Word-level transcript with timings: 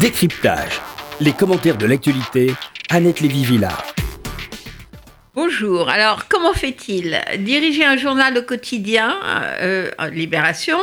Décryptage. 0.00 0.80
Les 1.20 1.32
commentaires 1.32 1.76
de 1.76 1.86
l'actualité, 1.86 2.52
Annette 2.88 3.20
Lévy-Villard. 3.20 3.84
Bonjour. 5.34 5.88
Alors, 5.88 6.28
comment 6.28 6.52
fait-il? 6.52 7.20
Diriger 7.38 7.84
un 7.84 7.96
journal 7.96 8.36
au 8.38 8.42
quotidien, 8.42 9.16
euh, 9.60 9.90
Libération, 10.12 10.78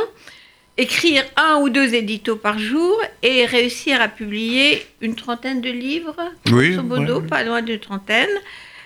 écrire 0.78 1.24
un 1.38 1.60
ou 1.62 1.70
deux 1.70 1.94
éditos 1.94 2.36
par 2.36 2.60
jour 2.60 3.00
et 3.24 3.46
réussir 3.46 4.02
à 4.02 4.08
publier 4.10 4.86
une 5.00 5.16
trentaine 5.16 5.62
de 5.62 5.70
livres, 5.70 6.18
Oui, 6.52 6.76
modo, 6.76 7.22
ouais. 7.22 7.28
pas 7.28 7.44
loin 7.44 7.62
d'une 7.62 7.80
trentaine, 7.80 8.30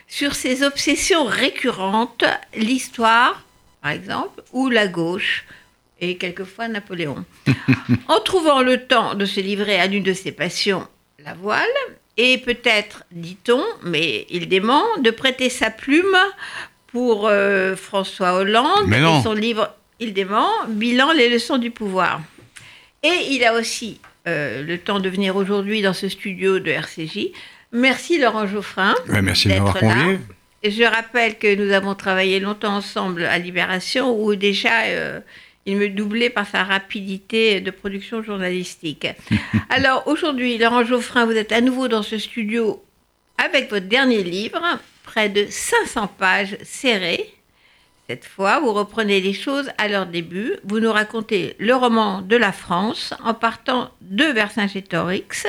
sur 0.07 0.36
ses 0.36 0.64
obsessions 0.64 1.23
récurrentes, 1.25 2.25
l'histoire, 2.55 3.43
par 3.82 3.91
exemple, 3.91 4.43
ou 4.52 4.70
la 4.70 4.88
gauche, 4.88 5.46
et 6.00 6.18
quelquefois 6.18 6.68
Napoléon. 6.68 7.26
en 8.08 8.20
trouvant 8.20 8.62
le 8.62 8.86
temps 8.86 9.16
de 9.16 9.26
se 9.26 9.40
livrer 9.40 9.80
à 9.80 9.88
l'une 9.88 10.04
de 10.04 10.14
ses 10.14 10.32
passions, 10.32 10.88
la 11.24 11.34
voile, 11.34 11.68
et 12.18 12.38
peut-être, 12.38 13.04
dit-on, 13.12 13.64
mais 13.84 14.26
il 14.30 14.50
dément, 14.50 14.84
de 15.02 15.10
prêter 15.10 15.50
sa 15.50 15.70
plume 15.70 16.18
pour 16.88 17.28
euh, 17.28 17.76
François 17.76 18.34
Hollande 18.34 18.88
Mais 18.88 19.00
et 19.00 19.24
son 19.24 19.34
livre 19.34 19.74
Il 20.00 20.14
dément, 20.14 20.50
bilan 20.68 21.12
les 21.14 21.30
leçons 21.30 21.57
du 21.57 21.71
pouvoir. 21.71 22.21
Et 23.04 23.28
il 23.29 23.46
a 23.46 23.54
aussi 23.54 24.02
euh, 24.28 24.64
le 24.64 24.78
temps 24.78 25.00
de 25.00 25.07
venir 25.07 25.36
aujourd'hui 25.36 25.82
dans 25.82 25.93
ce 25.93 26.10
studio 26.10 26.60
de 26.60 26.71
RCJ. 26.71 27.28
Merci 27.71 28.20
Laurent 28.20 28.48
Geoffrin. 28.48 28.96
Ouais, 29.07 29.21
merci 29.21 29.48
de 29.48 29.54
m'avoir 29.54 29.79
convié. 29.79 30.20
Je 30.64 30.84
rappelle 30.84 31.38
que 31.38 31.56
nous 31.56 31.71
avons 31.71 31.96
travaillé 31.96 32.42
longtemps 32.42 32.76
ensemble 32.76 33.23
à 33.23 33.38
Libération, 33.38 34.22
où 34.22 34.36
déjà 34.36 34.81
euh, 34.88 35.22
il 35.66 35.78
me 35.78 35.90
doublait 35.90 36.30
par 36.30 36.48
sa 36.48 36.64
rapidité 36.64 37.62
de 37.62 37.72
production 37.72 38.23
journalistique. 38.23 39.08
Alors 39.70 40.04
aujourd'hui, 40.08 40.58
Laurent 40.58 40.84
Geoffrin, 40.84 41.26
vous 41.26 41.38
êtes 41.38 41.52
à 41.52 41.62
nouveau 41.62 41.88
dans 41.88 42.04
ce 42.04 42.18
studio 42.18 42.84
avec 43.38 43.70
votre 43.70 43.88
dernier 43.88 44.24
livre, 44.24 44.62
près 45.04 45.30
de 45.30 45.46
500 45.50 46.08
pages 46.18 46.58
serrées. 46.64 47.34
Cette 48.10 48.26
fois, 48.26 48.60
vous 48.60 48.74
reprenez 48.74 49.22
les 49.22 49.34
choses 49.34 49.70
à 49.78 49.88
leur 49.88 50.08
début. 50.08 50.56
Vous 50.64 50.80
nous 50.80 50.92
racontez 50.92 51.56
le 51.60 51.76
roman 51.76 52.22
de 52.22 52.36
la 52.36 52.52
France 52.52 53.14
en 53.23 53.36
partant 53.36 53.92
de 54.02 54.26
Vercingétorix 54.26 55.46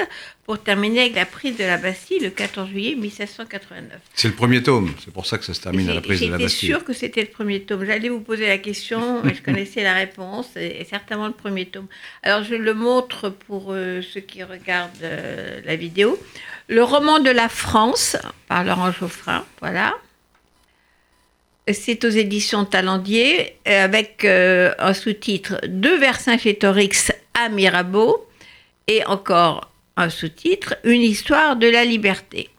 pour 0.50 0.60
terminer 0.60 1.02
avec 1.02 1.14
la 1.14 1.26
prise 1.26 1.56
de 1.56 1.62
la 1.62 1.76
Bastille 1.76 2.18
le 2.18 2.30
14 2.30 2.70
juillet 2.70 2.96
1789. 2.96 4.00
C'est 4.16 4.26
le 4.26 4.34
premier 4.34 4.60
tome, 4.64 4.92
c'est 4.98 5.12
pour 5.12 5.24
ça 5.24 5.38
que 5.38 5.44
ça 5.44 5.54
se 5.54 5.60
termine 5.60 5.88
à 5.88 5.94
la 5.94 6.00
prise 6.00 6.22
de 6.22 6.26
la 6.26 6.32
J'étais 6.32 6.42
Bastille. 6.42 6.68
sûre 6.70 6.82
que 6.82 6.92
c'était 6.92 7.20
le 7.20 7.28
premier 7.28 7.60
tome. 7.62 7.84
J'allais 7.84 8.08
vous 8.08 8.18
poser 8.18 8.48
la 8.48 8.58
question, 8.58 9.20
mais 9.24 9.36
je 9.36 9.42
connaissais 9.42 9.84
la 9.84 9.94
réponse, 9.94 10.48
et, 10.56 10.80
et 10.80 10.84
certainement 10.84 11.28
le 11.28 11.34
premier 11.34 11.66
tome. 11.66 11.86
Alors 12.24 12.42
je 12.42 12.56
le 12.56 12.74
montre 12.74 13.28
pour 13.28 13.66
euh, 13.68 14.02
ceux 14.02 14.22
qui 14.22 14.42
regardent 14.42 14.90
euh, 15.04 15.60
la 15.64 15.76
vidéo. 15.76 16.18
Le 16.66 16.82
roman 16.82 17.20
de 17.20 17.30
la 17.30 17.48
France, 17.48 18.16
par 18.48 18.64
Laurent 18.64 18.90
Geoffrin, 18.90 19.44
voilà. 19.60 19.94
C'est 21.72 22.04
aux 22.04 22.10
éditions 22.10 22.64
Talendier, 22.64 23.54
euh, 23.68 23.84
avec 23.84 24.24
euh, 24.24 24.74
un 24.80 24.94
sous-titre 24.94 25.60
De 25.68 25.90
Vercingétorix 25.90 27.12
à 27.34 27.48
Mirabeau, 27.50 28.26
et 28.88 29.04
encore 29.06 29.69
un 30.00 30.10
sous-titre 30.10 30.76
Une 30.84 31.02
histoire 31.02 31.56
de 31.56 31.68
la 31.68 31.84
liberté. 31.84 32.50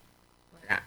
Voilà. 0.61 0.81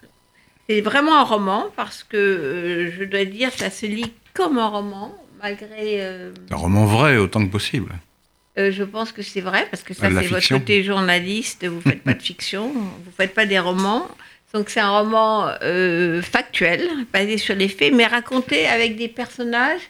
C'est 0.68 0.80
vraiment 0.80 1.18
un 1.18 1.24
roman 1.24 1.66
parce 1.76 2.02
que 2.04 2.16
euh, 2.16 2.92
je 2.96 3.04
dois 3.04 3.24
dire 3.24 3.52
ça 3.52 3.70
se 3.70 3.86
lit 3.86 4.12
comme 4.32 4.58
un 4.58 4.68
roman 4.68 5.14
malgré 5.42 6.00
euh, 6.02 6.32
Un 6.50 6.56
roman 6.56 6.86
vrai 6.86 7.16
autant 7.16 7.44
que 7.46 7.50
possible. 7.52 7.92
euh, 8.58 8.70
je 8.72 8.82
pense 8.84 9.12
que 9.12 9.22
c'est 9.22 9.40
vrai 9.40 9.66
parce 9.70 9.82
que 9.82 9.92
ça 9.94 10.08
c'est 10.08 10.26
votre 10.28 10.48
côté 10.48 10.82
journaliste 10.84 11.66
vous 11.66 11.80
faites 11.80 12.02
pas 12.02 12.14
de 12.14 12.22
fiction 12.30 12.68
vous 12.72 13.12
faites 13.16 13.34
pas 13.34 13.46
des 13.46 13.58
romans 13.58 14.08
donc 14.54 14.70
c'est 14.70 14.80
un 14.80 14.90
roman 15.00 15.48
factuel 16.22 16.88
basé 17.12 17.36
sur 17.38 17.56
les 17.56 17.68
faits 17.68 17.92
mais 17.92 18.06
raconté 18.06 18.66
avec 18.66 18.96
des 18.96 19.08
personnages 19.08 19.82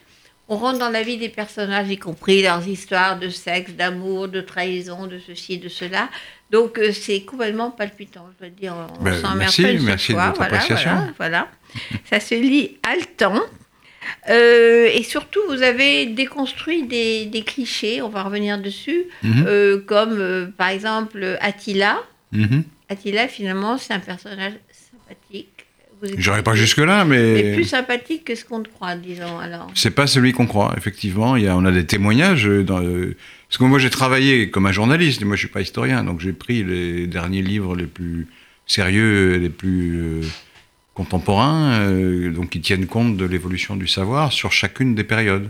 on 0.47 0.57
rentre 0.57 0.77
dans 0.79 0.89
la 0.89 1.01
vie 1.03 1.17
des 1.17 1.29
personnages 1.29 1.89
y 1.89 1.97
compris 1.97 2.41
leurs 2.43 2.67
histoires 2.67 3.17
de 3.19 3.29
sexe 3.29 3.71
d'amour 3.73 4.27
de 4.27 4.41
trahison 4.41 5.07
de 5.07 5.19
ceci 5.19 5.57
de 5.57 5.69
cela 5.69 6.09
donc 6.51 6.77
euh, 6.77 6.91
c'est 6.91 7.21
complètement 7.21 7.71
palpitant 7.71 8.27
je 8.33 8.45
dois 8.45 8.49
dire 8.55 8.75
on 8.99 9.03
Ben, 9.03 9.15
merci, 9.37 9.61
une 9.63 9.67
seule 9.79 9.81
merci 9.81 10.11
de 10.13 10.17
votre 10.17 10.35
voilà, 10.35 10.53
appréciation. 10.55 10.91
voilà, 10.91 11.13
voilà. 11.17 11.47
ça 12.09 12.19
se 12.19 12.35
lit 12.35 12.77
haletant 12.83 13.41
euh, 14.29 14.87
et 14.93 15.01
surtout, 15.01 15.39
vous 15.49 15.63
avez 15.63 16.05
déconstruit 16.05 16.83
des, 16.83 17.25
des 17.25 17.41
clichés, 17.41 18.03
on 18.03 18.09
va 18.09 18.21
revenir 18.21 18.59
dessus, 18.59 19.05
Mhm. 19.23 19.45
euh, 19.47 19.79
comme 19.83 20.19
euh, 20.19 20.45
par 20.55 20.69
exemple 20.69 21.37
Attila. 21.41 21.97
Mhm. 22.31 22.63
Attila, 22.87 23.27
finalement, 23.27 23.79
c'est 23.79 23.93
un 23.93 23.99
personnage 23.99 24.53
sympathique. 24.71 25.54
J'irai 26.17 26.43
pas 26.43 26.55
jusque-là, 26.55 27.05
Mais 27.05 27.33
mais 27.43 27.53
plus 27.55 27.63
sympathique 27.65 28.25
que 28.25 28.35
ce 28.35 28.45
qu'on 28.45 28.61
croit, 28.63 28.95
disons 28.95 29.39
alors. 29.39 29.71
c'est 29.75 29.91
pas 29.91 30.07
celui 30.07 30.31
qu'on 30.33 30.45
croit, 30.47 30.73
effectivement. 30.77 31.35
Il 31.35 31.43
y 31.43 31.47
a, 31.47 31.55
on 31.57 31.65
a 31.65 31.71
des 31.71 31.85
témoignages. 31.85 32.47
euh, 32.47 32.63
Dans, 32.63 32.81
euh, 32.81 33.15
parce 33.49 33.57
que 33.57 33.63
moi, 33.63 33.79
j'ai 33.79 33.89
travaillé 33.89 34.49
comme 34.49 34.65
un 34.65 34.71
journaliste, 34.71 35.23
moi, 35.23 35.35
je 35.35 35.39
suis 35.41 35.47
pas 35.49 35.61
historien, 35.61 36.03
donc 36.03 36.19
j'ai 36.19 36.33
pris 36.33 36.63
les 36.63 37.07
derniers 37.07 37.41
livres 37.41 37.75
les 37.75 37.85
plus 37.87 38.27
sérieux, 38.67 39.37
les 39.37 39.49
plus 39.49 40.01
euh, 40.01 40.21
contemporains, 40.93 41.79
euh, 41.79 42.31
donc 42.31 42.49
qui 42.49 42.61
tiennent 42.61 42.87
compte 42.87 43.17
de 43.17 43.25
l'évolution 43.25 43.75
du 43.75 43.87
savoir 43.87 44.31
sur 44.31 44.51
chacune 44.51 44.95
des 44.95 45.03
périodes. 45.03 45.49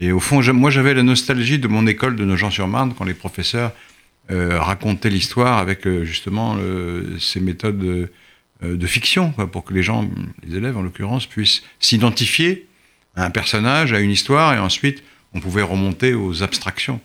Et 0.00 0.12
au 0.12 0.20
fond, 0.20 0.42
moi, 0.52 0.70
j'avais 0.70 0.94
la 0.94 1.02
nostalgie 1.02 1.58
de 1.58 1.68
mon 1.68 1.86
école 1.86 2.16
de 2.16 2.24
Nogent-sur-Marne 2.24 2.92
quand 2.96 3.04
les 3.04 3.14
professeurs 3.14 3.72
racontaient 4.28 5.08
l'histoire 5.08 5.58
avec 5.58 5.88
justement 6.02 6.58
ces 7.18 7.40
méthodes 7.40 8.10
de 8.74 8.86
fiction, 8.86 9.32
pour 9.32 9.64
que 9.64 9.74
les 9.74 9.82
gens, 9.82 10.08
les 10.46 10.56
élèves 10.56 10.76
en 10.76 10.82
l'occurrence, 10.82 11.26
puissent 11.26 11.62
s'identifier 11.78 12.66
à 13.14 13.24
un 13.24 13.30
personnage, 13.30 13.92
à 13.92 14.00
une 14.00 14.10
histoire, 14.10 14.54
et 14.54 14.58
ensuite 14.58 15.02
on 15.34 15.40
pouvait 15.40 15.62
remonter 15.62 16.14
aux 16.14 16.42
abstractions. 16.42 17.00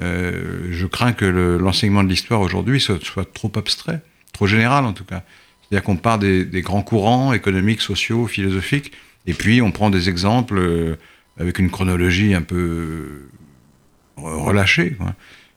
Euh, 0.00 0.68
je 0.70 0.86
crains 0.86 1.12
que 1.12 1.24
le- 1.24 1.56
l'enseignement 1.58 2.02
de 2.02 2.08
l'histoire 2.08 2.40
aujourd'hui 2.40 2.80
soit, 2.80 2.98
trop 3.32 3.52
abstrait, 3.56 4.00
trop 4.32 4.46
général 4.46 4.84
en 4.84 4.92
tout 4.92 5.04
cas. 5.04 5.22
C'est-à-dire 5.62 5.84
qu'on 5.84 5.96
part 5.96 6.18
des, 6.18 6.44
grands 6.62 6.82
courants 6.82 7.32
économiques, 7.32 7.80
sociaux, 7.80 8.26
philosophiques, 8.26 8.92
et 9.26 9.34
puis 9.34 9.62
on 9.62 9.70
prend 9.70 9.90
des 9.90 10.08
exemples 10.08 10.58
euh, 10.58 10.96
avec 11.38 11.58
une 11.58 11.70
chronologie 11.70 12.34
un 12.34 12.42
peu 12.42 12.56
euh, 12.58 13.22
relâchée. 14.18 14.96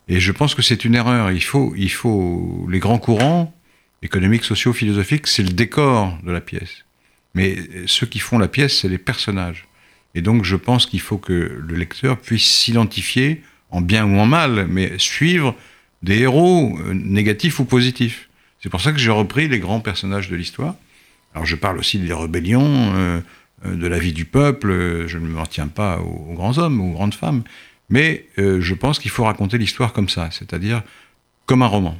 Et 0.07 0.19
je 0.19 0.31
pense 0.31 0.55
que 0.55 0.61
c'est 0.61 0.85
une 0.85 0.95
erreur. 0.95 1.31
Il 1.31 1.43
faut, 1.43 1.73
il 1.75 1.91
faut 1.91 2.65
les 2.69 2.79
grands 2.79 2.99
courants 2.99 3.53
économiques, 4.01 4.43
sociaux, 4.43 4.73
philosophiques, 4.73 5.27
c'est 5.27 5.43
le 5.43 5.49
décor 5.53 6.17
de 6.23 6.31
la 6.31 6.41
pièce. 6.41 6.85
Mais 7.33 7.57
ceux 7.85 8.07
qui 8.07 8.19
font 8.19 8.39
la 8.39 8.47
pièce, 8.47 8.79
c'est 8.79 8.89
les 8.89 8.97
personnages. 8.97 9.67
Et 10.15 10.21
donc, 10.21 10.43
je 10.43 10.55
pense 10.55 10.85
qu'il 10.85 10.99
faut 10.99 11.17
que 11.17 11.33
le 11.33 11.75
lecteur 11.75 12.17
puisse 12.17 12.47
s'identifier, 12.47 13.43
en 13.69 13.81
bien 13.81 14.05
ou 14.05 14.17
en 14.17 14.25
mal, 14.25 14.67
mais 14.67 14.97
suivre 14.97 15.55
des 16.01 16.19
héros 16.19 16.77
euh, 16.79 16.93
négatifs 16.93 17.59
ou 17.59 17.65
positifs. 17.65 18.29
C'est 18.59 18.69
pour 18.69 18.81
ça 18.81 18.91
que 18.91 18.97
j'ai 18.97 19.11
repris 19.11 19.47
les 19.47 19.59
grands 19.59 19.79
personnages 19.79 20.29
de 20.29 20.35
l'histoire. 20.35 20.75
Alors, 21.33 21.45
je 21.45 21.55
parle 21.55 21.77
aussi 21.77 21.99
des 21.99 22.13
rébellions, 22.13 22.63
euh, 22.95 23.21
euh, 23.65 23.75
de 23.75 23.87
la 23.87 23.99
vie 23.99 24.13
du 24.13 24.25
peuple. 24.25 25.05
Je 25.07 25.17
ne 25.17 25.27
m'en 25.27 25.45
tiens 25.45 25.67
pas 25.67 25.99
aux, 25.99 26.33
grands 26.33 26.57
hommes, 26.57 26.81
aux 26.81 26.93
grandes 26.93 27.13
femmes. 27.13 27.43
Mais 27.89 28.27
je 28.37 28.73
pense 28.73 28.99
qu'il 28.99 29.11
faut 29.11 29.23
raconter 29.23 29.57
l'histoire 29.57 29.93
comme 29.93 30.09
ça, 30.09 30.27
c'est-à-dire 30.29 30.83
comme 31.45 31.61
un 31.61 31.67
roman. 31.67 31.97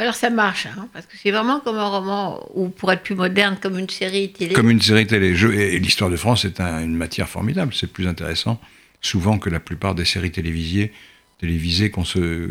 Alors 0.00 0.14
ça 0.14 0.30
marche, 0.30 0.66
hein, 0.66 0.88
parce 0.94 1.04
que 1.06 1.12
c'est 1.22 1.30
vraiment 1.30 1.60
comme 1.60 1.76
un 1.76 1.86
roman, 1.86 2.40
ou 2.54 2.68
pour 2.70 2.90
être 2.90 3.02
plus 3.02 3.14
moderne, 3.14 3.58
comme 3.60 3.78
une 3.78 3.88
série 3.90 4.32
télé. 4.32 4.54
Comme 4.54 4.70
une 4.70 4.80
série 4.80 5.06
télé. 5.06 5.34
Je- 5.34 5.48
et 5.48 5.74
et 5.74 5.78
l'histoire 5.78 6.08
de 6.10 6.16
France 6.16 6.44
est 6.46 6.58
un- 6.60 6.82
une 6.82 6.96
matière 6.96 7.28
formidable. 7.28 7.74
C'est 7.74 7.92
plus 7.92 8.06
intéressant 8.08 8.58
souvent 9.02 9.38
que 9.38 9.50
la 9.50 9.60
plupart 9.60 9.94
des 9.94 10.04
séries 10.06 10.30
télévisées, 10.30 10.92
télévisées 11.38 11.90
qu'on 11.90 12.04
se 12.04 12.48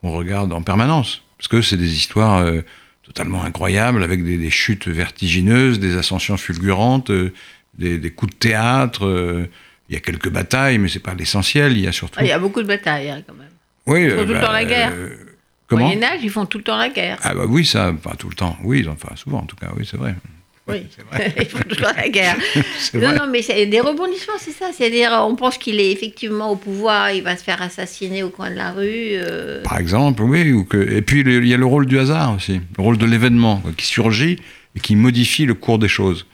qu'on 0.00 0.12
regarde 0.12 0.52
en 0.52 0.62
permanence. 0.62 1.22
Parce 1.38 1.48
que 1.48 1.62
c'est 1.62 1.76
des 1.76 1.94
histoires 1.94 2.38
euh, 2.38 2.60
totalement 3.02 3.42
incroyables, 3.42 4.02
avec 4.04 4.24
des, 4.24 4.38
des 4.38 4.50
chutes 4.50 4.86
vertigineuses, 4.86 5.80
des 5.80 5.96
ascensions 5.96 6.36
fulgurantes, 6.36 7.10
euh, 7.10 7.32
des, 7.76 7.98
des 7.98 8.10
coups 8.10 8.32
de 8.34 8.38
théâtre. 8.38 9.04
euh, 9.06 9.46
il 9.88 9.94
y 9.94 9.96
a 9.96 10.00
quelques 10.00 10.30
batailles, 10.30 10.78
mais 10.78 10.88
c'est 10.88 10.98
pas 11.00 11.14
l'essentiel. 11.14 11.72
Il 11.76 11.80
y 11.82 11.86
a 11.88 11.92
surtout. 11.92 12.18
Ah, 12.20 12.24
Il 12.24 12.28
y 12.28 12.32
a 12.32 12.38
beaucoup 12.38 12.62
de 12.62 12.68
batailles 12.68 13.10
hein, 13.10 13.22
quand 13.26 13.34
même. 13.34 13.50
oui, 13.86 14.08
font 14.10 14.24
tout 14.26 14.32
le 14.32 14.40
temps 14.40 14.52
la 14.52 14.64
guerre. 14.64 14.92
Euh, 15.72 15.74
Au 15.74 15.76
comment 15.76 15.86
Moyen 15.86 16.02
Âge, 16.02 16.20
ils 16.22 16.30
font 16.30 16.46
tout 16.46 16.58
le 16.58 16.64
temps 16.64 16.76
la 16.76 16.88
guerre. 16.88 17.18
Ah 17.22 17.34
bah 17.34 17.44
oui, 17.48 17.64
ça, 17.64 17.92
pas 17.92 18.14
tout 18.18 18.28
le 18.28 18.34
temps. 18.34 18.56
Oui, 18.64 18.86
enfin 18.88 19.14
souvent 19.16 19.38
en 19.38 19.46
tout 19.46 19.56
cas. 19.56 19.68
Oui, 19.76 19.86
c'est 19.90 19.96
vrai. 19.96 20.14
Oui, 20.66 20.86
c'est 20.96 21.04
vrai. 21.04 21.34
ils 21.38 21.46
font 21.46 21.58
tout 21.58 21.68
le 21.70 21.76
temps 21.76 21.92
la 21.96 22.08
guerre. 22.08 22.36
Non, 22.94 23.00
vrai. 23.00 23.18
non, 23.18 23.26
mais 23.30 23.42
c'est 23.42 23.66
des 23.66 23.80
rebondissements, 23.80 24.34
c'est 24.38 24.52
ça. 24.52 24.66
C'est-à-dire, 24.72 25.10
on 25.28 25.34
pense 25.36 25.58
qu'il 25.58 25.78
est 25.80 25.90
effectivement 25.90 26.50
au 26.52 26.56
pouvoir, 26.56 27.10
il 27.10 27.22
va 27.22 27.36
se 27.36 27.42
faire 27.44 27.60
assassiner 27.60 28.22
au 28.22 28.30
coin 28.30 28.50
de 28.50 28.56
la 28.56 28.70
rue. 28.72 28.86
euh, 29.14 29.62
Par 29.62 29.78
exemple, 29.78 30.22
oui. 30.22 30.52
Ou 30.52 30.64
que... 30.64 30.76
Et 30.78 31.02
puis, 31.02 31.20
il 31.20 31.46
y 31.46 31.52
a 31.54 31.56
le 31.58 31.66
rôle 31.66 31.86
du 31.86 31.98
hasard 31.98 32.34
aussi, 32.34 32.60
le 32.78 32.82
rôle 32.82 32.96
de 32.98 33.04
l'événement 33.06 33.62
qui 33.76 33.86
surgit 33.86 34.38
et 34.76 34.80
qui 34.80 34.96
modifie 34.96 35.44
le 35.44 35.54
cours 35.54 35.78
des 35.78 35.88
choses. 35.88 36.26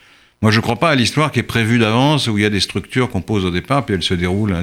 Moi, 0.43 0.51
je 0.53 0.57
ne 0.59 0.63
crois 0.63 0.77
pas 0.77 0.91
à 0.91 0.95
l'histoire 0.95 1.33
qui 1.33 1.41
est 1.41 1.43
prévue 1.45 1.79
d'avance, 1.79 2.27
où 2.29 2.39
il 2.39 2.43
y 2.43 2.47
a 2.47 2.51
des 2.51 2.61
structures 2.61 3.11
qu'on 3.11 3.21
pose 3.23 3.45
au 3.45 3.51
départ, 3.51 3.85
puis 3.85 3.95
elles 3.95 4.03
se 4.03 4.15
déroulent 4.15 4.55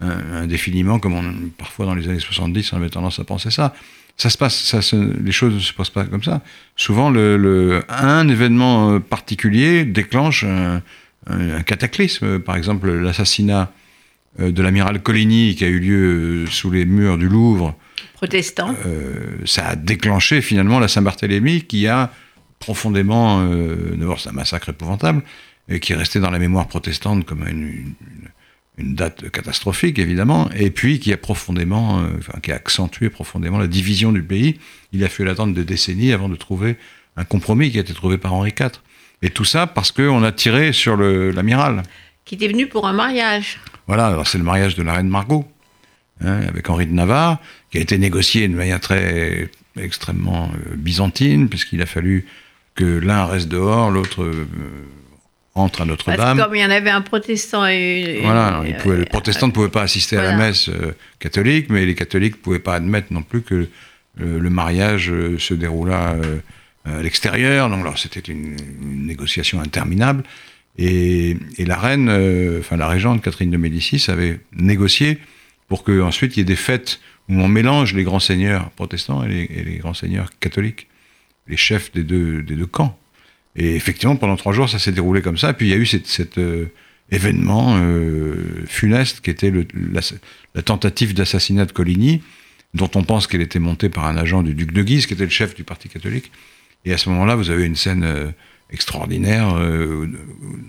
un, 0.00 0.46
défilement, 0.46 0.98
comme 0.98 1.14
on, 1.14 1.48
parfois 1.56 1.86
dans 1.86 1.94
les 1.94 2.08
années 2.08 2.20
70, 2.20 2.72
on 2.72 2.76
avait 2.76 2.90
tendance 2.90 3.18
à 3.18 3.24
penser 3.24 3.50
ça. 3.50 3.74
Ça 4.16 4.30
se 4.30 4.38
passe, 4.38 4.56
ça 4.56 4.80
les 5.22 5.32
choses 5.32 5.54
ne 5.54 5.60
se 5.60 5.72
passent 5.72 5.90
pas 5.90 6.04
comme 6.04 6.22
ça. 6.22 6.42
Souvent, 6.74 7.10
le, 7.10 7.82
un 7.88 8.28
événement 8.28 8.92
euh, 8.92 8.98
particulier 8.98 9.84
déclenche 9.84 10.44
un, 10.44 10.82
cataclysme. 11.66 12.38
Par 12.38 12.56
exemple, 12.56 12.90
l'assassinat 12.90 13.72
euh, 14.40 14.52
de 14.52 14.62
l'amiral 14.62 15.02
Coligny 15.02 15.54
qui 15.54 15.64
a 15.64 15.68
eu 15.68 15.80
lieu 15.80 16.44
euh, 16.44 16.46
sous 16.46 16.70
les 16.70 16.84
murs 16.84 17.18
du 17.18 17.28
Louvre. 17.28 17.74
Protestant. 18.14 18.74
ça 19.44 19.68
a 19.68 19.76
déclenché 19.76 20.40
finalement 20.40 20.78
la 20.78 20.88
Saint-Barthélemy 20.88 21.62
qui 21.62 21.86
a 21.86 22.10
profondément. 22.58 23.46
D'abord, 23.94 24.18
c'est 24.18 24.30
un 24.30 24.32
massacre 24.32 24.70
épouvantable, 24.70 25.22
et 25.68 25.80
qui 25.80 25.92
est 25.92 25.96
resté 25.96 26.20
dans 26.20 26.30
la 26.30 26.38
mémoire 26.38 26.66
protestante 26.66 27.26
comme 27.26 27.46
une 27.46 27.94
une 28.06 28.28
date 28.78 29.30
catastrophique 29.30 29.98
évidemment, 29.98 30.50
et 30.54 30.70
puis 30.70 31.00
qui 31.00 31.12
a 31.12 31.16
profondément, 31.16 32.00
euh, 32.00 32.08
enfin, 32.18 32.38
qui 32.42 32.52
a 32.52 32.56
accentué 32.56 33.08
profondément 33.10 33.58
la 33.58 33.66
division 33.66 34.12
du 34.12 34.22
pays. 34.22 34.58
Il 34.92 35.02
a 35.04 35.08
fallu 35.08 35.30
attendre 35.30 35.54
des 35.54 35.64
décennies 35.64 36.12
avant 36.12 36.28
de 36.28 36.36
trouver 36.36 36.76
un 37.16 37.24
compromis 37.24 37.70
qui 37.70 37.78
a 37.78 37.80
été 37.80 37.94
trouvé 37.94 38.18
par 38.18 38.34
Henri 38.34 38.52
IV. 38.58 38.70
Et 39.22 39.30
tout 39.30 39.44
ça 39.44 39.66
parce 39.66 39.92
qu'on 39.92 40.22
a 40.22 40.32
tiré 40.32 40.72
sur 40.72 40.96
l'amiral. 40.96 41.82
Qui 42.24 42.34
était 42.34 42.48
venu 42.48 42.66
pour 42.66 42.86
un 42.86 42.92
mariage. 42.92 43.58
Voilà, 43.86 44.08
alors 44.08 44.26
c'est 44.26 44.38
le 44.38 44.44
mariage 44.44 44.74
de 44.74 44.82
la 44.82 44.94
reine 44.94 45.08
Margot, 45.08 45.46
hein, 46.22 46.40
avec 46.48 46.68
Henri 46.68 46.86
de 46.86 46.92
Navarre, 46.92 47.38
qui 47.70 47.78
a 47.78 47.80
été 47.80 47.96
négocié 47.98 48.46
de 48.48 48.54
manière 48.54 48.80
très 48.80 49.48
extrêmement 49.78 50.50
euh, 50.54 50.76
byzantine, 50.76 51.48
puisqu'il 51.48 51.80
a 51.82 51.86
fallu 51.86 52.26
que 52.74 52.84
l'un 52.84 53.24
reste 53.24 53.48
dehors, 53.48 53.90
l'autre 53.90 54.22
euh, 54.22 54.46
entre 55.56 55.82
à 55.82 55.84
Notre-Dame. 55.86 56.38
Comme 56.38 56.54
il 56.54 56.60
y 56.60 56.64
en 56.64 56.70
avait 56.70 56.90
un 56.90 57.00
protestant 57.00 57.66
et. 57.66 58.20
Voilà, 58.22 58.62
les 58.62 59.04
protestants 59.06 59.48
ne 59.48 59.52
pouvaient 59.52 59.68
pas 59.68 59.82
assister 59.82 60.16
à 60.16 60.22
la 60.22 60.36
messe 60.36 60.68
euh, 60.68 60.92
catholique, 61.18 61.70
mais 61.70 61.84
les 61.86 61.94
catholiques 61.94 62.36
ne 62.36 62.40
pouvaient 62.40 62.58
pas 62.58 62.74
admettre 62.74 63.12
non 63.12 63.22
plus 63.22 63.42
que 63.42 63.54
euh, 63.54 63.68
le 64.38 64.50
mariage 64.50 65.10
euh, 65.10 65.38
se 65.38 65.54
déroulât 65.54 66.16
à 66.84 67.02
l'extérieur. 67.02 67.68
Donc, 67.70 67.80
alors, 67.80 67.98
c'était 67.98 68.20
une, 68.20 68.56
négociation 69.06 69.60
interminable. 69.60 70.22
Et, 70.78 71.36
la 71.58 71.76
reine, 71.76 72.10
enfin, 72.60 72.76
la 72.76 72.86
régente 72.86 73.22
Catherine 73.22 73.50
de 73.50 73.56
Médicis 73.56 74.04
avait 74.08 74.40
négocié 74.52 75.18
pour 75.68 75.82
qu'ensuite 75.82 76.36
il 76.36 76.40
y 76.40 76.42
ait 76.42 76.44
des 76.44 76.54
fêtes 76.54 77.00
où 77.28 77.40
on 77.40 77.48
mélange 77.48 77.94
les 77.94 78.04
grands 78.04 78.20
seigneurs 78.20 78.70
protestants 78.70 79.24
et 79.24 79.28
les, 79.28 79.42
et 79.44 79.64
les 79.64 79.78
grands 79.78 79.94
seigneurs 79.94 80.30
catholiques, 80.38 80.86
les 81.48 81.56
chefs 81.56 81.90
des 81.92 82.04
deux, 82.04 82.42
des 82.42 82.54
deux 82.54 82.66
camps. 82.66 82.96
Et 83.56 83.74
effectivement, 83.74 84.16
pendant 84.16 84.36
trois 84.36 84.52
jours, 84.52 84.68
ça 84.68 84.78
s'est 84.78 84.92
déroulé 84.92 85.22
comme 85.22 85.38
ça. 85.38 85.52
Puis 85.54 85.66
il 85.66 85.70
y 85.70 85.72
a 85.72 85.76
eu 85.76 85.86
cet 85.86 86.38
euh, 86.38 86.66
événement 87.10 87.76
euh, 87.78 88.64
funeste 88.66 89.20
qui 89.20 89.30
était 89.30 89.52
la, 89.92 90.62
tentative 90.62 91.14
d'assassinat 91.14 91.64
de 91.64 91.72
Coligny, 91.72 92.22
dont 92.74 92.90
on 92.94 93.02
pense 93.02 93.26
qu'elle 93.26 93.40
était 93.40 93.58
montée 93.58 93.88
par 93.88 94.06
un 94.06 94.16
agent 94.18 94.42
du 94.42 94.54
duc 94.54 94.72
de 94.72 94.82
Guise, 94.82 95.06
qui 95.06 95.14
était 95.14 95.24
le 95.24 95.30
chef 95.30 95.54
du 95.54 95.64
Parti 95.64 95.88
catholique. 95.88 96.30
Et 96.84 96.92
à 96.92 96.98
ce 96.98 97.08
moment-là, 97.08 97.34
vous 97.34 97.48
avez 97.50 97.64
une 97.64 97.76
scène 97.76 98.04
euh, 98.04 98.30
extraordinaire 98.70 99.54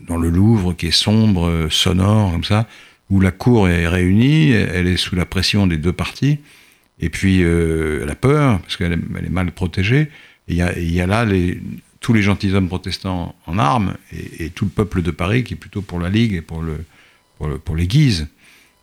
dans 0.08 0.18
le 0.18 0.30
Louvre, 0.30 0.74
qui 0.74 0.88
est 0.88 0.92
sombre, 0.92 1.68
sonore, 1.72 2.32
comme 2.32 2.44
ça, 2.44 2.68
où 3.10 3.20
la 3.20 3.32
cour 3.32 3.68
est 3.68 3.88
réunie, 3.88 4.52
elle 4.52 4.86
est 4.86 4.98
sous 4.98 5.16
la 5.16 5.26
pression 5.26 5.66
des 5.66 5.78
deux 5.78 5.94
partis, 5.94 6.38
et 7.00 7.10
puis 7.10 7.42
elle 7.42 8.08
a 8.08 8.14
peur, 8.14 8.60
parce 8.60 8.78
qu'elle 8.78 8.94
est, 8.94 9.30
mal 9.32 9.52
protégée. 9.52 10.10
Il 10.48 10.56
y 10.58 10.62
a 11.02 11.08
là 11.08 11.26
les, 11.26 11.60
tous 12.00 12.14
les 12.14 12.22
gentilshommes 12.22 12.68
protestants 12.68 13.36
en 13.46 13.58
armes 13.58 13.96
et, 14.40 14.50
tout 14.50 14.66
le 14.66 14.72
peuple 14.72 15.02
de 15.02 15.12
Paris 15.12 15.44
qui 15.44 15.54
est 15.54 15.58
plutôt 15.58 15.82
pour 15.82 16.00
la 16.00 16.10
Ligue 16.10 16.34
et 16.34 16.42
pour, 16.42 16.62
le, 16.62 16.86
pour, 17.38 17.76
les 17.76 17.88
Guises. 17.88 18.28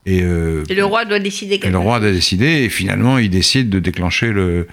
Euh, 0.06 0.64
et, 0.68 0.74
le 0.74 0.84
roi 0.84 1.04
doit 1.04 1.18
décider. 1.18 1.60
Et 1.62 1.70
le 1.70 1.78
roi 1.78 2.00
doit 2.00 2.12
décider 2.12 2.46
et 2.64 2.68
finalement 2.68 3.18
il 3.18 3.30
décide 3.30 3.70
de 3.70 3.78
déclencher 3.78 4.26
euh, 4.26 4.66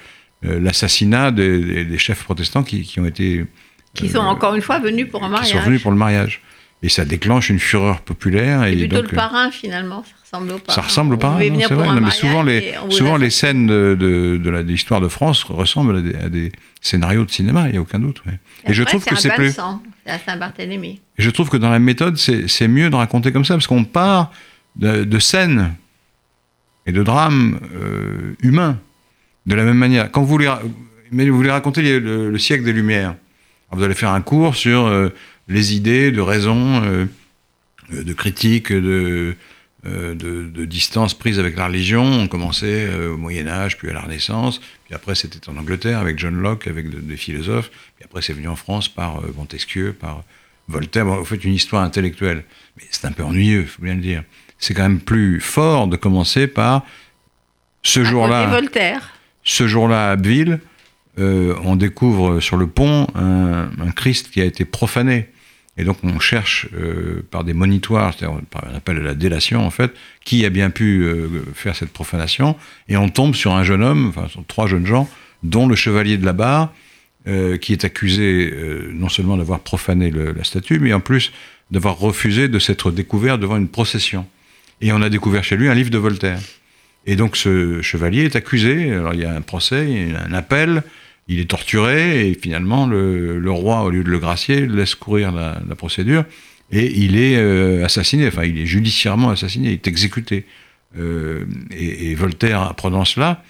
l'assassinat 0.44 1.32
des, 1.32 1.98
chefs 1.98 2.24
protestants 2.24 2.64
qui, 2.64 2.84
qui 2.84 3.00
ont 3.00 3.06
été... 3.06 3.46
Qui 3.94 4.10
sont 4.10 4.20
encore 4.20 4.56
une 4.56 4.62
fois 4.62 4.80
venus 4.80 5.10
pour 5.10 5.24
un 5.24 5.30
mariage. 5.30 5.52
Qui 5.52 5.58
sont 5.58 5.64
venus 5.64 5.82
pour 5.82 5.92
le 5.92 5.98
mariage. 5.98 6.42
Et 6.83 6.89
ça 6.89 7.06
déclenche 7.06 7.50
une 7.50 7.60
fureur 7.60 8.01
populaire. 8.01 8.63
Et, 8.63 8.75
plutôt 8.75 9.04
le 9.04 9.07
parrain 9.07 9.51
finalement, 9.51 10.04
ça 10.04 10.16
ressemble 10.24 10.51
au 10.54 10.57
parrain. 10.57 10.75
Ça 10.75 10.81
ressemble 10.81 11.13
au 11.13 11.18
parrain, 11.18 11.39
c'est 11.39 11.74
vrai. 11.74 12.01
mais 12.01 12.12
souvent 12.12 12.42
les, 12.42 12.74
souvent 12.89 13.18
les 13.18 13.30
scènes 13.30 13.68
de, 13.68 13.95
de, 14.00 14.38
de 14.38 14.50
l'histoire 14.62 15.00
de 15.00 15.07
France 15.07 15.44
ressemblent 15.44 15.98
à 16.19 16.30
des, 16.30 16.51
scénarios 16.81 17.25
de 17.25 17.31
cinéma, 17.31 17.68
il 17.68 17.74
n'y 17.74 17.78
a 17.78 17.81
aucun 17.81 18.00
doute. 18.00 18.24
Et, 18.66 18.74
je 18.74 18.83
trouve 18.83 19.06
que 19.06 19.16
c'est 19.16 19.33
plus. 19.33 19.51
C'est 19.51 20.12
à 20.12 20.18
Saint-Barthélemy. 20.18 21.00
Et 21.18 21.22
je 21.22 21.30
trouve 21.30 21.50
que 21.50 21.57
dans 21.57 21.69
la 21.69 21.80
méthode, 21.80 22.18
c'est 22.18 22.68
mieux 22.68 22.89
de 22.89 22.95
raconter 22.95 23.31
comme 23.31 23.45
ça, 23.45 23.54
parce 23.54 23.68
qu'on 23.68 23.86
part 23.86 24.31
de, 24.75 25.19
scènes 25.19 25.75
et 26.88 26.92
de 26.92 27.04
drames 27.04 27.60
euh, 27.75 28.36
humains. 28.42 28.80
De 29.45 29.56
la 29.56 29.63
même 29.63 29.77
manière, 29.77 30.12
quand 30.12 30.22
vous 30.22 30.27
voulez, 30.27 30.51
mais 31.12 31.27
vous 31.30 31.38
voulez 31.38 31.51
raconter 31.51 32.00
le, 32.00 32.38
siècle 32.38 32.63
des 32.63 32.74
Lumières, 32.74 33.16
vous 33.72 33.84
allez 33.84 33.94
faire 33.94 34.12
un 34.12 34.22
cours 34.22 34.56
sur 34.56 34.86
euh, 34.86 35.10
les 35.48 35.76
idées 35.76 36.12
de 36.12 36.22
raison, 36.22 36.84
euh, 36.84 37.06
de 37.92 38.14
critique, 38.14 38.72
de, 38.72 39.36
euh, 39.86 40.16
de, 40.16 40.66
distance 40.66 41.14
prise 41.14 41.40
avec 41.40 41.58
la 41.58 41.68
religion. 41.68 42.04
On 42.04 42.28
commençait 42.28 42.88
euh, 42.88 43.14
au 43.14 43.18
Moyen 43.18 43.48
Âge, 43.48 43.78
puis 43.78 43.90
à 43.90 43.94
la 43.94 44.02
Renaissance, 44.02 44.60
puis 44.86 44.94
après 44.94 45.16
c'était 45.16 45.50
en 45.50 45.58
Angleterre 45.58 46.00
avec 46.00 46.20
John 46.20 46.36
Locke, 46.36 46.68
avec 46.68 46.90
des 46.90 47.18
philosophes, 47.18 47.70
puis 47.96 48.06
après 48.06 48.22
c'est 48.22 48.34
venu 48.34 48.48
en 48.48 48.56
France 48.56 48.88
par 48.88 49.22
Montesquieu, 49.36 49.94
par 49.94 50.24
Voltaire. 50.68 51.06
Bon, 51.06 51.16
vous 51.18 51.26
faites 51.26 51.44
une 51.44 51.54
histoire 51.54 51.84
intellectuelle, 51.84 52.44
mais 52.78 52.84
c'est 52.92 53.06
un 53.06 53.12
peu 53.12 53.24
ennuyeux, 53.24 53.62
il 53.62 53.68
faut 53.68 53.82
bien 53.82 53.96
le 53.96 54.02
dire. 54.02 54.24
C'est 54.58 54.74
quand 54.74 54.84
même 54.84 55.00
plus 55.00 55.42
fort 55.42 55.88
de 55.88 55.98
commencer 55.98 56.48
par 56.48 56.86
ce 57.84 58.04
jour-là. 58.04 58.48
Voltaire. 58.48 59.10
Ce 59.44 59.68
jour-là 59.68 60.10
à 60.10 60.12
Abbeville, 60.12 60.60
on 61.18 61.75
découvre 61.75 62.40
sur 62.40 62.58
le 62.58 62.68
pont 62.68 63.08
un, 63.16 63.69
un 63.80 63.92
Christ 63.92 64.31
qui 64.31 64.42
a 64.42 64.46
été 64.46 64.66
profané. 64.66 65.28
Et 65.78 65.84
donc 65.84 65.98
on 66.04 66.19
cherche 66.19 66.68
euh, 66.74 67.25
par 67.31 67.44
des 67.44 67.54
monitoires, 67.54 68.13
c'est-à-dire 68.13 68.40
par 68.50 68.68
un 68.68 68.75
appel 68.75 68.98
de 68.98 69.02
la 69.02 69.16
délation 69.16 69.66
en 69.66 69.69
fait, 69.69 69.94
qui 70.25 70.46
a 70.46 70.50
bien 70.50 70.69
pu 70.69 71.04
euh, 71.04 71.28
faire 71.54 71.75
cette 71.75 71.92
profanation, 71.92 72.58
et 72.90 72.98
on 72.98 73.10
tombe 73.10 73.36
sur 73.36 73.54
un 73.54 73.63
jeune 73.63 73.81
homme, 73.81 74.10
enfin 74.10 74.28
sur 74.28 74.46
trois 74.46 74.68
jeunes 74.68 74.86
gens, 74.86 75.10
dont 75.44 75.68
le 75.68 75.75
chevalier 75.75 76.18
de 76.18 76.25
la 76.25 76.34
barre, 76.34 76.74
euh, 77.28 77.58
qui 77.58 77.72
est 77.72 77.86
accusé 77.86 78.54
non 78.92 79.10
seulement 79.10 79.38
d'avoir 79.38 79.60
profané 79.60 80.12
la 80.12 80.44
statue, 80.44 80.80
mais 80.80 80.94
en 80.94 81.00
plus 81.00 81.31
d'avoir 81.72 81.98
refusé 81.98 82.50
de 82.50 82.60
s'être 82.60 82.92
découvert 82.92 83.40
devant 83.40 83.56
une 83.56 83.69
procession. 83.69 84.28
Et 84.81 84.92
on 84.92 85.02
a 85.02 85.10
découvert 85.10 85.44
chez 85.44 85.56
lui 85.56 85.69
un 85.69 85.74
livre 85.74 85.90
de 85.90 85.98
Voltaire. 85.98 86.40
Et 87.06 87.15
donc 87.15 87.36
ce 87.36 87.81
chevalier 87.81 88.25
est 88.25 88.36
accusé, 88.36 88.92
alors 88.92 89.13
il 89.13 89.21
y 89.21 89.25
a 89.25 89.33
un 89.33 89.42
procès, 89.42 89.88
il 89.89 90.12
y 90.12 90.15
a 90.15 90.24
un 90.24 90.33
appel, 90.33 90.83
il 91.27 91.39
est 91.39 91.50
torturé 91.50 92.29
et 92.29 92.34
finalement 92.34 92.86
le, 92.86 93.51
roi, 93.51 93.84
au 93.84 93.89
lieu 93.89 94.03
de 94.03 94.10
le 94.10 94.20
gracier, 94.20 94.67
laisse 94.67 94.96
courir 94.96 95.31
la, 95.31 95.75
procédure 95.75 96.25
et 96.72 96.91
il 97.00 97.17
est 97.17 97.38
euh, 97.38 97.84
assassiné, 97.84 98.27
enfin 98.27 98.43
il 98.43 98.60
est 98.60 98.65
judiciairement 98.65 99.31
assassiné, 99.31 99.70
il 99.70 99.74
est 99.74 99.88
exécuté. 99.88 100.46
Euh, 101.00 101.46
et, 101.72 102.15
Voltaire, 102.15 102.62
apprenant 102.63 103.05
cela, 103.05 103.43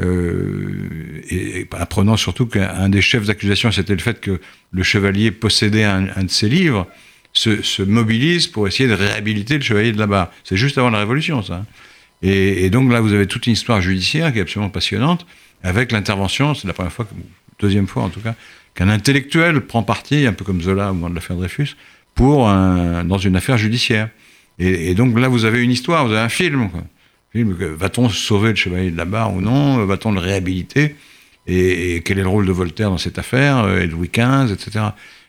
euh, 0.00 1.22
et, 1.28 1.66
apprenant 1.72 2.16
surtout 2.16 2.46
qu'un 2.46 2.88
des 2.88 3.02
chefs 3.02 3.26
d'accusation, 3.26 3.70
c'était 3.72 3.94
le 3.94 4.00
fait 4.00 4.20
que 4.20 4.40
le 4.70 4.82
chevalier 4.82 5.30
possédait 5.30 5.84
un, 5.84 6.02
de 6.02 6.30
ses 6.30 6.48
livres, 6.48 6.86
se, 7.32 7.82
mobilise 7.82 8.46
pour 8.46 8.66
essayer 8.66 8.88
de 8.88 8.94
réhabiliter 8.94 9.56
le 9.58 9.62
chevalier 9.62 9.92
de 9.92 9.98
là-bas. 9.98 10.32
C'est 10.44 10.56
juste 10.56 10.78
avant 10.78 10.90
la 10.90 10.98
Révolution, 10.98 11.42
ça. 11.42 11.64
Et, 12.22 12.68
donc 12.70 12.90
là, 12.90 13.00
vous 13.00 13.12
avez 13.12 13.26
toute 13.26 13.46
une 13.46 13.52
histoire 13.52 13.80
judiciaire 13.80 14.32
qui 14.32 14.38
est 14.38 14.42
absolument 14.42 14.70
passionnante 14.70 15.26
avec 15.62 15.92
l'intervention, 15.92 16.54
c'est 16.54 16.66
la 16.66 16.72
première 16.72 16.92
fois, 16.92 17.06
deuxième 17.60 17.86
fois 17.86 18.04
en 18.04 18.08
tout 18.08 18.20
cas, 18.20 18.34
qu'un 18.74 18.88
intellectuel 18.88 19.60
prend 19.60 19.82
parti, 19.82 20.26
un 20.26 20.32
peu 20.32 20.44
comme 20.44 20.60
Zola 20.60 20.90
au 20.90 20.94
moment 20.94 21.10
de 21.10 21.14
l'affaire 21.14 21.36
Dreyfus, 21.36 21.76
pour 22.14 22.46
dans 22.46 23.18
une 23.18 23.36
affaire 23.36 23.58
judiciaire. 23.58 24.08
Et, 24.58 24.94
donc 24.94 25.18
là, 25.18 25.28
vous 25.28 25.44
avez 25.44 25.62
une 25.62 25.70
histoire, 25.70 26.06
vous 26.06 26.12
avez 26.12 26.20
un 26.20 26.28
film. 26.28 26.68
Va-t-on 27.34 28.08
sauver 28.08 28.50
le 28.50 28.56
chevalier 28.56 28.90
de 28.90 28.96
la 28.96 29.04
barre 29.04 29.34
ou 29.34 29.40
non? 29.40 29.84
Va-t-on 29.84 30.12
le 30.12 30.20
réhabiliter? 30.20 30.96
Et, 31.46 32.02
quel 32.04 32.18
est 32.18 32.22
le 32.22 32.28
rôle 32.28 32.46
de 32.46 32.52
Voltaire 32.52 32.90
dans 32.90 32.98
cette 32.98 33.18
affaire 33.18 33.68
Et 33.78 33.86
Louis 33.86 34.10
XV, 34.12 34.52
etc. 34.52 34.86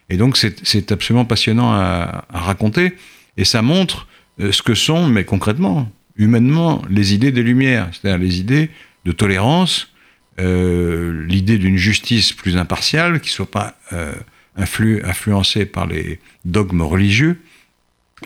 Et 0.10 0.18
donc 0.18 0.38
c'est 0.38 0.92
absolument 0.92 1.26
passionnant 1.26 1.72
à, 1.72 2.26
à, 2.32 2.40
raconter. 2.40 2.94
Et 3.38 3.46
ça 3.46 3.62
montre 3.62 4.08
euh, 4.40 4.52
ce 4.52 4.62
que 4.62 4.74
sont, 4.74 5.08
mais 5.08 5.24
concrètement, 5.24 5.92
humainement, 6.20 6.84
les 6.90 7.16
idées 7.16 7.32
des 7.32 7.42
Lumières, 7.42 7.90
c'est-à-dire 7.92 8.20
les 8.20 8.40
idées 8.40 8.70
de 9.06 9.12
tolérance, 9.12 9.92
euh, 10.40 11.26
l'idée 11.26 11.58
d'une 11.58 11.78
justice 11.78 12.34
plus 12.34 12.58
impartiale, 12.58 13.22
qui 13.22 13.30
ne 13.30 13.34
soit 13.34 13.50
pas 13.50 13.76
euh, 13.94 14.14
influencée 14.56 15.66
par 15.66 15.88
les 15.88 16.20
dogmes 16.46 16.82
religieux, 16.82 17.42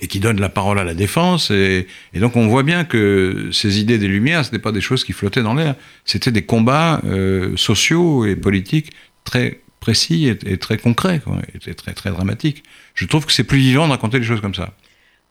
et 0.01 0.07
qui 0.07 0.19
donne 0.19 0.39
la 0.41 0.49
parole 0.49 0.79
à 0.79 0.83
la 0.83 0.95
défense. 0.95 1.51
Et, 1.51 1.87
donc 2.15 2.35
on 2.35 2.47
voit 2.47 2.63
bien 2.63 2.83
que 2.83 3.49
ces 3.51 3.79
idées 3.79 3.99
des 3.99 4.07
Lumières, 4.07 4.43
ce 4.43 4.49
n'étaient 4.49 4.61
pas 4.61 4.71
des 4.71 4.81
choses 4.81 5.03
qui 5.03 5.13
flottaient 5.13 5.43
dans 5.43 5.53
l'air, 5.53 5.75
c'était 6.03 6.31
des 6.31 6.41
combats 6.41 6.99
euh, 7.05 7.55
sociaux 7.57 8.25
et 8.25 8.35
politiques 8.35 8.91
très 9.23 9.59
précis 9.79 10.27
et, 10.27 10.57
très 10.57 10.77
concrets, 10.77 11.21
et 11.65 11.73
très, 11.73 11.93
très 11.93 12.09
dramatiques. 12.09 12.63
Je 12.95 13.05
trouve 13.05 13.25
que 13.25 13.33
c'est 13.33 13.43
plus 13.43 13.57
vivant 13.57 13.85
de 13.85 13.91
raconter 13.91 14.19
des 14.19 14.25
choses 14.25 14.41
comme 14.41 14.55
ça. 14.55 14.73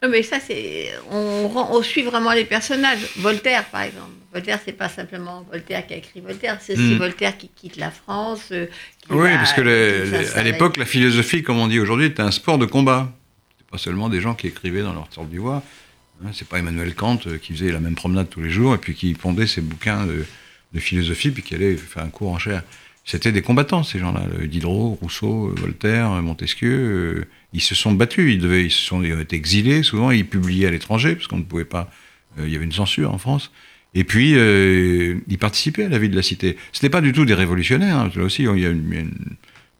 Non, 0.02 0.08
mais 0.08 0.22
ça, 0.22 0.40
c'est. 0.40 0.90
On, 1.10 1.48
on, 1.54 1.82
suit 1.82 2.02
vraiment 2.02 2.32
les 2.32 2.44
personnages. 2.44 3.06
Voltaire, 3.18 3.64
par 3.66 3.82
exemple. 3.82 4.10
Voltaire, 4.32 4.58
c'est 4.64 4.72
pas 4.72 4.88
simplement 4.88 5.46
Voltaire 5.48 5.86
qui 5.86 5.94
a 5.94 5.98
écrit 5.98 6.20
Voltaire, 6.20 6.58
c'est 6.60 6.72
aussi 6.72 6.94
hmm. 6.94 6.98
Voltaire 6.98 7.36
qui 7.36 7.48
quitte 7.54 7.76
la 7.76 7.90
France. 7.90 8.48
Euh, 8.50 8.66
oui, 9.10 9.28
parce 9.34 9.52
que 9.52 10.36
à 10.38 10.42
l'époque, 10.42 10.78
la 10.78 10.86
philosophie, 10.86 11.42
comme 11.42 11.58
on 11.58 11.68
dit 11.68 11.78
aujourd'hui, 11.78 12.06
était 12.06 12.22
un 12.22 12.30
sport 12.30 12.58
de 12.58 12.66
combat. 12.66 13.12
C'était 13.50 13.70
pas 13.70 13.78
seulement 13.78 14.08
des 14.08 14.20
gens 14.20 14.34
qui 14.34 14.48
écrivaient 14.48 14.82
dans 14.82 14.94
leur 14.94 15.08
tour 15.08 15.24
d'ivoire. 15.26 15.62
Hein, 16.24 16.30
c'est 16.32 16.48
pas 16.48 16.58
Emmanuel 16.58 16.94
Kant 16.94 17.18
euh, 17.26 17.36
qui 17.36 17.52
faisait 17.52 17.70
la 17.70 17.80
même 17.80 17.94
promenade 17.94 18.28
tous 18.30 18.40
les 18.40 18.50
jours 18.50 18.74
et 18.74 18.78
puis 18.78 18.94
qui 18.94 19.12
pondait 19.14 19.46
ses 19.46 19.60
bouquins 19.60 20.06
de, 20.06 20.24
philosophie 20.78 21.30
puis 21.30 21.42
qui 21.42 21.54
allait 21.54 21.76
faire 21.76 22.02
un 22.02 22.08
cours 22.08 22.32
en 22.32 22.38
chair. 22.38 22.62
C'était 23.04 23.32
des 23.32 23.42
combattants, 23.42 23.82
ces 23.82 23.98
gens-là. 23.98 24.22
Diderot, 24.46 24.98
Rousseau, 25.02 25.52
Voltaire, 25.56 26.10
Montesquieu. 26.22 27.26
Euh, 27.52 27.56
ils 27.56 27.60
se 27.60 27.74
sont 27.74 27.92
battus. 27.92 28.32
Ils, 28.32 28.40
devaient, 28.40 28.64
ils, 28.64 28.70
se 28.70 28.80
sont, 28.80 29.02
ils 29.02 29.18
été 29.20 29.36
exilés 29.36 29.82
souvent. 29.82 30.10
Ils 30.10 30.26
publiaient 30.26 30.66
à 30.66 30.70
l'étranger 30.70 31.14
parce 31.14 31.26
qu'on 31.26 31.38
ne 31.38 31.44
pouvait 31.44 31.64
pas. 31.64 31.90
il 32.38 32.48
y 32.48 32.56
avait 32.56 32.64
une 32.64 32.72
censure 32.72 33.12
en 33.12 33.18
France. 33.18 33.50
Et 33.94 34.04
puis, 34.04 34.34
euh, 34.36 35.18
ils 35.28 35.38
participaient 35.38 35.84
à 35.84 35.88
la 35.88 35.98
vie 35.98 36.08
de 36.08 36.16
la 36.16 36.22
cité. 36.22 36.56
Ce 36.72 36.78
n'était 36.78 36.90
pas 36.90 37.02
du 37.02 37.12
tout 37.12 37.24
des 37.24 37.34
révolutionnaires. 37.34 37.98
Hein. 37.98 38.10
Là 38.14 38.24
aussi, 38.24 38.42
il 38.42 38.58
y, 38.58 38.66
a 38.66 38.70
une, 38.70 39.10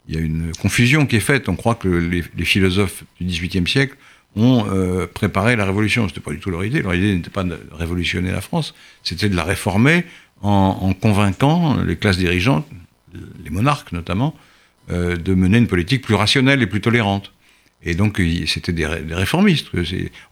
il 0.08 0.14
y, 0.14 0.18
a 0.18 0.20
une, 0.20 0.52
confusion 0.60 1.06
qui 1.06 1.16
est 1.16 1.20
faite. 1.20 1.48
On 1.48 1.56
croit 1.56 1.74
que 1.74 1.88
les, 1.88 2.44
philosophes 2.44 3.04
du 3.20 3.26
XVIIIe 3.26 3.66
siècle 3.66 3.96
ont 4.36 4.66
euh, 4.70 5.06
préparé 5.06 5.56
la 5.56 5.64
révolution. 5.64 6.02
Ce 6.04 6.08
n'était 6.08 6.20
pas 6.20 6.32
du 6.32 6.40
tout 6.40 6.50
leur 6.50 6.64
idée. 6.64 6.82
Leur 6.82 6.94
idée 6.94 7.14
n'était 7.14 7.30
pas 7.30 7.44
de 7.44 7.58
révolutionner 7.72 8.32
la 8.32 8.42
France, 8.42 8.74
c'était 9.02 9.30
de 9.30 9.36
la 9.36 9.44
réformer 9.44 10.04
en, 10.42 10.78
en, 10.80 10.92
convainquant 10.92 11.82
les 11.82 11.96
classes 11.96 12.18
dirigeantes, 12.18 12.66
les 13.44 13.50
monarques 13.50 13.92
notamment, 13.92 14.34
euh, 14.90 15.16
de 15.16 15.34
mener 15.34 15.58
une 15.58 15.68
politique 15.68 16.02
plus 16.02 16.14
rationnelle 16.14 16.60
et 16.62 16.66
plus 16.66 16.80
tolérante. 16.80 17.32
Et 17.84 17.94
donc, 17.94 18.20
c'était 18.46 18.72
des, 18.72 18.86
des, 19.04 19.14
réformistes. 19.14 19.68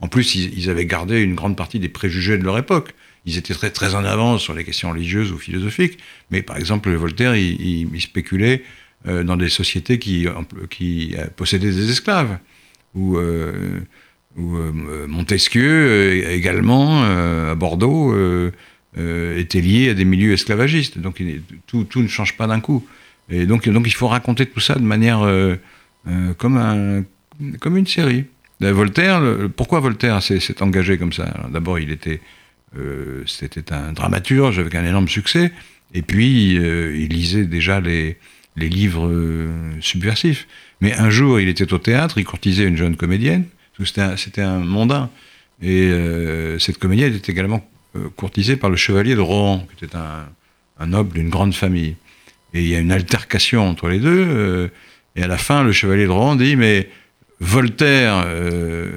En 0.00 0.08
plus, 0.08 0.34
ils, 0.34 0.70
avaient 0.70 0.86
gardé 0.86 1.20
une 1.20 1.34
grande 1.34 1.56
partie 1.56 1.78
des 1.80 1.88
préjugés 1.88 2.38
de 2.38 2.44
leur 2.44 2.58
époque 2.58 2.94
ils 3.26 3.38
étaient 3.38 3.54
très, 3.54 3.70
très 3.70 3.94
en 3.94 4.04
avance 4.04 4.42
sur 4.42 4.54
les 4.54 4.64
questions 4.64 4.90
religieuses 4.90 5.32
ou 5.32 5.38
philosophiques, 5.38 5.98
mais 6.30 6.42
par 6.42 6.56
exemple, 6.56 6.90
Voltaire, 6.90 7.36
il, 7.36 7.88
spéculait 8.00 8.62
euh, 9.06 9.22
dans 9.24 9.36
des 9.36 9.48
sociétés 9.48 9.98
qui, 9.98 10.26
qui 10.70 11.14
euh, 11.18 11.26
possédaient 11.36 11.70
des 11.70 11.90
esclaves, 11.90 12.38
ou, 12.94 13.16
euh, 13.16 13.80
Montesquieu 14.36 16.30
également, 16.30 17.02
à 17.02 17.54
Bordeaux, 17.56 18.14
était 18.96 19.60
lié 19.60 19.90
à 19.90 19.94
des 19.94 20.04
milieux 20.04 20.32
esclavagistes. 20.32 20.98
Donc 20.98 21.20
tout, 21.66 21.82
tout 21.82 22.00
ne 22.00 22.06
change 22.06 22.36
pas 22.36 22.46
d'un 22.46 22.60
coup. 22.60 22.86
Et 23.28 23.44
donc, 23.44 23.68
donc 23.68 23.88
il 23.88 23.92
faut 23.92 24.06
raconter 24.06 24.46
tout 24.46 24.60
ça 24.60 24.76
de 24.76 24.84
manière 24.84 25.28
comme, 26.38 26.56
un, 26.56 27.02
comme 27.60 27.76
une 27.76 27.86
série. 27.86 28.24
Voltaire, 28.60 29.22
pourquoi 29.56 29.80
Voltaire 29.80 30.22
s'est 30.22 30.62
engagé 30.62 30.98
comme 30.98 31.12
ça? 31.12 31.48
D'abord, 31.50 31.78
il 31.78 31.90
était 31.90 32.20
euh, 32.78 33.24
c'était 33.26 33.72
un 33.72 33.92
dramaturge 33.92 34.58
avec 34.58 34.74
un 34.74 34.84
énorme 34.84 35.08
succès. 35.08 35.52
Et 35.94 36.02
puis, 36.02 36.56
euh, 36.58 36.96
il 36.96 37.08
lisait 37.08 37.44
déjà 37.44 37.80
les, 37.80 38.16
livres 38.56 39.06
euh, 39.06 39.48
subversifs. 39.80 40.46
Mais 40.80 40.94
un 40.94 41.10
jour, 41.10 41.40
il 41.40 41.48
était 41.48 41.72
au 41.72 41.78
théâtre, 41.78 42.18
il 42.18 42.24
courtisait 42.24 42.64
une 42.64 42.76
jeune 42.76 42.96
comédienne, 42.96 43.44
c'était 44.16 44.42
un, 44.42 44.58
mondain. 44.58 45.10
Et 45.62 45.92
cette 46.58 46.78
comédienne 46.78 47.14
était 47.14 47.32
également 47.32 47.62
courtisée 48.16 48.56
par 48.56 48.70
le 48.70 48.76
chevalier 48.76 49.14
de 49.14 49.20
Rohan, 49.20 49.66
qui 49.76 49.84
était 49.84 49.94
un 49.94 50.86
noble 50.86 51.12
d'une 51.12 51.28
grande 51.28 51.52
famille. 51.54 51.96
Et 52.54 52.62
il 52.62 52.68
y 52.68 52.74
a 52.74 52.78
une 52.78 52.92
altercation 52.92 53.68
entre 53.68 53.88
les 53.88 53.98
deux. 53.98 54.70
et 55.16 55.22
à 55.22 55.26
la 55.26 55.36
fin, 55.36 55.62
le 55.62 55.72
chevalier 55.72 56.04
de 56.04 56.10
Rohan 56.10 56.36
dit 56.36 56.56
Mais 56.56 56.88
Voltaire, 57.40 58.22
euh, 58.26 58.90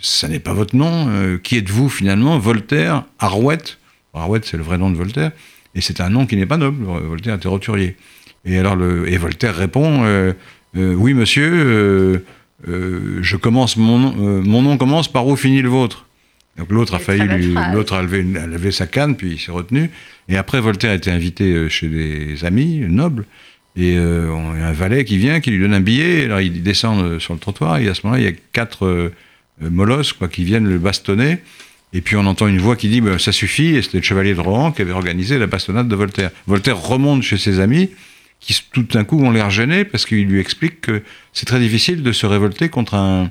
ça 0.00 0.28
n'est 0.28 0.38
pas 0.38 0.52
votre 0.52 0.76
nom. 0.76 1.08
Euh, 1.08 1.36
qui 1.36 1.56
êtes-vous 1.56 1.88
finalement? 1.88 2.38
Voltaire, 2.38 3.04
Arouette. 3.18 3.78
Arouette, 4.14 4.44
c'est 4.44 4.56
le 4.56 4.62
vrai 4.62 4.78
nom 4.78 4.90
de 4.90 4.96
Voltaire. 4.96 5.32
Et 5.74 5.80
c'est 5.80 6.00
un 6.00 6.08
nom 6.08 6.24
qui 6.26 6.36
n'est 6.36 6.46
pas 6.46 6.56
noble. 6.56 6.84
Voltaire 6.84 7.34
était 7.34 7.48
roturier. 7.48 7.96
Et 8.44 8.58
alors, 8.58 8.76
le, 8.76 9.08
et 9.12 9.16
Voltaire 9.16 9.54
répond 9.54 10.04
euh, 10.04 10.32
Oui, 10.74 11.12
monsieur, 11.12 12.24
je 12.66 13.36
commence 13.36 13.76
mon, 13.76 13.98
mon 14.42 14.62
nom 14.62 14.78
commence 14.78 15.08
par 15.08 15.26
où 15.26 15.36
finit 15.36 15.62
le 15.62 15.68
vôtre? 15.68 16.06
Donc 16.56 16.70
l'autre 16.70 16.94
a 16.94 16.98
failli 16.98 17.52
l'autre 17.72 17.94
a 17.94 17.98
a 17.98 18.02
levé, 18.02 18.72
sa 18.72 18.86
canne, 18.86 19.16
puis 19.16 19.32
il 19.32 19.38
s'est 19.38 19.52
retenu. 19.52 19.90
Et 20.28 20.36
après, 20.36 20.60
Voltaire 20.60 20.90
a 20.90 20.94
été 20.94 21.10
invité 21.10 21.68
chez 21.68 21.88
des 21.88 22.44
amis 22.44 22.80
nobles. 22.88 23.26
Et 23.76 23.96
euh, 23.96 24.30
on 24.30 24.54
a 24.54 24.66
un 24.66 24.72
valet 24.72 25.04
qui 25.04 25.18
vient, 25.18 25.40
qui 25.40 25.50
lui 25.50 25.60
donne 25.60 25.74
un 25.74 25.80
billet, 25.80 26.24
alors 26.24 26.40
il 26.40 26.62
descend 26.62 27.00
euh, 27.00 27.18
sur 27.18 27.34
le 27.34 27.40
trottoir, 27.40 27.78
et 27.78 27.88
à 27.88 27.94
ce 27.94 28.00
moment-là, 28.04 28.20
il 28.20 28.24
y 28.24 28.28
a 28.28 28.36
quatre 28.52 28.86
euh, 28.86 29.12
molosses 29.60 30.12
quoi, 30.12 30.28
qui 30.28 30.44
viennent 30.44 30.68
le 30.68 30.78
bastonner. 30.78 31.38
Et 31.92 32.02
puis 32.02 32.16
on 32.16 32.26
entend 32.26 32.48
une 32.48 32.58
voix 32.58 32.76
qui 32.76 32.88
dit 32.88 33.00
bah, 33.00 33.18
ça 33.18 33.32
suffit, 33.32 33.76
et 33.76 33.82
c'était 33.82 33.98
le 33.98 34.02
chevalier 34.02 34.34
de 34.34 34.40
Rohan 34.40 34.72
qui 34.72 34.82
avait 34.82 34.92
organisé 34.92 35.38
la 35.38 35.46
bastonnade 35.46 35.88
de 35.88 35.94
Voltaire. 35.94 36.30
Voltaire 36.46 36.78
remonte 36.78 37.22
chez 37.22 37.38
ses 37.38 37.60
amis, 37.60 37.90
qui 38.40 38.58
tout 38.72 38.82
d'un 38.82 39.04
coup 39.04 39.22
ont 39.22 39.30
l'air 39.30 39.50
gênés 39.50 39.84
parce 39.84 40.06
qu'il 40.06 40.26
lui 40.26 40.40
explique 40.40 40.80
que 40.80 41.02
c'est 41.32 41.46
très 41.46 41.58
difficile 41.58 42.02
de 42.02 42.12
se 42.12 42.26
révolter 42.26 42.68
contre 42.68 42.94
un, 42.94 43.30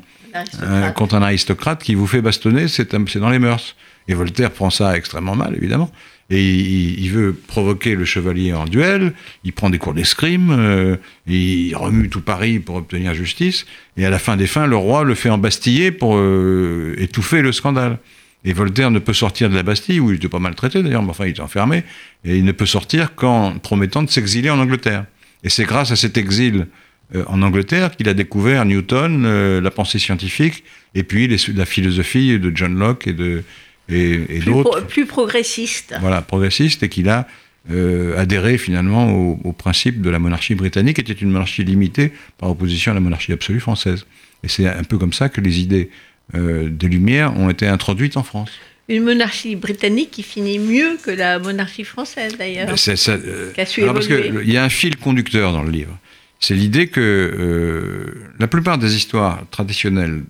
contre 0.96 1.16
un 1.16 1.22
aristocrate 1.22 1.82
qui 1.82 1.94
vous 1.96 2.08
fait 2.08 2.22
bastonner, 2.22 2.68
c'est 2.68 2.94
dans 2.94 3.30
les 3.30 3.40
mœurs. 3.40 3.76
Et 4.10 4.14
Voltaire 4.14 4.52
prend 4.52 4.70
ça 4.70 4.98
extrêmement 4.98 5.36
mal, 5.36 5.56
évidemment 5.56 5.92
et 6.30 6.44
il, 6.44 7.10
veut 7.10 7.34
provoquer 7.34 7.96
le 7.96 8.04
chevalier 8.04 8.54
en 8.54 8.66
duel, 8.66 9.14
il 9.46 9.54
prend 9.54 9.70
des 9.70 9.78
cours 9.78 9.94
d'escrime, 9.94 10.52
euh, 10.52 10.98
il 11.26 11.74
remue 11.74 12.10
tout 12.10 12.20
Paris 12.20 12.60
pour 12.60 12.76
obtenir 12.76 13.14
justice, 13.14 13.66
et 13.96 14.06
à 14.06 14.10
la 14.10 14.20
fin 14.20 14.36
des 14.36 14.48
fins, 14.48 14.68
le 14.68 14.76
roi 14.76 15.06
le 15.06 15.16
fait 15.16 15.30
embastiller 15.30 15.92
pour 15.92 16.18
euh, 16.18 16.96
étouffer 16.98 17.42
le 17.42 17.54
scandale. 17.54 18.00
Et 18.44 18.54
Voltaire 18.54 18.92
ne 18.92 19.00
peut 19.00 19.14
sortir 19.14 19.50
de 19.50 19.56
la 19.56 19.64
Bastille, 19.64 20.02
où 20.02 20.12
il 20.12 20.18
était 20.18 20.28
pas 20.28 20.40
maltraité 20.40 20.84
d'ailleurs, 20.84 21.02
mais 21.02 21.10
enfin 21.10 21.26
il 21.26 21.30
était 21.30 21.42
enfermé, 21.42 21.84
et 22.26 22.38
il 22.38 22.44
ne 22.44 22.52
peut 22.52 22.66
sortir 22.66 23.16
qu'en 23.16 23.58
promettant 23.58 24.04
de 24.04 24.10
s'exiler 24.10 24.50
en 24.50 24.60
Angleterre. 24.60 25.06
Et 25.44 25.50
c'est 25.50 25.66
grâce 25.66 25.92
à 25.92 25.96
cet 25.96 26.18
exil 26.18 26.68
euh, 27.16 27.24
en 27.28 27.42
Angleterre 27.42 27.96
qu'il 27.96 28.10
a 28.10 28.14
découvert 28.14 28.66
Newton, 28.66 29.60
la 29.62 29.72
pensée 29.72 29.98
scientifique, 29.98 30.66
et 30.94 31.04
puis 31.04 31.30
la 31.56 31.66
philosophie 31.66 32.38
de 32.38 32.52
John 32.54 32.78
Locke 32.78 33.08
et 33.08 33.14
de, 33.14 33.44
et, 33.90 34.40
d'autres. 34.40 34.86
plus 34.86 35.06
progressiste. 35.06 35.96
Voilà, 36.02 36.22
progressiste, 36.22 36.84
et 36.84 36.90
qu'il 36.90 37.10
a 37.10 37.28
euh, 37.70 38.18
adhéré 38.18 38.58
finalement 38.58 39.12
au, 39.12 39.52
principe 39.52 40.02
de 40.02 40.10
la 40.10 40.20
monarchie 40.20 40.56
britannique, 40.56 40.96
qui 40.96 41.02
était 41.02 41.22
une 41.22 41.32
monarchie 41.32 41.64
limitée 41.64 42.14
par 42.38 42.50
opposition 42.50 42.92
à 42.92 42.96
la 42.96 43.02
monarchie 43.02 43.34
absolue 43.34 43.60
française. 43.60 44.06
Et 44.44 44.48
c'est 44.48 44.68
un 44.68 44.84
peu 44.84 44.98
comme 44.98 45.14
ça 45.14 45.28
que 45.28 45.42
les 45.42 45.60
idées 45.60 45.90
euh, 46.36 46.70
des 46.70 46.88
Lumières 46.88 47.36
ont 47.38 47.50
été 47.50 47.68
introduites 47.68 48.16
en 48.16 48.24
France. 48.24 48.52
Une 48.88 49.04
monarchie 49.04 49.58
britannique 49.58 50.12
qui 50.12 50.24
finit 50.24 50.60
mieux 50.60 50.98
que 51.04 51.12
la 51.12 51.40
monarchie 51.40 51.84
française 51.84 52.38
d'ailleurs. 52.38 52.70
Euh, 52.70 53.54
parce 53.56 54.08
qu'il 54.08 54.50
y 54.50 54.56
a 54.56 54.64
un 54.64 54.70
fil 54.70 54.96
conducteur 54.96 55.52
dans 55.52 55.64
le 55.64 55.72
livre. 55.72 55.98
C'est 56.40 56.54
l'idée 56.54 56.88
que 56.88 58.14
la 58.40 58.48
plupart 58.48 58.78
des 58.78 58.96
histoires 58.96 59.44
traditionnelles 59.50 60.24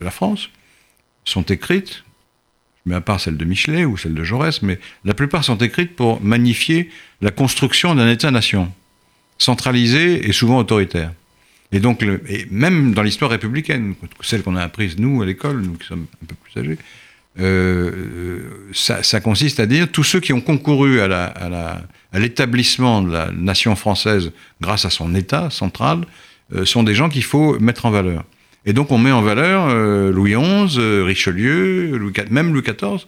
de 0.00 0.04
la 0.04 0.10
France 0.10 0.48
sont 1.24 1.42
écrites 1.42 2.02
mais 2.86 2.94
à 2.94 3.00
part 3.00 3.20
celle 3.20 3.36
de 3.36 3.44
Michelet 3.44 3.84
ou 3.84 3.96
celle 3.96 4.14
de 4.14 4.24
Jaurès, 4.24 4.62
mais 4.62 4.78
la 5.04 5.14
plupart 5.14 5.44
sont 5.44 5.56
écrites 5.56 5.94
pour 5.94 6.22
magnifier 6.22 6.90
la 7.20 7.30
construction 7.30 7.94
d'un 7.94 8.10
État-nation, 8.10 8.72
centralisé 9.38 10.28
et 10.28 10.32
souvent 10.32 10.58
autoritaire. 10.58 11.12
Et 11.72 11.80
donc, 11.80 12.02
et 12.02 12.46
même 12.50 12.92
dans 12.92 13.02
l'histoire 13.02 13.30
républicaine, 13.30 13.94
celle 14.20 14.42
qu'on 14.42 14.56
a 14.56 14.62
apprise 14.62 14.98
nous 14.98 15.22
à 15.22 15.26
l'école, 15.26 15.62
nous 15.62 15.74
qui 15.74 15.86
sommes 15.86 16.06
un 16.22 16.26
peu 16.26 16.34
plus 16.34 16.60
âgés, 16.60 16.78
euh, 17.40 18.40
ça, 18.74 19.20
consiste 19.20 19.58
à 19.58 19.64
dire 19.64 19.90
tous 19.90 20.04
ceux 20.04 20.20
qui 20.20 20.34
ont 20.34 20.42
concouru 20.42 21.00
à 21.00 21.80
l'établissement 22.12 23.00
de 23.00 23.10
la 23.10 23.30
nation 23.32 23.74
française 23.74 24.32
grâce 24.60 24.84
à 24.84 24.90
son 24.90 25.14
État 25.14 25.48
central 25.48 26.04
euh, 26.54 26.66
sont 26.66 26.82
des 26.82 26.94
gens 26.94 27.08
qu'il 27.08 27.24
faut 27.24 27.58
mettre 27.58 27.86
en 27.86 27.90
valeur. 27.90 28.24
Et 28.64 28.72
donc 28.72 28.92
on 28.92 28.98
met 28.98 29.12
en 29.12 29.22
valeur 29.22 29.66
euh, 29.68 30.12
Louis 30.12 30.34
XI, 30.34 30.78
euh, 30.78 31.02
Richelieu, 31.04 31.96
Louis 31.96 32.12
même 32.30 32.52
Louis 32.52 32.62
XIV, 32.62 33.06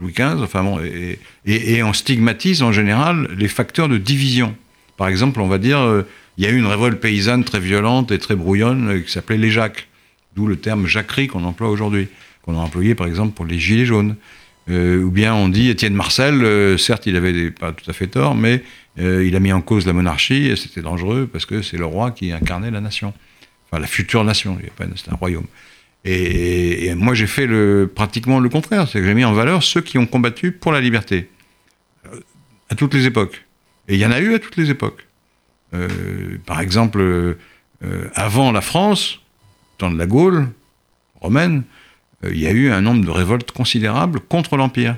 Louis 0.00 0.12
XV, 0.12 0.42
enfin 0.42 0.62
bon, 0.62 0.80
et, 0.80 1.18
et, 1.46 1.82
on 1.82 1.92
stigmatise 1.92 2.62
en 2.62 2.72
général 2.72 3.28
les 3.38 3.48
facteurs 3.48 3.88
de 3.88 3.98
division. 3.98 4.54
Par 4.96 5.08
exemple, 5.08 5.40
on 5.40 5.48
va 5.48 5.58
dire, 5.58 5.78
euh, 5.78 6.02
il 6.38 6.44
y 6.44 6.46
a 6.46 6.50
eu 6.50 6.58
une 6.58 6.66
révolte 6.66 7.00
paysanne 7.00 7.44
très 7.44 7.60
violente 7.60 8.10
et 8.10 8.18
très 8.18 8.34
brouillonne 8.34 9.02
qui 9.04 9.10
s'appelait 9.10 9.38
les 9.38 9.50
Jacques, 9.50 9.88
d'où 10.34 10.46
le 10.46 10.56
terme 10.56 10.86
jacquerie 10.86 11.28
qu'on 11.28 11.44
emploie 11.44 11.70
aujourd'hui, 11.70 12.08
qu'on 12.42 12.58
a 12.58 12.60
employé 12.60 12.94
par 12.94 13.06
exemple 13.06 13.32
pour 13.32 13.46
les 13.46 13.58
Gilets 13.58 13.86
jaunes. 13.86 14.16
ou 14.68 15.10
bien 15.10 15.34
on 15.34 15.48
dit 15.48 15.70
Étienne 15.70 15.94
Marcel, 15.94 16.78
certes 16.78 17.06
il 17.06 17.16
avait 17.16 17.50
pas 17.50 17.72
tout 17.72 17.88
à 17.88 17.94
fait 17.94 18.08
tort, 18.08 18.34
mais 18.34 18.62
il 18.98 19.34
a 19.34 19.40
mis 19.40 19.52
en 19.52 19.62
cause 19.62 19.86
la 19.86 19.94
monarchie 19.94 20.46
et 20.48 20.56
c'était 20.56 20.82
dangereux 20.82 21.28
parce 21.32 21.46
que 21.46 21.62
c'est 21.62 21.78
le 21.78 21.86
roi 21.86 22.10
qui 22.10 22.32
incarnait 22.32 22.70
la 22.70 22.82
nation 22.82 23.14
enfin 23.66 23.80
la 23.80 23.86
future 23.86 24.24
nation, 24.24 24.58
c'est 24.96 25.12
un 25.12 25.16
royaume. 25.16 25.46
Et, 26.04 26.94
moi 26.94 27.14
j'ai 27.14 27.26
fait 27.26 27.48
pratiquement 27.88 28.38
le 28.38 28.48
contraire, 28.48 28.88
c'est 28.88 29.00
que 29.00 29.06
j'ai 29.06 29.14
mis 29.14 29.24
en 29.24 29.32
valeur 29.32 29.62
ceux 29.62 29.80
qui 29.80 29.98
ont 29.98 30.06
combattu 30.06 30.52
pour 30.52 30.72
la 30.72 30.80
liberté, 30.80 31.28
euh, 32.06 32.20
à 32.70 32.74
toutes 32.76 32.94
les 32.94 33.06
époques. 33.06 33.44
Et 33.88 33.94
il 33.94 34.00
y 34.00 34.06
en 34.06 34.12
a 34.12 34.20
eu 34.20 34.34
à 34.34 34.38
toutes 34.38 34.56
les 34.56 34.70
époques. 34.70 35.06
Euh, 35.74 35.88
par 36.46 36.60
exemple, 36.60 37.00
euh, 37.00 37.34
avant 38.14 38.52
la 38.52 38.60
France, 38.60 39.20
temps 39.78 39.90
de 39.90 39.98
la 39.98 40.06
Gaule 40.06 40.48
romaine, 41.20 41.64
il 42.24 42.38
y 42.38 42.46
a 42.46 42.52
eu 42.52 42.70
un 42.70 42.80
nombre 42.80 43.04
de 43.04 43.10
révoltes 43.10 43.50
considérables 43.52 44.20
contre 44.20 44.56
l'Empire. 44.56 44.96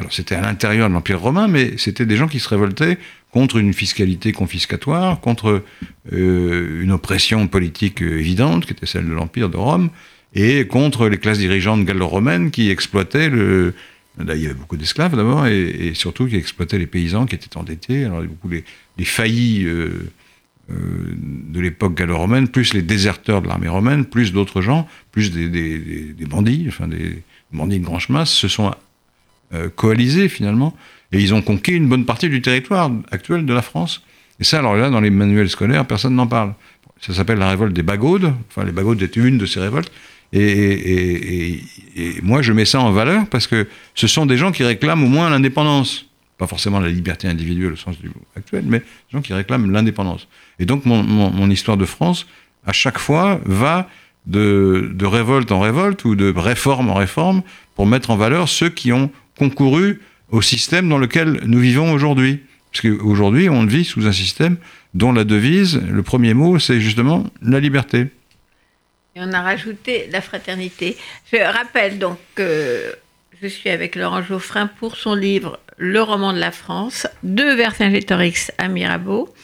Alors 0.00 0.12
c'était 0.12 0.34
à 0.34 0.40
l'intérieur 0.40 0.88
de 0.88 0.94
l'Empire 0.94 1.20
romain, 1.20 1.46
mais 1.46 1.74
c'était 1.76 2.06
des 2.06 2.16
gens 2.16 2.26
qui 2.26 2.40
se 2.40 2.48
révoltaient 2.48 2.98
contre 3.30 3.58
une 3.58 3.72
fiscalité 3.72 4.32
confiscatoire, 4.32 5.20
contre 5.20 5.62
une 6.10 6.90
oppression 6.90 7.46
politique 7.46 8.02
évidente, 8.02 8.66
qui 8.66 8.72
était 8.72 8.86
celle 8.86 9.06
de 9.06 9.12
l'Empire 9.12 9.48
de 9.48 9.56
Rome, 9.56 9.90
et 10.34 10.66
contre 10.66 11.08
les 11.08 11.18
classes 11.18 11.38
dirigeantes 11.38 11.84
gallo-romaines 11.84 12.50
qui 12.50 12.70
exploitaient 12.70 13.28
le, 13.28 13.74
il 14.18 14.42
y 14.42 14.46
avait 14.46 14.54
beaucoup 14.54 14.76
d'esclaves 14.76 15.16
d'abord, 15.16 15.46
et, 15.46 15.92
surtout 15.94 16.26
qui 16.26 16.36
exploitaient 16.36 16.78
les 16.78 16.86
paysans 16.86 17.26
qui 17.26 17.34
étaient 17.34 17.56
endettés. 17.56 18.04
Alors, 18.04 18.22
beaucoup 18.22 18.48
les, 18.48 18.64
faillis 19.04 19.64
euh, 19.64 20.10
euh, 20.70 20.74
de 20.74 21.60
l'époque 21.60 21.94
gallo-romaine, 21.94 22.48
plus 22.48 22.74
les 22.74 22.82
déserteurs 22.82 23.42
de 23.42 23.48
l'armée 23.48 23.68
romaine, 23.68 24.04
plus 24.04 24.32
d'autres 24.32 24.60
gens, 24.60 24.88
plus 25.12 25.30
des, 25.30 26.14
bandits, 26.28 26.66
enfin 26.68 26.88
des 26.88 27.22
bandits 27.52 27.78
de 27.78 27.84
grand 27.84 28.06
masse, 28.10 28.30
se 28.30 28.48
sont 28.48 28.68
euh, 28.68 28.72
coalisés 29.74 30.28
finalement, 30.28 30.76
et 31.12 31.20
ils 31.20 31.34
ont 31.34 31.42
conquis 31.42 31.72
une 31.72 31.88
bonne 31.88 32.04
partie 32.04 32.28
du 32.28 32.40
territoire 32.40 32.90
actuel 33.10 33.44
de 33.44 33.52
la 33.52 33.62
France. 33.62 34.02
Et 34.38 34.44
ça, 34.44 34.58
alors 34.58 34.76
là, 34.76 34.90
dans 34.90 35.00
les 35.00 35.10
manuels 35.10 35.50
scolaires, 35.50 35.86
personne 35.86 36.14
n'en 36.14 36.26
parle. 36.26 36.54
Ça 37.00 37.14
s'appelle 37.14 37.38
la 37.38 37.48
révolte 37.48 37.72
des 37.72 37.82
Bagaudes. 37.82 38.32
Enfin, 38.48 38.64
les 38.64 38.72
Bagaudes 38.72 39.02
étaient 39.02 39.20
une 39.20 39.38
de 39.38 39.46
ces 39.46 39.60
révoltes. 39.60 39.90
Et, 40.32 41.60
moi, 42.22 42.42
je 42.42 42.52
mets 42.52 42.64
ça 42.64 42.80
en 42.80 42.92
valeur 42.92 43.26
parce 43.26 43.46
que 43.46 43.66
ce 43.94 44.06
sont 44.06 44.26
des 44.26 44.36
gens 44.36 44.52
qui 44.52 44.62
réclament 44.62 45.02
au 45.04 45.08
moins 45.08 45.28
l'indépendance. 45.30 46.06
Pas 46.38 46.46
forcément 46.46 46.80
la 46.80 46.88
liberté 46.88 47.28
individuelle 47.28 47.72
au 47.72 47.76
sens 47.76 47.98
du 47.98 48.10
actuel, 48.36 48.64
mais 48.66 48.78
des 48.78 48.84
gens 49.12 49.20
qui 49.20 49.34
réclament 49.34 49.70
l'indépendance. 49.70 50.28
Et 50.58 50.64
donc, 50.64 50.86
mon, 50.86 51.50
histoire 51.50 51.76
de 51.76 51.84
France, 51.84 52.26
à 52.66 52.72
chaque 52.72 52.98
fois, 52.98 53.40
va 53.44 53.88
de, 54.26 54.94
révolte 55.02 55.52
en 55.52 55.60
révolte 55.60 56.04
ou 56.04 56.14
de 56.14 56.32
réforme 56.34 56.90
en 56.90 56.94
réforme 56.94 57.42
pour 57.74 57.86
mettre 57.86 58.10
en 58.10 58.16
valeur 58.16 58.48
ceux 58.48 58.68
qui 58.68 58.92
ont 58.92 59.10
concouru 59.38 60.00
au 60.30 60.42
système 60.42 60.88
dans 60.88 60.98
lequel 60.98 61.40
nous 61.44 61.58
vivons 61.58 61.92
aujourd'hui. 61.92 62.40
Parce 62.72 62.82
qu'aujourd'hui, 62.82 63.48
on 63.48 63.64
vit 63.66 63.84
sous 63.84 64.06
un 64.06 64.12
système 64.12 64.56
dont 64.94 65.12
la 65.12 65.24
devise, 65.24 65.80
le 65.88 66.02
premier 66.02 66.34
mot, 66.34 66.58
c'est 66.58 66.80
justement 66.80 67.26
la 67.42 67.58
liberté. 67.60 68.06
Et 69.16 69.20
on 69.20 69.32
a 69.32 69.42
rajouté 69.42 70.08
la 70.12 70.20
fraternité. 70.20 70.96
Je 71.32 71.38
rappelle 71.38 71.98
donc 71.98 72.18
que 72.36 72.94
je 73.42 73.48
suis 73.48 73.70
avec 73.70 73.96
Laurent 73.96 74.22
Geoffrin 74.22 74.66
pour 74.66 74.96
son 74.96 75.14
livre 75.14 75.58
Le 75.78 76.00
roman 76.00 76.32
de 76.32 76.38
la 76.38 76.52
France, 76.52 77.08
de 77.24 77.42
Vercingétorix 77.42 78.52
à 78.58 78.68
Mirabeau. 78.68 79.34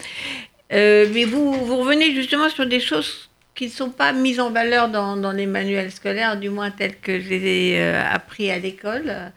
Euh, 0.72 1.08
mais 1.12 1.24
vous, 1.24 1.52
vous 1.64 1.76
revenez 1.78 2.14
justement 2.14 2.48
sur 2.48 2.66
des 2.66 2.80
choses 2.80 3.28
qui 3.54 3.66
ne 3.66 3.70
sont 3.70 3.90
pas 3.90 4.12
mises 4.12 4.38
en 4.38 4.50
valeur 4.50 4.88
dans, 4.88 5.32
les 5.32 5.46
manuels 5.46 5.90
scolaires, 5.90 6.36
du 6.36 6.50
moins 6.50 6.70
tels 6.70 6.98
que 6.98 7.18
je 7.18 7.28
les 7.28 7.46
ai 7.46 7.80
euh, 7.80 8.02
appris 8.08 8.50
à 8.50 8.58
l'école. 8.58 9.32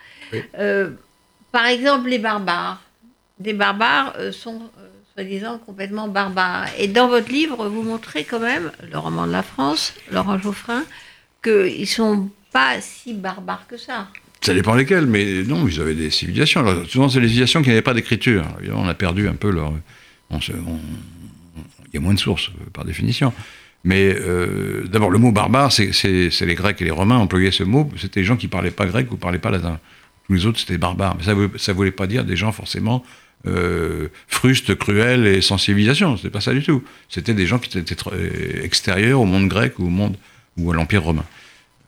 Euh, 0.57 0.91
par 1.51 1.65
exemple, 1.65 2.09
les 2.09 2.19
barbares. 2.19 2.81
Des 3.39 3.53
barbares 3.53 4.15
sont 4.31 4.61
soi-disant 5.13 5.59
complètement 5.65 6.07
barbare. 6.07 6.67
Et 6.77 6.87
dans 6.87 7.07
votre 7.07 7.31
livre, 7.31 7.67
vous 7.69 7.83
montrez 7.83 8.23
quand 8.23 8.39
même, 8.39 8.71
le 8.91 8.97
roman 8.97 9.27
de 9.27 9.31
la 9.31 9.43
France, 9.43 9.93
Laurent 10.11 10.37
Geoffrin, 10.37 10.83
qu'ils 11.43 11.79
ne 11.81 11.85
sont 11.85 12.29
pas 12.51 12.81
si 12.81 13.13
barbares 13.13 13.65
que 13.67 13.77
ça. 13.77 14.07
Ça 14.41 14.53
dépend 14.53 14.75
lesquels, 14.75 15.05
mais 15.05 15.43
non, 15.43 15.67
ils 15.67 15.81
avaient 15.81 15.95
des 15.95 16.09
civilisations. 16.09 16.61
Alors, 16.61 16.85
souvent, 16.85 17.09
c'est 17.09 17.19
les 17.19 17.27
civilisations 17.27 17.61
qui 17.61 17.69
n'avaient 17.69 17.81
pas 17.81 17.93
d'écriture. 17.93 18.45
On 18.73 18.87
a 18.87 18.93
perdu 18.93 19.27
un 19.27 19.35
peu 19.35 19.51
leur. 19.51 19.73
Il 20.31 20.39
y 21.93 21.97
a 21.97 21.99
moins 21.99 22.13
de 22.13 22.19
sources, 22.19 22.49
euh, 22.49 22.69
par 22.71 22.85
définition. 22.85 23.33
Mais 23.83 24.15
euh, 24.15 24.83
d'abord, 24.87 25.09
le 25.09 25.17
mot 25.17 25.31
barbare, 25.31 25.71
c'est 25.71 25.91
les 26.41 26.55
Grecs 26.55 26.81
et 26.81 26.85
les 26.85 26.91
Romains 26.91 27.17
employaient 27.17 27.51
ce 27.51 27.63
mot. 27.63 27.89
C'était 27.97 28.21
des 28.21 28.25
gens 28.25 28.37
qui 28.37 28.45
ne 28.45 28.51
parlaient 28.51 28.71
pas 28.71 28.85
grec 28.85 29.09
ou 29.11 29.15
ne 29.15 29.19
parlaient 29.19 29.39
pas 29.39 29.49
latin. 29.49 29.79
Tous 30.29 30.35
les 30.35 30.45
autres, 30.45 30.59
c'était 30.59 30.77
barbares. 30.77 31.17
Mais 31.17 31.23
ça 31.23 31.33
ne 31.71 31.75
voulait 31.75 31.89
pas 31.89 32.05
dire 32.05 32.23
des 32.23 32.35
gens 32.35 32.51
forcément 32.51 33.03
euh, 33.47 34.09
fruste, 34.27 34.75
cruel 34.75 35.25
et 35.25 35.41
sans 35.41 35.57
civilisation. 35.57 36.17
C'était 36.17 36.29
pas 36.29 36.39
ça 36.39 36.53
du 36.53 36.61
tout. 36.61 36.83
C'était 37.09 37.33
des 37.33 37.47
gens 37.47 37.57
qui 37.57 37.75
étaient 37.79 37.95
euh, 38.11 38.63
extérieurs 38.63 39.21
au 39.21 39.25
monde 39.25 39.47
grec 39.47 39.79
ou 39.79 39.87
au 39.87 39.89
monde 39.89 40.17
ou 40.57 40.71
à 40.71 40.75
l'Empire 40.75 41.01
romain. 41.01 41.25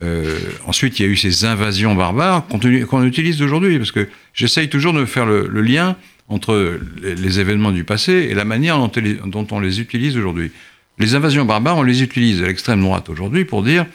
Euh, 0.02 0.38
ensuite, 0.66 0.98
il 0.98 1.06
y 1.06 1.08
a 1.08 1.08
eu 1.08 1.16
ces 1.16 1.44
invasions 1.44 1.94
barbares 1.94 2.48
qu'on 2.48 3.04
utilise 3.04 3.42
aujourd'hui, 3.42 3.78
parce 3.78 3.92
que 3.92 4.08
j'essaye 4.34 4.68
toujours 4.68 4.92
de 4.92 5.04
faire 5.04 5.24
le, 5.24 5.46
lien 5.60 5.96
entre 6.26 6.80
les, 7.00 7.38
événements 7.38 7.70
du 7.70 7.84
passé 7.84 8.26
et 8.28 8.34
la 8.34 8.44
manière 8.44 8.78
dont, 8.78 9.46
on 9.52 9.60
les 9.60 9.80
utilise 9.80 10.16
aujourd'hui. 10.16 10.50
Les 10.98 11.14
invasions 11.14 11.44
barbares, 11.44 11.76
on 11.76 11.84
les 11.84 12.02
utilise 12.02 12.42
à 12.42 12.46
l'extrême 12.46 12.80
droite 12.80 13.08
aujourd'hui 13.08 13.44
pour 13.44 13.62
dire, 13.62 13.86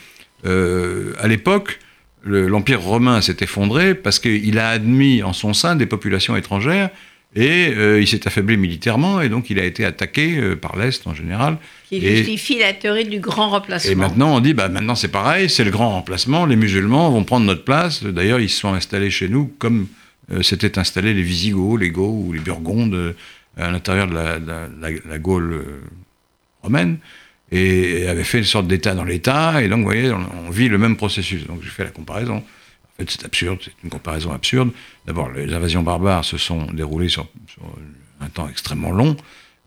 à 0.45 1.27
l'époque, 1.27 1.79
l'Empire 2.27 2.81
romain 2.81 3.21
s'est 3.21 3.37
effondré 3.41 3.95
parce 3.95 4.19
qu'il 4.19 4.59
a 4.59 4.69
admis 4.69 5.23
en 5.23 5.33
son 5.33 5.53
sein 5.53 5.75
des 5.75 5.85
populations 5.85 6.35
étrangères 6.35 6.89
et 7.35 7.73
euh, 7.75 8.01
il 8.01 8.07
s'est 8.07 8.25
affaibli 8.27 8.57
militairement, 8.57 9.21
et 9.21 9.29
donc 9.29 9.49
il 9.49 9.59
a 9.59 9.63
été 9.63 9.83
attaqué 9.85 10.37
euh, 10.37 10.55
par 10.55 10.75
l'Est 10.75 11.05
en 11.05 11.13
général. 11.13 11.57
Qui 11.87 12.01
justifie 12.01 12.57
la 12.57 12.73
théorie 12.73 13.05
du 13.05 13.19
grand 13.19 13.49
remplacement. 13.49 13.91
Et 13.91 13.95
maintenant, 13.95 14.35
on 14.35 14.39
dit, 14.39 14.53
bah, 14.53 14.69
maintenant 14.69 14.95
c'est 14.95 15.09
pareil, 15.09 15.49
c'est 15.49 15.63
le 15.63 15.69
grand 15.71 15.91
remplacement, 15.91 16.45
les 16.45 16.55
musulmans 16.55 17.11
vont 17.11 17.23
prendre 17.23 17.45
notre 17.45 17.63
place. 17.63 18.03
D'ailleurs, 18.03 18.39
ils 18.39 18.49
se 18.49 18.61
sont 18.61 18.73
installés 18.73 19.11
chez 19.11 19.27
nous 19.27 19.51
comme 19.59 19.87
euh, 20.31 20.41
s'étaient 20.41 20.79
installés 20.79 21.13
les 21.13 21.21
Visigoths, 21.21 21.79
les 21.79 21.89
Goths 21.89 22.27
ou 22.27 22.33
les 22.33 22.39
Burgondes 22.39 23.15
à 23.57 23.71
l'intérieur 23.71 24.07
de 24.07 24.15
la, 24.15 25.17
Gaule 25.19 25.63
romaine, 26.61 26.97
et, 27.51 28.07
avaient 28.07 28.23
fait 28.23 28.39
une 28.39 28.43
sorte 28.43 28.67
d'État 28.67 28.93
dans 28.93 29.03
l'État, 29.03 29.61
et 29.61 29.69
donc, 29.69 29.79
vous 29.79 29.85
voyez, 29.85 30.11
on, 30.11 30.49
vit 30.49 30.69
le 30.69 30.77
même 30.77 30.97
processus. 30.97 31.45
Donc, 31.45 31.61
je 31.61 31.69
fais 31.69 31.83
la 31.83 31.91
comparaison 31.91 32.43
c'est 33.07 33.25
absurde, 33.25 33.59
c'est 33.63 33.73
une 33.83 33.91
comparaison 33.91 34.31
absurde. 34.31 34.71
D'abord, 35.05 35.29
les 35.29 35.53
invasions 35.53 35.83
barbares 35.83 36.25
se 36.25 36.37
sont 36.37 36.65
déroulées 36.71 37.09
sur, 37.09 37.27
un 38.19 38.29
temps 38.29 38.49
extrêmement 38.49 38.91
long. 38.91 39.15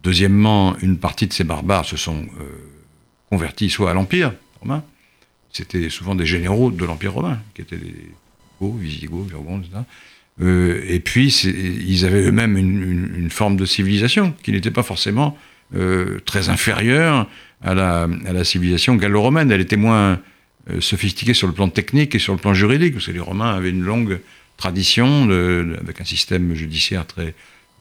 Deuxièmement, 0.03 0.77
une 0.79 0.99
partie 0.99 1.29
de 1.29 1.33
ces 1.33 1.45
barbares 1.45 1.85
se 1.85 1.97
sont 1.97 2.27
euh, 2.41 2.45
convertis 3.29 3.71
soit 3.71 3.93
à 3.93 3.95
l'Empire 3.95 4.33
romain, 4.61 4.83
c'était 5.53 5.91
souvent 5.91 6.15
des 6.15 6.27
généraux 6.27 6.71
de 6.71 6.85
l'Empire 6.85 7.15
romain, 7.15 7.41
qui 7.55 7.63
étaient 7.63 7.77
des 7.77 7.95
Goths, 8.61 8.79
Visigoths, 8.79 9.29
Burgondes, 9.29 9.65
etc. 9.65 9.83
Euh, 10.41 10.83
et 10.87 11.01
puis, 11.01 11.29
ils 11.29 12.05
avaient 12.05 12.23
eux-mêmes 12.23 12.57
une, 12.57 13.31
forme 13.31 13.57
de 13.57 13.65
civilisation 13.65 14.35
qui 14.43 14.53
n'était 14.53 14.71
pas 14.71 14.83
forcément 14.83 15.37
très 16.25 16.49
inférieure 16.49 17.29
à 17.63 17.75
la, 17.75 18.09
à 18.27 18.33
la 18.33 18.45
civilisation 18.45 18.97
gallo-romaine. 18.97 19.51
Elle 19.51 19.61
était 19.61 19.77
moins 19.77 20.21
euh, 20.69 20.81
sophistiqué 20.81 21.33
sur 21.33 21.47
le 21.47 21.55
plan 21.55 21.69
technique 21.69 22.15
et 22.15 22.19
sur 22.19 22.35
le 22.35 22.39
plan 22.39 22.53
juridique, 22.53 22.95
parce 22.95 23.07
que 23.07 23.13
les 23.13 23.21
Romains 23.21 23.55
avaient 23.55 23.71
une 23.71 23.83
longue 23.83 24.21
tradition 24.59 25.23
avec 25.81 26.03
un 26.03 26.05
système 26.05 26.55
judiciaire 26.55 27.07
très, 27.07 27.35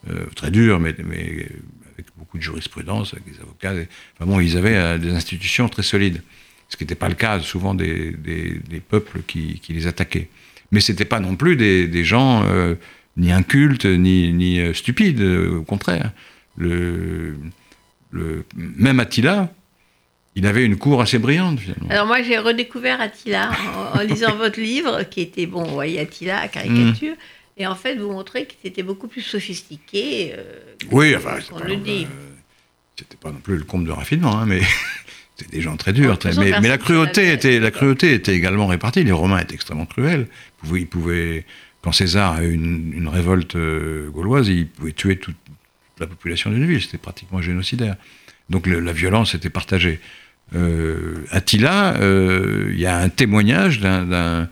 euh, 0.10 0.26
très 0.36 0.50
dur, 0.50 0.80
mais, 0.80 0.96
mais, 1.04 1.46
avec 1.94 2.06
beaucoup 2.18 2.38
de 2.38 2.44
jurisprudence, 2.44 3.14
avec 3.14 3.26
des 3.26 3.38
avocats. 3.42 3.74
Enfin 4.16 4.32
bon, 4.32 4.40
ils 4.40 4.56
avaient 4.56 4.78
euh, 4.78 4.98
des 4.98 5.12
institutions 5.12 5.68
très 5.68 5.84
solides, 5.84 6.22
ce 6.70 6.78
qui 6.78 6.84
n'était 6.84 6.96
pas 6.96 7.10
le 7.10 7.16
cas 7.16 7.42
souvent 7.42 7.74
des, 7.74 8.12
des, 8.12 8.80
peuples 8.80 9.22
qui, 9.28 9.60
qui, 9.60 9.74
les 9.74 9.86
attaquaient. 9.86 10.30
Mais 10.72 10.80
ce 10.80 10.94
n'étaient 10.94 11.04
pas 11.04 11.20
non 11.20 11.36
plus 11.36 11.58
des, 11.58 12.04
gens 12.06 12.46
ni 13.18 13.32
incultes, 13.32 13.86
ni, 13.86 14.32
ni 14.32 14.74
stupides, 14.74 15.22
au 15.22 15.64
contraire. 15.64 16.12
Le, 16.58 17.36
le, 18.12 18.46
même 18.56 19.00
Attila, 19.00 19.52
il 20.36 20.46
avait 20.46 20.66
une 20.66 20.78
cour 20.78 21.02
assez 21.02 21.20
brillante 21.20 21.60
finalement. 21.60 21.90
Alors 21.90 22.08
moi 22.08 22.22
j'ai 22.22 22.38
redécouvert 22.38 23.02
Attila 23.02 23.52
en, 23.94 24.02
lisant 24.02 24.36
votre 24.38 24.60
livre 24.60 25.04
qui 25.04 25.22
était 25.22 25.46
bon, 25.46 25.64
vous 25.64 25.74
voyez 25.74 26.00
Attila 26.00 26.40
à 26.40 26.48
caricature. 26.48 27.16
Et 27.60 27.68
en 27.68 27.76
fait, 27.76 27.96
vous 27.98 28.10
montrez 28.10 28.46
qu'il 28.46 28.70
était 28.70 28.84
beaucoup 28.84 29.10
plus 29.10 29.22
sophistiqué. 29.22 30.34
Euh, 30.34 30.60
oui, 30.92 31.14
enfin, 31.14 31.40
on 31.52 31.60
le 31.60 31.76
dit. 31.76 32.06
Euh, 32.06 32.30
c'était 32.98 33.18
pas 33.18 33.32
non 33.32 33.40
plus 33.40 33.58
le 33.58 33.66
comble 33.66 33.86
de 33.86 33.92
raffinement, 33.92 34.40
hein, 34.40 34.46
mais 34.46 34.62
c'était 35.36 35.58
des 35.58 35.62
gens 35.62 35.76
très 35.76 35.92
durs. 35.92 36.18
mais, 36.38 36.52
la 36.52 36.78
cruauté 36.78 37.34
était, 37.34 37.60
la 37.60 37.72
cruauté 37.72 38.14
était 38.14 38.34
également 38.34 38.66
répartie. 38.66 39.04
Les 39.04 39.12
Romains 39.12 39.40
étaient 39.40 39.56
extrêmement 39.56 39.86
cruels. 39.86 40.28
Ils 40.74 40.88
pouvaient, 40.88 41.46
quand 41.82 41.92
César 41.92 42.36
a 42.36 42.44
eu 42.44 42.54
une, 42.54 43.10
révolte 43.10 43.58
euh, 43.58 44.10
gauloise, 44.10 44.48
il 44.48 44.68
pouvait 44.68 44.94
tuer 44.94 45.18
toute 45.18 45.36
la 46.00 46.08
population 46.08 46.50
d'une 46.52 46.66
ville. 46.66 46.82
C'était 46.82 46.98
pratiquement 46.98 47.42
génocidaire. 47.42 47.96
Donc 48.50 48.68
la 48.68 48.94
violence 48.94 49.36
était 49.36 49.50
partagée. 49.50 50.00
Euh, 50.56 51.26
Attila, 51.30 51.96
euh, 51.98 52.70
il 52.72 52.80
y 52.80 52.86
a 52.86 52.98
un 52.98 53.10
témoignage 53.10 53.80
d'un 53.80 54.50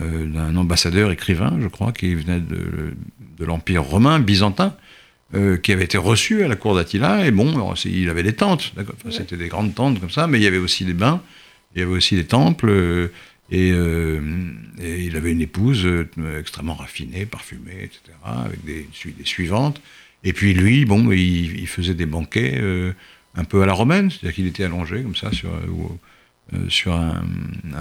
euh, 0.00 0.56
ambassadeur 0.56 1.10
écrivain, 1.10 1.58
je 1.60 1.68
crois, 1.68 1.92
qui 1.92 2.14
venait 2.14 2.40
de, 2.40 3.44
l'Empire 3.44 3.82
romain, 3.82 4.20
byzantin, 4.20 4.74
qui 5.62 5.72
avait 5.72 5.84
été 5.84 5.98
reçu 5.98 6.44
à 6.44 6.48
la 6.48 6.54
cour 6.54 6.76
d'Attila. 6.76 7.26
Et 7.26 7.32
bon, 7.32 7.74
il 7.84 8.08
avait 8.08 8.22
des 8.22 8.34
tentes, 8.34 8.72
c'était 9.10 9.36
des 9.36 9.48
grandes 9.48 9.74
tentes 9.74 10.00
comme 10.00 10.10
ça, 10.10 10.28
mais 10.28 10.38
il 10.38 10.44
y 10.44 10.46
avait 10.46 10.58
aussi 10.58 10.84
des 10.84 10.94
bains, 10.94 11.20
il 11.74 11.80
y 11.80 11.82
avait 11.82 11.92
aussi 11.92 12.14
des 12.14 12.24
temples. 12.24 13.10
Et, 13.50 13.70
il 13.70 15.16
avait 15.16 15.32
une 15.32 15.40
épouse 15.40 15.86
extrêmement 16.38 16.74
raffinée, 16.74 17.26
parfumée, 17.26 17.82
etc., 17.82 18.16
avec 18.24 18.64
des, 18.64 18.88
des 19.06 19.24
suivantes. 19.24 19.80
Et 20.24 20.32
puis 20.32 20.54
lui, 20.54 20.84
bon, 20.84 21.12
il, 21.12 21.60
il 21.60 21.66
faisait 21.66 21.94
des 21.94 22.06
banquets 22.06 22.60
un 23.36 23.44
peu 23.44 23.62
à 23.62 23.66
la 23.66 23.72
romaine, 23.72 24.10
c'est-à-dire 24.10 24.34
qu'il 24.34 24.46
était 24.46 24.64
allongé 24.64 25.02
comme 25.02 25.16
ça 25.16 25.32
sur, 25.32 25.50
euh, 25.50 26.54
euh, 26.54 26.68
sur 26.68 26.92
un, 26.94 27.22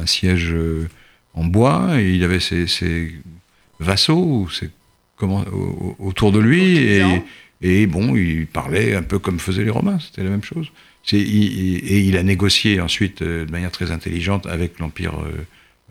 siège 0.06 0.52
euh, 0.54 0.88
en 1.34 1.46
bois, 1.46 2.02
et 2.02 2.14
il 2.14 2.24
avait 2.24 2.40
ses, 2.40 2.68
ses 2.68 3.14
vassaux 3.80 4.48
ses, 4.52 4.70
comment, 5.16 5.46
autour 6.00 6.32
de 6.32 6.40
lui, 6.40 6.78
et, 6.78 7.04
et, 7.62 7.88
bon, 7.88 8.16
il 8.16 8.48
parlait 8.48 8.96
un 8.96 9.04
peu 9.04 9.20
comme 9.20 9.40
faisaient 9.40 9.64
les 9.64 9.70
Romains, 9.70 10.00
c'était 10.00 10.24
la 10.24 10.30
même 10.30 10.44
chose. 10.44 10.72
Il, 11.12 11.18
et 11.18 12.00
il 12.00 12.18
a 12.18 12.24
négocié 12.24 12.80
ensuite 12.80 13.22
de 13.22 13.50
manière 13.52 13.72
très 13.72 13.92
intelligente 13.92 14.46
avec 14.48 14.80
l'Empire 14.80 15.14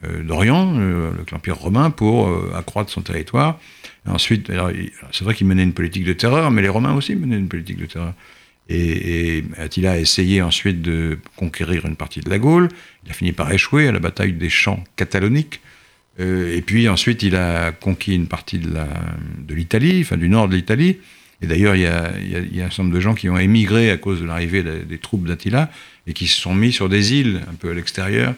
d'Orient, 0.03 0.73
l'Empire 1.31 1.57
romain, 1.57 1.91
pour 1.91 2.29
accroître 2.57 2.91
son 2.91 3.03
territoire. 3.03 3.61
ensuite, 4.07 4.51
c'est 5.13 5.25
vrai 5.25 5.35
qu'il 5.35 5.47
menait 5.47 5.63
une 5.63 5.75
politique 5.75 6.05
de 6.05 6.13
terreur, 6.13 6.51
mais 6.51 6.63
les 6.63 6.69
Romains 6.69 6.95
aussi 6.95 7.15
menaient 7.15 7.39
une 7.39 7.49
politique 7.49 7.79
de 7.79 7.87
terreur. 7.87 8.15
Et, 8.69 9.45
Attila 9.59 9.93
a 9.93 9.99
essayé 9.99 10.43
ensuite 10.43 10.83
de 10.83 11.19
conquérir 11.37 11.87
une 11.87 11.97
partie 11.97 12.21
de 12.21 12.31
la 12.31 12.39
Gaule. 12.39 12.69
Il 13.05 13.11
a 13.11 13.15
fini 13.15 13.33
par 13.33 13.51
échouer 13.53 13.89
à 13.89 13.93
la 13.93 13.99
bataille 13.99 14.33
des 14.33 14.51
champs 14.51 14.83
cataloniques. 14.97 15.61
Euh, 16.21 16.57
et 16.57 16.63
puis 16.63 16.89
ensuite, 16.89 17.23
il 17.23 17.37
a 17.37 17.73
conquis 17.73 18.15
une 18.15 18.29
partie 18.29 18.59
de 18.59 19.55
l'Italie, 19.55 20.01
enfin 20.03 20.17
du 20.17 20.29
nord 20.29 20.49
de 20.49 20.57
l'Italie. 20.57 20.99
Et 21.41 21.47
d'ailleurs, 21.47 21.75
il, 21.75 21.83
y 21.83 21.87
a, 21.87 22.07
un 22.07 22.69
certain 22.69 22.85
nombre 22.85 22.95
de 22.95 23.01
gens 23.01 23.15
qui 23.15 23.29
ont 23.29 23.39
émigré 23.39 23.91
à 23.91 23.97
cause 23.97 24.21
de 24.21 24.27
l'arrivée 24.27 24.63
des 24.63 24.99
troupes 24.99 25.27
d'Attila 25.27 25.71
et 26.07 26.13
qui 26.13 26.29
se 26.29 26.41
sont 26.41 26.55
mis 26.55 26.73
sur 26.73 26.89
des 26.89 27.15
îles 27.15 27.41
un 27.51 27.55
peu 27.55 27.71
à 27.71 27.75
l'extérieur, 27.75 28.31
euh, 28.31 28.35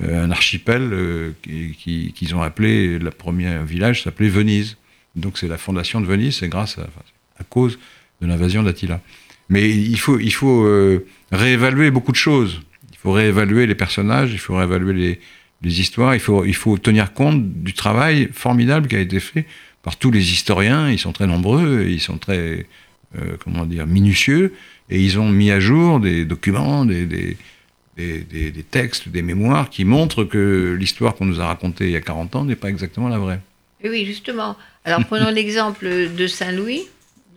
un 0.00 0.30
archipel 0.30 0.90
euh, 0.92 1.32
qu'ils 1.42 2.34
ont 2.34 2.42
appelé, 2.42 2.98
le 2.98 3.10
premier 3.10 3.62
village 3.64 4.02
s'appelait 4.02 4.28
Venise. 4.28 4.76
Donc 5.16 5.38
c'est 5.38 5.48
la 5.48 5.58
fondation 5.58 6.00
de 6.00 6.06
Venise, 6.06 6.36
c'est 6.36 6.48
grâce 6.48 6.78
à, 6.78 7.44
cause 7.44 7.78
de 8.20 8.26
l'invasion 8.26 8.62
d'Attila. 8.62 9.00
Mais 9.48 9.68
il 9.68 9.98
faut, 9.98 10.18
il 10.18 10.32
faut 10.32 10.64
euh, 10.64 11.06
réévaluer 11.32 11.90
beaucoup 11.90 12.12
de 12.12 12.16
choses. 12.16 12.60
Il 12.92 12.98
faut 12.98 13.12
réévaluer 13.12 13.66
les 13.66 13.74
personnages, 13.74 14.32
il 14.32 14.38
faut 14.38 14.56
réévaluer 14.56 15.20
les, 15.62 15.80
histoires, 15.80 16.14
il 16.14 16.20
faut, 16.20 16.44
il 16.44 16.54
faut 16.54 16.78
tenir 16.78 17.12
compte 17.12 17.62
du 17.62 17.72
travail 17.72 18.28
formidable 18.32 18.88
qui 18.88 18.96
a 18.96 19.00
été 19.00 19.20
fait 19.20 19.46
par 19.82 19.96
tous 19.96 20.10
les 20.10 20.32
historiens. 20.32 20.90
Ils 20.90 20.98
sont 20.98 21.12
très 21.12 21.26
nombreux, 21.26 21.86
ils 21.88 22.00
sont 22.00 22.18
très, 22.18 22.66
euh, 23.16 23.36
comment 23.42 23.64
dire, 23.64 23.86
minutieux, 23.86 24.54
et 24.90 25.00
ils 25.00 25.18
ont 25.18 25.30
mis 25.30 25.50
à 25.50 25.60
jour 25.60 26.00
des 26.00 26.24
documents, 26.24 26.84
des, 26.84 27.36
des, 27.98 28.50
des 28.50 28.62
textes, 28.62 29.08
des 29.08 29.22
mémoires 29.22 29.70
qui 29.70 29.84
montrent 29.84 30.24
que 30.24 30.76
l'histoire 30.78 31.14
qu'on 31.14 31.26
nous 31.26 31.40
a 31.40 31.46
racontée 31.46 31.86
il 31.86 31.90
y 31.90 31.96
a 31.96 32.00
40 32.00 32.36
ans 32.36 32.44
n'est 32.44 32.56
pas 32.56 32.68
exactement 32.68 33.08
la 33.08 33.18
vraie. 33.18 33.40
Oui, 33.84 34.04
justement. 34.06 34.56
Alors 34.84 35.04
prenons 35.04 35.30
l'exemple 35.30 35.86
de 36.16 36.26
Saint-Louis 36.26 36.86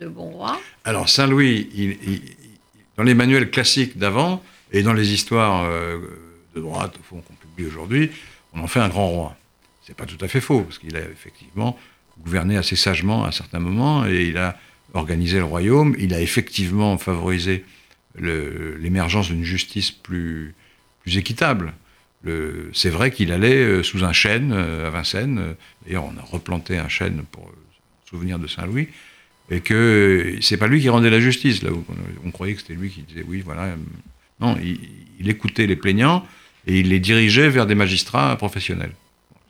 de 0.00 0.08
Bonroi. 0.08 0.58
Alors 0.84 1.08
Saint-Louis, 1.08 1.98
dans 2.96 3.04
les 3.04 3.14
manuels 3.14 3.50
classiques 3.50 3.98
d'avant 3.98 4.42
et 4.72 4.82
dans 4.82 4.92
les 4.92 5.12
histoires 5.12 5.64
euh, 5.64 5.98
de 6.54 6.60
droite 6.60 6.94
au 6.98 7.02
fond 7.02 7.20
qu'on 7.20 7.34
publie 7.34 7.66
aujourd'hui, 7.66 8.10
on 8.54 8.60
en 8.60 8.66
fait 8.66 8.80
un 8.80 8.88
grand 8.88 9.08
roi. 9.08 9.36
C'est 9.86 9.96
pas 9.96 10.06
tout 10.06 10.22
à 10.24 10.28
fait 10.28 10.40
faux 10.40 10.62
parce 10.62 10.78
qu'il 10.78 10.96
a 10.96 11.00
effectivement 11.00 11.78
gouverné 12.24 12.56
assez 12.56 12.76
sagement 12.76 13.24
à 13.24 13.32
certains 13.32 13.58
moments 13.58 14.06
et 14.06 14.26
il 14.26 14.38
a 14.38 14.56
organisé 14.94 15.38
le 15.38 15.44
royaume. 15.44 15.94
Il 15.98 16.14
a 16.14 16.20
effectivement 16.20 16.96
favorisé 16.98 17.64
l'émergence 18.18 19.28
d'une 19.28 19.44
justice 19.44 19.90
plus, 19.90 20.54
plus 21.02 21.16
équitable. 21.16 21.74
C'est 22.72 22.90
vrai 22.90 23.10
qu'il 23.10 23.32
allait 23.32 23.64
euh, 23.64 23.82
sous 23.82 24.04
un 24.04 24.12
chêne 24.12 24.52
euh, 24.54 24.86
à 24.86 24.90
Vincennes. 24.90 25.56
D'ailleurs, 25.84 26.04
on 26.04 26.16
a 26.16 26.22
replanté 26.22 26.78
un 26.78 26.88
chêne 26.88 27.24
pour 27.32 27.50
souvenir 28.08 28.38
de 28.38 28.46
Saint-Louis 28.46 28.88
et 29.50 29.60
que 29.60 30.36
c'est 30.40 30.56
pas 30.56 30.68
lui 30.68 30.80
qui 30.80 30.88
rendait 30.88 31.10
la 31.10 31.20
justice. 31.20 31.62
Là 31.62 31.72
où 31.72 31.84
on, 32.24 32.30
croyait 32.30 32.54
que 32.54 32.60
c'était 32.60 32.74
lui 32.74 32.90
qui 32.90 33.02
disait 33.02 33.24
oui, 33.26 33.42
voilà. 33.44 33.74
Non, 34.40 34.56
il, 34.62 35.28
écoutait 35.28 35.66
les 35.66 35.76
plaignants 35.76 36.24
et 36.66 36.78
il 36.78 36.88
les 36.88 37.00
dirigeait 37.00 37.48
vers 37.48 37.66
des 37.66 37.74
magistrats 37.74 38.36
professionnels. 38.36 38.92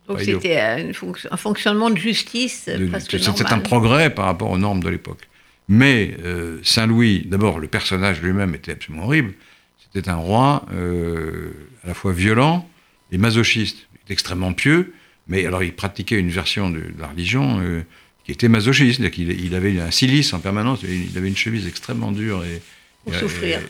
Donc 0.09 0.21
c'était 0.21 0.59
un, 0.59 1.37
fonctionnement 1.37 1.91
de 1.91 1.97
justice 1.97 2.69
C'était 3.09 3.53
un 3.53 3.59
progrès 3.59 4.11
par 4.11 4.25
rapport 4.27 4.51
aux 4.51 4.59
normes 4.59 4.83
de 4.83 4.89
l'époque. 4.89 5.29
Mais 5.73 6.15
euh, 6.23 6.59
Saint-Louis, 6.63 7.23
d'abord, 7.25 7.59
le 7.59 7.67
personnage 7.67 8.21
lui-même 8.21 8.55
était 8.55 8.73
absolument 8.73 9.07
horrible. 9.07 9.33
C'était 9.83 10.11
un 10.11 10.17
roi 10.17 10.67
euh, 10.75 11.51
à 11.83 11.87
la 11.87 11.95
fois 11.95 12.13
violent 12.13 12.69
et 13.11 13.17
masochiste. 13.17 13.87
Il 13.95 14.01
était 14.05 14.13
extrêmement 14.13 14.53
pieux, 14.53 14.93
mais 15.29 15.47
alors 15.47 15.63
il 15.63 15.73
pratiquait 15.73 16.19
une 16.19 16.29
version 16.29 16.69
de, 16.69 16.83
la 16.99 17.07
religion 17.07 17.61
euh, 17.63 17.81
qui 18.27 18.33
était 18.33 18.49
masochiste, 18.49 19.01
il, 19.17 19.31
il, 19.31 19.55
avait 19.55 19.81
un 19.81 19.91
silice 19.91 20.35
en 20.35 20.41
permanence, 20.41 20.81
il 20.83 21.17
avait 21.17 21.29
une 21.29 21.39
chemise 21.39 21.67
extrêmement 21.67 22.13
dure 22.13 22.45
et, 22.45 22.61
Pour 23.05 23.15
souffrir. 23.15 23.61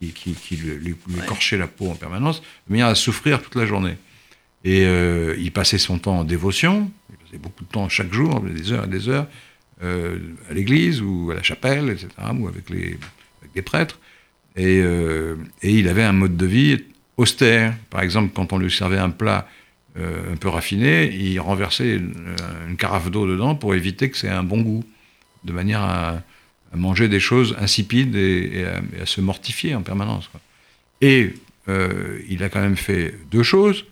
qui, 0.00 0.56
lui, 0.56 0.94
écorchait 1.16 1.56
la 1.56 1.66
peau 1.66 1.88
en 1.88 1.94
permanence, 1.94 2.42
mais 2.68 2.82
à 2.82 2.94
souffrir 2.94 3.40
toute 3.40 3.54
la 3.54 3.64
journée. 3.64 3.96
Et 4.64 4.82
il 4.82 5.50
passait 5.50 5.78
son 5.78 5.98
temps 5.98 6.18
en 6.18 6.24
dévotion, 6.24 6.90
il 7.10 7.16
passait 7.16 7.38
beaucoup 7.38 7.64
de 7.64 7.70
temps 7.70 7.88
chaque 7.88 8.12
jour, 8.12 8.40
des 8.40 8.70
heures 8.70 8.84
et 8.84 8.88
des 8.88 9.08
heures, 9.08 9.26
euh, 9.82 10.18
à 10.50 10.54
l'église 10.54 11.02
ou 11.02 11.30
à 11.30 11.34
la 11.34 11.42
chapelle, 11.42 11.90
etc., 11.90 12.08
ou 12.38 12.48
avec, 12.48 12.70
les, 12.70 12.98
prêtres. 13.62 13.98
Et, 14.56 14.80
euh, 14.82 15.36
et, 15.60 15.70
il 15.70 15.88
avait 15.88 16.02
un 16.02 16.12
mode 16.12 16.36
de 16.36 16.46
vie 16.46 16.84
austère. 17.18 17.74
Par 17.90 18.00
exemple, 18.00 18.32
quand 18.34 18.54
on 18.54 18.58
lui 18.58 18.70
servait 18.70 18.96
un 18.96 19.10
plat 19.10 19.46
euh, 19.98 20.32
un 20.32 20.36
peu 20.36 20.48
raffiné, 20.48 21.14
il 21.14 21.38
renversait 21.40 21.96
une, 21.96 22.76
carafe 22.78 23.10
d'eau 23.10 23.26
dedans 23.26 23.54
pour 23.54 23.74
éviter 23.74 24.08
que 24.08 24.16
c'est 24.16 24.30
un 24.30 24.42
bon 24.42 24.62
goût, 24.62 24.84
de 25.44 25.52
manière 25.52 25.82
à, 25.82 26.22
manger 26.74 27.08
des 27.08 27.20
choses 27.20 27.54
insipides 27.60 28.16
et, 28.16 28.64
à, 29.00 29.06
se 29.06 29.20
mortifier 29.20 29.74
en 29.74 29.82
permanence. 29.82 30.30
Et 31.02 31.34
il 31.68 32.42
a 32.42 32.48
quand 32.48 32.60
même 32.60 32.76
fait 32.76 33.14
deux 33.30 33.42
choses. 33.42 33.84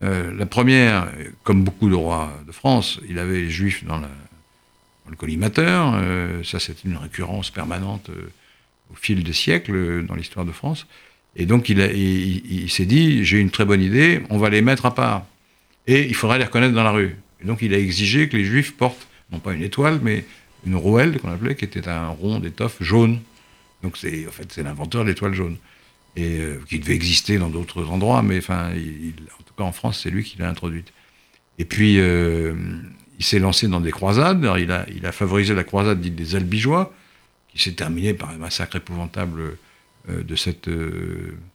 La 0.00 0.46
première, 0.46 1.08
comme 1.42 1.64
beaucoup 1.64 1.88
de 1.88 1.94
rois 1.94 2.32
de 2.46 2.52
France, 2.52 3.00
il 3.08 3.18
avait 3.18 3.40
les 3.40 3.50
juifs 3.50 3.84
dans, 3.84 4.00
le 5.10 5.16
collimateur. 5.16 6.00
ça, 6.44 6.58
c'est 6.60 6.84
une 6.84 6.96
récurrence 6.96 7.50
permanente 7.50 8.10
au 8.92 8.96
fil 8.96 9.22
des 9.22 9.32
siècles 9.32 10.06
dans 10.06 10.14
l'histoire 10.14 10.46
de 10.46 10.52
France. 10.52 10.86
Et 11.36 11.46
donc, 11.46 11.68
il, 11.68 11.78
il 11.78 12.70
s'est 12.70 12.86
dit, 12.86 13.24
j'ai 13.24 13.38
une 13.38 13.50
très 13.50 13.64
bonne 13.64 13.82
idée, 13.82 14.22
on 14.30 14.38
va 14.38 14.48
les 14.48 14.62
mettre 14.62 14.86
à 14.86 14.94
part 14.94 15.24
et 15.86 16.06
il 16.06 16.14
faudra 16.14 16.38
les 16.38 16.44
reconnaître 16.44 16.74
dans 16.74 16.84
la 16.84 16.92
rue. 16.92 17.16
Et 17.42 17.46
donc 17.46 17.62
il 17.62 17.74
a 17.74 17.78
exigé 17.78 18.28
que 18.28 18.36
les 18.36 18.44
juifs 18.44 18.76
portent, 18.76 19.08
non 19.32 19.38
pas 19.38 19.52
une 19.54 19.62
étoile, 19.62 20.00
mais 20.02 20.24
une 20.66 20.76
rouelle 20.76 21.18
qu'on 21.18 21.30
appelait, 21.30 21.54
qui 21.54 21.64
était 21.64 21.88
un 21.88 22.08
rond 22.08 22.38
d'étoffe 22.38 22.82
jaune. 22.82 23.20
Donc 23.82 23.96
c'est 23.96 24.26
en 24.26 24.30
fait 24.30 24.52
c'est 24.52 24.62
l'inventeur 24.62 25.04
de 25.04 25.08
l'étoile 25.08 25.34
jaune 25.34 25.56
et 26.16 26.38
euh, 26.38 26.60
qui 26.68 26.78
devait 26.78 26.94
exister 26.94 27.38
dans 27.38 27.48
d'autres 27.48 27.88
endroits, 27.88 28.22
mais 28.22 28.38
enfin 28.38 28.70
en 28.70 29.42
tout 29.42 29.54
cas 29.56 29.64
en 29.64 29.72
France 29.72 30.00
c'est 30.02 30.10
lui 30.10 30.22
qui 30.22 30.38
l'a 30.38 30.48
introduite. 30.48 30.92
Et 31.58 31.64
puis 31.64 31.98
euh, 31.98 32.54
il 33.20 33.24
s'est 33.24 33.38
lancé 33.38 33.68
dans 33.68 33.80
des 33.80 33.92
croisades. 33.92 34.44
il 34.58 35.06
a 35.06 35.12
favorisé 35.12 35.54
la 35.54 35.62
croisade 35.62 36.00
dite 36.00 36.16
des 36.16 36.34
Albigeois, 36.34 36.92
qui 37.48 37.62
s'est 37.62 37.72
terminée 37.72 38.14
par 38.14 38.30
un 38.30 38.38
massacre 38.38 38.76
épouvantable 38.76 39.56
euh, 40.08 40.22
de 40.24 40.36
cette 40.36 40.68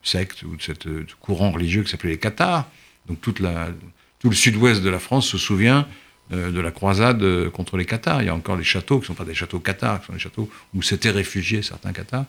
secte 0.03 0.43
ou 0.43 0.55
de 0.55 0.61
ce 0.61 0.71
courant 1.19 1.51
religieux 1.51 1.83
qui 1.83 1.91
s'appelait 1.91 2.11
les 2.11 2.19
Cathares. 2.19 2.69
Donc 3.07 3.19
tout 3.19 3.33
le 3.41 4.35
sud-ouest 4.35 4.81
de 4.81 4.89
la 4.89 4.99
France 4.99 5.27
se 5.27 5.37
souvient 5.37 5.87
euh, 6.33 6.49
de 6.49 6.59
la 6.59 6.71
croisade 6.71 7.21
euh, 7.21 7.51
contre 7.51 7.77
les 7.77 7.85
Cathares. 7.85 8.23
Il 8.23 8.25
y 8.25 8.29
a 8.29 8.35
encore 8.35 8.57
les 8.57 8.63
châteaux 8.63 8.97
qui 8.97 9.03
ne 9.03 9.07
sont 9.07 9.13
pas 9.13 9.25
des 9.25 9.35
châteaux 9.35 9.59
cathares, 9.59 9.99
qui 9.99 10.07
sont 10.07 10.13
des 10.13 10.19
châteaux 10.19 10.49
où 10.73 10.81
s'étaient 10.81 11.11
réfugiés 11.11 11.61
certains 11.61 11.93
cathares. 11.93 12.25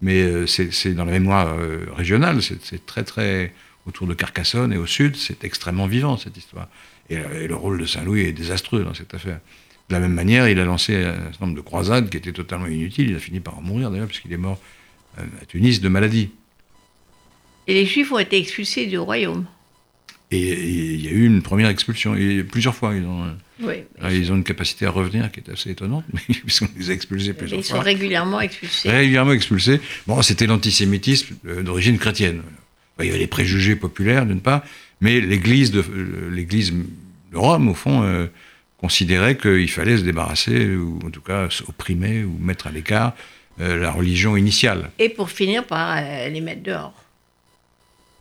Mais 0.00 0.22
euh, 0.22 0.46
c'est 0.46 0.94
dans 0.94 1.04
la 1.04 1.12
mémoire 1.12 1.54
régionale, 1.94 2.40
c'est 2.42 2.86
très 2.86 3.04
très 3.04 3.52
autour 3.84 4.06
de 4.06 4.14
Carcassonne 4.14 4.72
et 4.72 4.78
au 4.78 4.86
sud, 4.86 5.16
c'est 5.16 5.44
extrêmement 5.44 5.86
vivant 5.86 6.16
cette 6.16 6.36
histoire. 6.38 6.68
Et, 7.10 7.46
le 7.46 7.54
rôle 7.54 7.78
de 7.78 7.86
Saint-Louis 7.86 8.22
est 8.22 8.32
désastreux 8.32 8.84
dans 8.84 8.94
cette 8.94 9.14
affaire. 9.14 9.40
De 9.88 9.94
la 9.94 10.00
même 10.00 10.14
manière, 10.14 10.48
il 10.48 10.58
a 10.58 10.64
lancé 10.64 10.96
un 10.96 11.14
certain 11.30 11.46
nombre 11.46 11.56
de 11.56 11.62
croisades 11.62 12.10
qui 12.10 12.16
étaient 12.16 12.32
totalement 12.32 12.66
inutiles. 12.66 13.10
Il 13.10 13.16
a 13.16 13.20
fini 13.20 13.40
par 13.40 13.58
en 13.58 13.62
mourir 13.62 13.90
d'ailleurs, 13.90 14.08
puisqu'il 14.08 14.32
est 14.32 14.38
mort 14.38 14.58
à 15.16 15.46
Tunis 15.46 15.80
de 15.80 15.88
maladie. 15.88 16.30
Et 17.68 17.74
les 17.74 17.86
Juifs 17.86 18.12
ont 18.12 18.18
été 18.18 18.36
expulsés 18.38 18.86
du 18.86 18.98
royaume. 18.98 19.46
Et 20.32 20.94
il 20.94 21.04
y 21.04 21.08
a 21.08 21.12
eu 21.12 21.24
une 21.24 21.40
première 21.40 21.68
expulsion, 21.68 22.16
et 22.16 22.42
plusieurs 22.42 22.74
fois. 22.74 22.94
Ils 22.94 23.04
ont, 23.06 23.36
ils 24.10 24.32
ont 24.32 24.36
une 24.36 24.44
capacité 24.44 24.86
à 24.86 24.90
revenir 24.90 25.30
qui 25.30 25.40
est 25.40 25.50
assez 25.50 25.70
étonnante, 25.70 26.04
puisqu'on 26.26 26.68
les 26.76 26.90
a 26.90 26.94
expulsés 26.94 27.32
plusieurs 27.32 27.60
fois. 27.60 27.68
Ils 27.68 27.76
sont 27.76 27.82
régulièrement 27.82 28.40
expulsés. 28.40 28.90
Régulièrement 28.90 29.32
expulsés. 29.32 29.80
Bon, 30.06 30.20
c'était 30.22 30.46
l'antisémitisme 30.46 31.36
euh, 31.46 31.62
d'origine 31.62 31.98
chrétienne. 31.98 32.42
Il 32.98 33.06
y 33.06 33.10
avait 33.10 33.18
les 33.18 33.26
préjugés 33.26 33.76
populaires, 33.76 34.26
d'une 34.26 34.40
part, 34.40 34.62
mais 35.00 35.20
l'Église 35.20 35.70
de, 35.70 35.80
euh, 35.80 36.30
l'Église 36.30 36.72
de 36.72 37.36
Rome, 37.36 37.68
au 37.68 37.74
fond, 37.74 38.02
euh, 38.02 38.26
considérait 38.78 39.36
qu'il 39.36 39.70
fallait 39.70 39.98
se 39.98 40.02
débarrasser, 40.02 40.74
ou 40.76 40.98
en 41.04 41.10
tout 41.10 41.20
cas 41.20 41.48
opprimer, 41.68 42.24
ou 42.24 42.36
mettre 42.38 42.66
à 42.66 42.70
l'écart 42.70 43.14
la 43.58 43.90
religion 43.90 44.36
initiale. 44.36 44.90
Et 44.98 45.08
pour 45.08 45.30
finir 45.30 45.64
par 45.64 45.98
les 46.28 46.42
mettre 46.42 46.62
dehors 46.62 46.92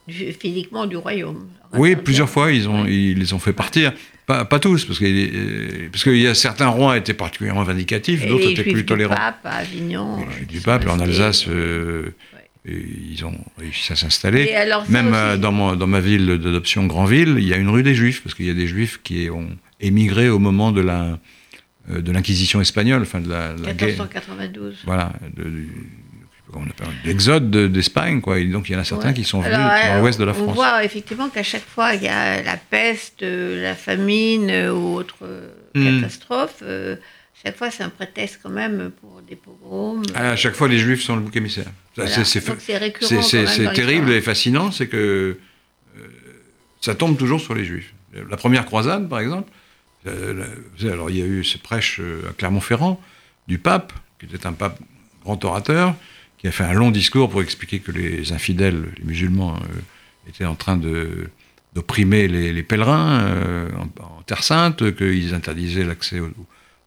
physiquement 0.07 0.85
du 0.85 0.97
royaume. 0.97 1.47
Oui, 1.73 1.95
plusieurs 1.95 2.29
fois, 2.29 2.51
ils, 2.51 2.69
ont, 2.69 2.85
ils 2.85 3.17
les 3.17 3.33
ont 3.33 3.39
fait 3.39 3.53
partir. 3.53 3.93
Pas, 4.25 4.43
pas 4.43 4.59
tous, 4.59 4.85
parce 4.85 4.97
qu'il 4.97 5.29
euh, 5.35 5.89
parce 5.91 6.05
y 6.07 6.25
a 6.25 6.33
certains 6.33 6.67
rois 6.67 6.97
étaient 6.97 7.13
particulièrement 7.13 7.63
vindicatifs, 7.63 8.25
d'autres 8.25 8.49
étaient 8.49 8.63
plus 8.63 8.85
tolérants. 8.85 9.13
Du 9.13 9.19
pape 9.19 9.45
à 9.45 9.49
Avignon. 9.57 10.17
du 10.47 10.61
pape, 10.61 10.87
en 10.87 10.99
Alsace, 10.99 11.45
euh, 11.47 12.09
ils 12.67 13.25
ont 13.25 13.37
réussi 13.57 13.93
à 13.93 13.95
s'installer. 13.95 14.53
Même 14.89 15.11
dans, 15.37 15.75
dans, 15.75 15.87
ma 15.87 15.99
ville 15.99 16.25
d'adoption 16.25 16.85
Grandville, 16.85 17.35
il 17.37 17.47
y 17.47 17.53
a 17.53 17.57
une 17.57 17.69
rue 17.69 17.83
des 17.83 17.95
Juifs, 17.95 18.23
parce 18.23 18.33
qu'il 18.35 18.45
y 18.45 18.49
a 18.49 18.55
des 18.55 18.67
Juifs 18.67 19.01
qui 19.03 19.29
ont 19.29 19.49
émigré 19.79 20.29
au 20.29 20.39
moment 20.39 20.71
de 20.71 20.81
la 20.81 21.19
de 21.87 22.11
l'inquisition 22.11 22.61
espagnole, 22.61 23.03
enfin 23.03 23.21
de 23.21 23.29
la, 23.29 23.49
la 23.49 23.73
1492. 23.75 24.79
Voilà, 24.85 25.13
de, 25.37 25.67
l'exode 27.03 27.49
d'Espagne, 27.49 28.21
quoi. 28.21 28.39
Et 28.39 28.45
donc 28.45 28.69
il 28.69 28.73
y 28.73 28.75
en 28.75 28.79
a 28.79 28.83
certains 28.83 29.13
qui 29.13 29.23
sont 29.23 29.41
venus 29.41 29.57
dans 29.57 30.01
l'ouest 30.01 30.19
de 30.19 30.25
la 30.25 30.33
France. 30.33 30.47
On 30.49 30.53
voit 30.53 30.83
effectivement 30.83 31.29
qu'à 31.29 31.43
chaque 31.43 31.65
fois 31.65 31.93
il 31.95 32.03
y 32.03 32.07
a 32.07 32.41
la 32.41 32.57
peste, 32.57 33.23
euh, 33.23 33.61
la 33.61 33.75
famine 33.75 34.49
euh, 34.49 34.73
ou 34.73 34.95
autre 34.95 35.17
euh, 35.23 35.49
hmm. 35.73 36.01
catastrophe. 36.01 36.63
Chaque 37.45 37.57
fois, 37.57 37.71
c'est 37.71 37.83
un 37.83 37.89
prétexte 37.89 38.39
quand 38.41 38.49
même 38.49 38.91
pour 39.01 39.21
des 39.21 39.35
pogroms. 39.35 40.01
Ah, 40.15 40.31
à 40.31 40.35
chaque 40.35 40.55
fois, 40.55 40.67
les 40.67 40.79
Juifs 40.79 41.03
sont 41.03 41.15
le 41.15 41.21
bouc 41.21 41.35
émissaire. 41.35 41.71
C'est 41.95 43.73
terrible 43.73 44.11
et 44.11 44.21
fascinant, 44.21 44.71
c'est 44.71 44.87
que 44.87 45.37
ça 46.81 46.95
tombe 46.95 47.17
toujours 47.17 47.41
sur 47.41 47.55
les 47.55 47.65
Juifs. 47.65 47.93
La 48.29 48.37
première 48.37 48.65
croisade, 48.65 49.09
par 49.09 49.19
exemple, 49.19 49.49
alors 50.83 51.09
il 51.09 51.17
y 51.17 51.21
a 51.21 51.25
eu 51.25 51.43
ce 51.43 51.57
prêche 51.57 51.99
à 52.29 52.33
Clermont-Ferrand 52.33 53.01
du 53.47 53.59
pape, 53.59 53.93
qui 54.19 54.25
était 54.25 54.47
un 54.47 54.53
pape 54.53 54.79
grand 55.23 55.43
orateur, 55.43 55.95
qui 56.37 56.47
a 56.47 56.51
fait 56.51 56.63
un 56.63 56.73
long 56.73 56.91
discours 56.91 57.29
pour 57.29 57.41
expliquer 57.41 57.79
que 57.79 57.91
les 57.91 58.31
infidèles, 58.31 58.85
les 58.97 59.03
musulmans, 59.03 59.55
euh, 59.55 60.29
étaient 60.29 60.45
en 60.45 60.55
train 60.55 60.77
d'opprimer 60.77 62.27
les, 62.27 62.63
pèlerins 62.63 63.21
euh, 63.21 63.69
en, 63.99 64.21
Terre 64.23 64.43
Sainte, 64.43 64.95
qu'ils 64.95 65.33
interdisaient 65.33 65.83
l'accès 65.83 66.19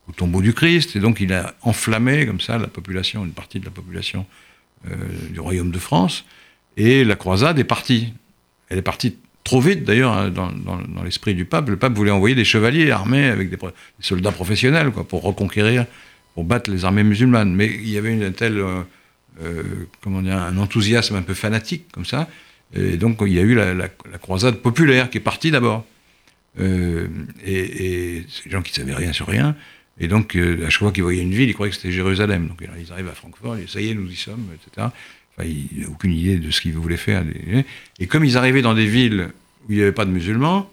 au, 0.08 0.12
tombeau 0.12 0.42
du 0.42 0.52
Christ, 0.52 0.96
et 0.96 1.00
donc 1.00 1.20
il 1.20 1.32
a 1.32 1.54
enflammé 1.62 2.26
comme 2.26 2.40
ça 2.40 2.58
la 2.58 2.66
population, 2.66 3.24
une 3.24 3.32
partie 3.32 3.60
de 3.60 3.64
la 3.64 3.70
population 3.70 4.26
euh, 4.86 4.94
du 5.30 5.40
royaume 5.40 5.70
de 5.70 5.78
France, 5.78 6.24
et 6.76 7.04
la 7.04 7.16
croisade 7.16 7.58
est 7.58 7.64
partie. 7.64 8.12
Elle 8.68 8.78
est 8.78 8.82
partie 8.82 9.16
trop 9.44 9.60
vite 9.60 9.84
d'ailleurs 9.84 10.12
hein, 10.12 10.30
dans, 10.30 11.02
l'esprit 11.02 11.34
du 11.34 11.44
pape. 11.44 11.68
Le 11.68 11.76
pape 11.76 11.94
voulait 11.94 12.10
envoyer 12.10 12.34
des 12.34 12.44
chevaliers 12.44 12.90
armés 12.90 13.26
avec 13.26 13.50
des, 13.50 13.58
soldats 14.00 14.32
professionnels 14.32 14.90
quoi, 14.90 15.04
pour 15.04 15.22
reconquérir, 15.22 15.86
pour 16.34 16.44
battre 16.44 16.70
les 16.70 16.84
armées 16.84 17.02
musulmanes. 17.02 17.54
Mais 17.54 17.66
il 17.66 17.88
y 17.88 17.98
avait 17.98 18.12
une 18.12 18.32
telle 18.32 18.62
euh, 19.42 19.62
comment 20.02 20.20
dire, 20.20 20.36
un 20.36 20.56
enthousiasme 20.58 21.14
un 21.14 21.22
peu 21.22 21.34
fanatique 21.34 21.86
comme 21.92 22.04
ça. 22.04 22.28
Et 22.74 22.96
donc 22.96 23.18
il 23.22 23.32
y 23.32 23.38
a 23.38 23.42
eu 23.42 23.54
la, 23.54 23.88
croisade 24.18 24.56
populaire 24.56 25.10
qui 25.10 25.18
est 25.18 25.22
partie 25.22 25.50
d'abord. 25.50 25.84
Euh, 26.60 27.06
et, 27.44 28.16
et 28.16 28.26
ces 28.28 28.50
gens 28.50 28.62
qui 28.62 28.72
ne 28.72 28.86
savaient 28.86 28.96
rien 28.96 29.12
sur 29.12 29.26
rien. 29.26 29.54
Et 30.00 30.08
donc, 30.08 30.36
euh, 30.36 30.66
à 30.66 30.70
chaque 30.70 30.80
fois 30.80 30.92
qu'ils 30.92 31.02
voyaient 31.02 31.22
une 31.22 31.34
ville, 31.34 31.48
ils 31.48 31.54
croyaient 31.54 31.70
que 31.70 31.76
c'était 31.76 31.92
Jérusalem. 31.92 32.48
Donc, 32.48 32.62
ils 32.62 32.92
arrivent 32.92 33.08
à 33.08 33.14
Francfort, 33.14 33.56
et 33.56 33.66
ça 33.66 33.80
y 33.80 33.90
est, 33.90 33.94
nous 33.94 34.10
y 34.10 34.16
sommes, 34.16 34.46
etc. 34.54 34.88
Enfin, 35.36 35.48
ils 35.48 35.82
n'ont 35.82 35.92
aucune 35.92 36.12
idée 36.12 36.36
de 36.36 36.50
ce 36.50 36.60
qu'ils 36.60 36.74
voulaient 36.74 36.96
faire. 36.96 37.24
Et 37.98 38.06
comme 38.06 38.24
ils 38.24 38.36
arrivaient 38.36 38.62
dans 38.62 38.74
des 38.74 38.86
villes 38.86 39.28
où 39.68 39.72
il 39.72 39.76
n'y 39.76 39.82
avait 39.82 39.92
pas 39.92 40.04
de 40.04 40.10
musulmans, 40.10 40.70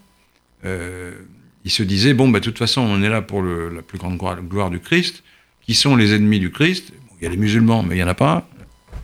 ils 0.63 1.71
se 1.71 1.83
disaient 1.83 2.13
bon, 2.13 2.29
bah, 2.29 2.39
de 2.39 2.45
toute 2.45 2.57
façon, 2.57 2.81
on 2.81 3.01
est 3.01 3.09
là 3.09 3.21
pour 3.21 3.43
la 3.43 3.81
plus 3.81 3.97
grande 3.97 4.17
gloire 4.17 4.69
du 4.69 4.79
Christ. 4.79 5.23
Qui 5.61 5.73
sont 5.73 5.95
les 5.95 6.13
ennemis 6.13 6.39
du 6.39 6.51
Christ? 6.51 6.93
Il 7.19 7.23
y 7.23 7.27
a 7.27 7.29
les 7.31 7.38
musulmans, 7.38 7.81
mais 7.81 7.95
il 7.95 7.97
n'y 7.97 8.03
en 8.03 8.07
a 8.07 8.13
pas 8.13 8.47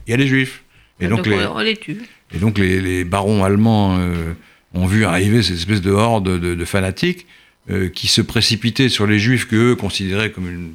il 0.07 0.11
y 0.11 0.13
a 0.13 0.17
les 0.17 0.27
juifs. 0.27 0.63
Et 0.99 1.07
donc, 1.07 1.25
les, 1.25 1.45
on 1.45 1.59
les 1.59 1.77
tue. 1.77 2.01
Et 2.33 2.37
donc 2.37 2.57
les, 2.57 3.03
barons 3.03 3.43
allemands 3.43 3.97
euh, 3.97 4.33
ont 4.73 4.85
vu 4.85 5.05
arriver 5.05 5.41
cette 5.41 5.57
espèce 5.57 5.81
de 5.81 5.91
horde 5.91 6.39
de, 6.39 6.65
fanatiques 6.65 7.25
euh, 7.69 7.89
qui 7.89 8.07
se 8.07 8.21
précipitaient 8.21 8.89
sur 8.89 9.07
les 9.07 9.19
juifs 9.19 9.47
qu'eux 9.47 9.75
considéraient 9.75 10.31
comme 10.31 10.49
une, 10.49 10.73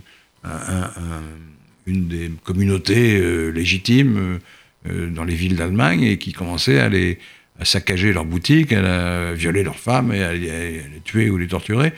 une 1.86 2.08
des 2.08 2.30
communautés 2.44 3.18
euh, 3.18 3.50
légitimes 3.50 4.38
dans 4.84 5.24
les 5.24 5.34
villes 5.34 5.56
d'Allemagne 5.56 6.04
et 6.04 6.16
qui 6.16 6.32
commençaient 6.32 6.78
à, 6.78 6.88
les, 6.88 7.18
à 7.58 7.64
saccager 7.64 8.12
leurs 8.12 8.24
boutiques, 8.24 8.72
à, 8.72 9.32
violer 9.32 9.64
leurs 9.64 9.80
femmes 9.80 10.12
et 10.12 10.22
à, 10.22 10.32
les 10.32 10.82
tuer 11.02 11.28
ou 11.28 11.38
les 11.38 11.48
torturer. 11.48 11.92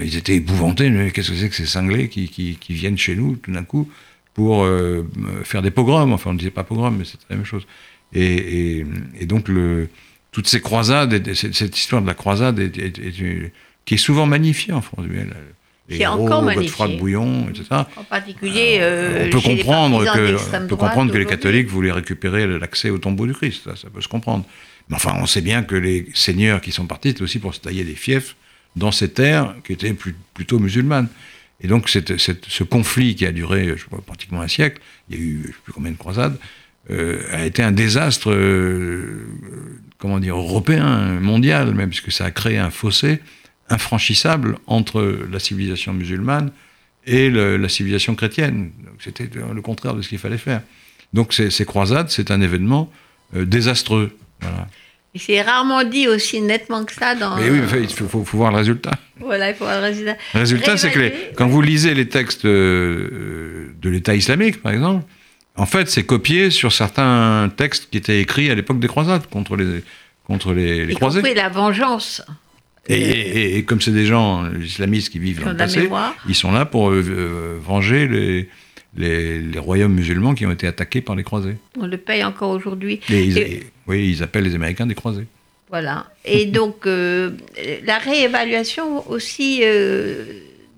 Ils 0.00 0.16
étaient 0.16 0.34
épouvantés, 0.34 0.90
qu'est-ce 1.14 1.30
que 1.30 1.36
c'est 1.36 1.48
que 1.48 1.54
ces 1.54 1.66
cinglés 1.66 2.08
qui, 2.08 2.28
qui, 2.28 2.56
qui 2.56 2.74
viennent 2.74 2.98
chez 2.98 3.14
nous 3.14 3.36
tout 3.36 3.52
d'un 3.52 3.62
coup 3.62 3.88
pour 4.34 4.64
euh, 4.64 5.08
faire 5.44 5.62
des 5.62 5.70
pogroms? 5.70 6.12
Enfin, 6.12 6.30
on 6.30 6.32
ne 6.32 6.38
disait 6.38 6.50
pas 6.50 6.64
pogrom, 6.64 6.96
mais 6.98 7.04
c'est 7.04 7.18
la 7.30 7.36
même 7.36 7.44
chose. 7.44 7.66
Et, 8.12 8.84
donc, 9.22 9.48
le, 9.48 9.88
toutes 10.32 10.48
ces 10.48 10.60
croisades, 10.60 11.32
cette, 11.34 11.78
histoire 11.78 12.02
de 12.02 12.06
la 12.06 12.14
croisade, 12.14 12.58
qui 13.84 13.94
est 13.94 13.98
souvent 13.98 14.26
magnifiée 14.26 14.72
en 14.72 14.80
France. 14.80 15.04
Les 15.88 15.98
qui 15.98 16.06
encore 16.06 16.44
Godefroy 16.44 16.88
de 16.88 16.96
Bouillon, 16.96 17.48
etc. 17.50 17.66
En 17.96 18.04
particulier, 18.04 18.78
euh, 18.80 19.26
on 19.26 19.30
peut 19.30 19.40
comprendre 19.40 20.04
que, 20.04 20.56
on 20.56 20.66
peut 20.66 20.76
comprendre 20.76 21.12
que 21.12 21.18
les 21.18 21.26
catholiques 21.26 21.68
voulaient 21.68 21.92
récupérer 21.92 22.46
l'accès 22.58 22.88
au 22.88 22.96
tombeau 22.96 23.26
du 23.26 23.34
Christ. 23.34 23.64
Ça, 23.64 23.76
ça, 23.76 23.90
peut 23.90 24.00
se 24.00 24.08
comprendre. 24.08 24.46
Mais 24.88 24.96
enfin, 24.96 25.14
on 25.20 25.26
sait 25.26 25.42
bien 25.42 25.62
que 25.62 25.74
les 25.74 26.08
seigneurs 26.14 26.62
qui 26.62 26.72
sont 26.72 26.86
partis, 26.86 27.08
c'était 27.08 27.22
aussi 27.22 27.38
pour 27.38 27.54
se 27.54 27.60
tailler 27.60 27.84
des 27.84 27.94
fiefs 27.94 28.34
dans 28.76 28.92
ces 28.92 29.10
terres 29.10 29.54
qui 29.64 29.72
étaient 29.72 29.94
plutôt 30.34 30.58
musulmanes. 30.58 31.08
Et 31.60 31.68
donc 31.68 31.88
ce 31.88 32.64
conflit 32.64 33.14
qui 33.14 33.26
a 33.26 33.32
duré 33.32 33.74
je 33.76 33.84
crois, 33.86 34.00
pratiquement 34.02 34.40
un 34.40 34.48
siècle, 34.48 34.80
il 35.08 35.16
y 35.16 35.18
a 35.18 35.22
eu 35.22 35.40
je 35.42 35.48
ne 35.48 35.52
sais 35.52 35.58
plus 35.64 35.72
combien 35.72 35.92
de 35.92 35.96
croisades, 35.96 36.36
euh, 36.90 37.22
a 37.32 37.46
été 37.46 37.62
un 37.62 37.72
désastre, 37.72 38.30
euh, 38.30 39.26
comment 39.98 40.18
dire, 40.18 40.36
européen, 40.36 41.18
mondial 41.20 41.72
même, 41.74 41.88
puisque 41.88 42.12
ça 42.12 42.26
a 42.26 42.30
créé 42.30 42.58
un 42.58 42.70
fossé 42.70 43.20
infranchissable 43.70 44.58
entre 44.66 45.18
la 45.30 45.38
civilisation 45.38 45.92
musulmane 45.92 46.50
et 47.06 47.30
la 47.30 47.68
civilisation 47.68 48.14
chrétienne. 48.14 48.70
C'était 48.98 49.28
le 49.34 49.60
contraire 49.62 49.94
de 49.94 50.02
ce 50.02 50.08
qu'il 50.08 50.18
fallait 50.18 50.38
faire. 50.38 50.62
Donc 51.12 51.32
ces, 51.32 51.64
croisades, 51.64 52.10
c'est 52.10 52.30
un 52.30 52.40
événement 52.40 52.90
euh, 53.36 53.46
désastreux. 53.46 54.16
Voilà. 54.40 54.66
C'est 55.16 55.40
rarement 55.42 55.84
dit 55.84 56.08
aussi 56.08 56.40
nettement 56.40 56.84
que 56.84 56.92
ça 56.92 57.14
dans. 57.14 57.36
Mais 57.36 57.48
oui, 57.48 57.60
il 57.80 57.88
faut, 57.88 58.18
voir 58.32 58.50
le 58.50 58.56
résultat. 58.58 58.90
Voilà, 59.20 59.50
il 59.50 59.54
faut 59.54 59.64
voir 59.64 59.76
le 59.76 59.86
résultat. 59.86 60.16
Le 60.34 60.40
résultat, 60.40 60.76
c'est 60.76 60.90
que 60.90 61.34
quand 61.36 61.46
vous 61.46 61.62
lisez 61.62 61.94
les 61.94 62.08
textes 62.08 62.44
euh, 62.44 63.72
de 63.80 63.90
l'État 63.90 64.16
islamique, 64.16 64.60
par 64.60 64.72
exemple, 64.72 65.04
en 65.54 65.66
fait, 65.66 65.88
c'est 65.88 66.02
copié 66.02 66.50
sur 66.50 66.72
certains 66.72 67.48
textes 67.56 67.90
qui 67.90 67.98
étaient 67.98 68.20
écrits 68.20 68.50
à 68.50 68.56
l'époque 68.56 68.80
des 68.80 68.88
croisades 68.88 69.28
contre 69.28 69.54
les, 69.54 69.84
contre 70.26 70.52
les, 70.52 70.84
les 70.84 70.94
croisés. 70.94 71.22
la 71.32 71.48
vengeance. 71.48 72.22
Et, 72.88 73.64
comme 73.64 73.80
c'est 73.80 73.92
des 73.92 74.06
gens 74.06 74.50
islamistes 74.60 75.10
qui 75.10 75.18
vivent 75.18 75.42
dans 75.42 75.50
le 75.50 75.56
passé, 75.56 75.88
ils 76.28 76.34
sont 76.34 76.52
là 76.52 76.66
pour 76.66 76.90
euh, 76.90 77.02
euh, 77.08 77.58
venger 77.62 78.06
les, 78.06 78.48
les, 78.96 79.58
royaumes 79.58 79.94
musulmans 79.94 80.34
qui 80.34 80.46
ont 80.46 80.50
été 80.50 80.66
attaqués 80.66 81.00
par 81.00 81.16
les 81.16 81.22
croisés. 81.22 81.56
On 81.78 81.86
le 81.86 81.96
paye 81.96 82.24
encore 82.24 82.50
aujourd'hui. 82.50 83.00
Oui, 83.86 84.10
ils 84.10 84.22
appellent 84.22 84.44
les 84.44 84.54
Américains 84.54 84.86
des 84.86 84.94
croisés. 84.94 85.26
Voilà. 85.70 86.06
Et 86.24 86.46
donc, 86.60 86.86
euh, 86.86 87.30
la 87.84 87.98
réévaluation 87.98 89.08
aussi 89.10 89.60
euh, 89.62 90.24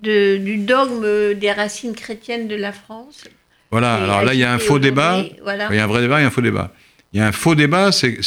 de, 0.03 0.37
du 0.37 0.57
dogme 0.57 1.33
des 1.35 1.51
racines 1.51 1.93
chrétiennes 1.93 2.47
de 2.47 2.55
la 2.55 2.71
France. 2.71 3.25
Voilà, 3.69 3.95
alors 3.95 4.23
là, 4.23 4.33
il 4.33 4.39
y 4.39 4.43
a 4.45 4.53
un 4.53 4.59
faux 4.59 4.79
débat. 4.79 5.23
Il 5.69 5.75
y 5.75 5.79
a 5.79 5.83
un 5.83 5.87
vrai 5.87 6.01
débat 6.01 6.21
et 6.21 6.23
un 6.23 6.31
faux 6.31 6.41
débat. 6.41 6.71
Il 7.13 7.19
y 7.19 7.21
a 7.21 7.27
un 7.27 7.31
faux 7.31 7.55
débat, 7.55 7.91
c'est 7.91 8.17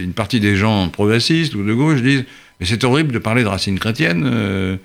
une 0.00 0.12
partie 0.12 0.40
des 0.40 0.56
gens 0.56 0.88
progressistes 0.88 1.54
ou 1.54 1.64
de 1.64 1.74
gauche 1.74 2.02
disent 2.02 2.24
Mais 2.60 2.66
c'est 2.66 2.84
horrible 2.84 3.12
de 3.12 3.18
parler 3.18 3.42
de 3.42 3.48
racines 3.48 3.78
chrétiennes. 3.78 4.24
Euh, 4.26 4.76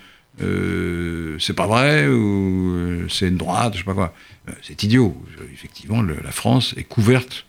euh, 0.42 1.38
c'est 1.40 1.54
pas 1.54 1.68
vrai, 1.68 2.08
ou 2.08 2.76
euh, 2.76 3.08
c'est 3.10 3.28
une 3.28 3.38
droite, 3.38 3.74
je 3.74 3.80
sais 3.80 3.86
pas 3.86 3.94
quoi. 3.94 4.14
C'est 4.62 4.82
idiot. 4.84 5.16
Effectivement, 5.54 6.02
la 6.02 6.32
France 6.32 6.74
est 6.78 6.84
couverte 6.84 7.46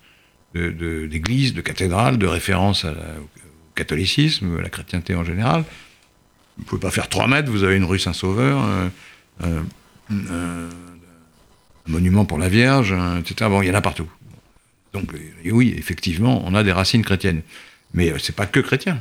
d'églises, 0.55 1.55
de, 1.55 1.63
cathédrales, 1.63 2.19
de 2.19 2.27
références 2.27 2.85
au 2.85 3.75
catholicisme, 3.75 4.59
à 4.59 4.63
la 4.63 4.69
chrétienté 4.69 5.15
en 5.15 5.25
général. 5.25 5.65
Vous 6.59 6.65
pouvez 6.65 6.81
pas 6.81 6.91
faire 6.91 7.09
3 7.09 7.29
mètres, 7.29 7.51
vous 7.51 7.65
avez 7.65 7.77
une 7.77 7.85
rue 7.85 7.99
Saint-Sauveur, 7.99 8.63
un, 9.43 10.69
monument 11.87 12.27
pour 12.27 12.39
la 12.39 12.51
Vierge, 12.51 12.95
etc. 13.19 13.49
Bon, 13.49 13.63
il 13.63 13.69
y 13.69 13.71
en 13.71 13.75
a 13.75 13.81
partout. 13.81 14.11
Donc, 14.93 15.11
oui, 15.47 15.75
effectivement, 15.79 16.43
on 16.45 16.55
a 16.55 16.63
des 16.63 16.73
racines 16.73 17.03
chrétiennes. 17.03 17.41
Mais 17.95 18.13
c'est 18.19 18.37
pas 18.37 18.47
que 18.47 18.61
chrétien. 18.61 19.01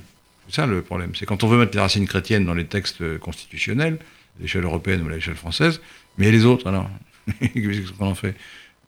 C'est 0.52 0.58
ça 0.58 0.68
le 0.68 0.82
problème. 0.82 1.12
C'est 1.16 1.26
quand 1.26 1.44
on 1.46 1.48
veut 1.48 1.58
mettre 1.58 1.74
les 1.74 1.82
racines 1.82 2.08
chrétiennes 2.08 2.46
dans 2.46 2.54
les 2.54 2.66
textes 2.66 3.18
constitutionnels, 3.20 4.00
à 4.38 4.42
l'échelle 4.42 4.66
européenne 4.66 5.02
ou 5.04 5.08
à 5.08 5.14
l'échelle 5.14 5.36
française, 5.36 5.82
mais 6.18 6.30
les 6.30 6.46
autres, 6.46 6.68
alors 6.68 6.90
Qu'est-ce 7.54 7.92
qu'on 7.94 8.08
en 8.08 8.16
fait? 8.16 8.36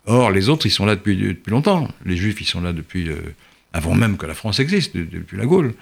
Or, 0.06 0.30
les 0.30 0.48
autres, 0.48 0.66
ils 0.66 0.70
sont 0.70 0.84
là 0.84 0.96
depuis, 0.96 1.16
depuis 1.16 1.50
longtemps. 1.50 1.88
Les 2.04 2.16
Juifs, 2.16 2.40
ils 2.40 2.46
sont 2.46 2.60
là 2.60 2.72
depuis 2.72 3.08
euh, 3.08 3.16
avant 3.72 3.94
même 3.94 4.16
que 4.16 4.26
la 4.26 4.34
France 4.34 4.60
existe, 4.60 4.96
depuis 4.96 5.38
la 5.38 5.46
Gaule. 5.46 5.74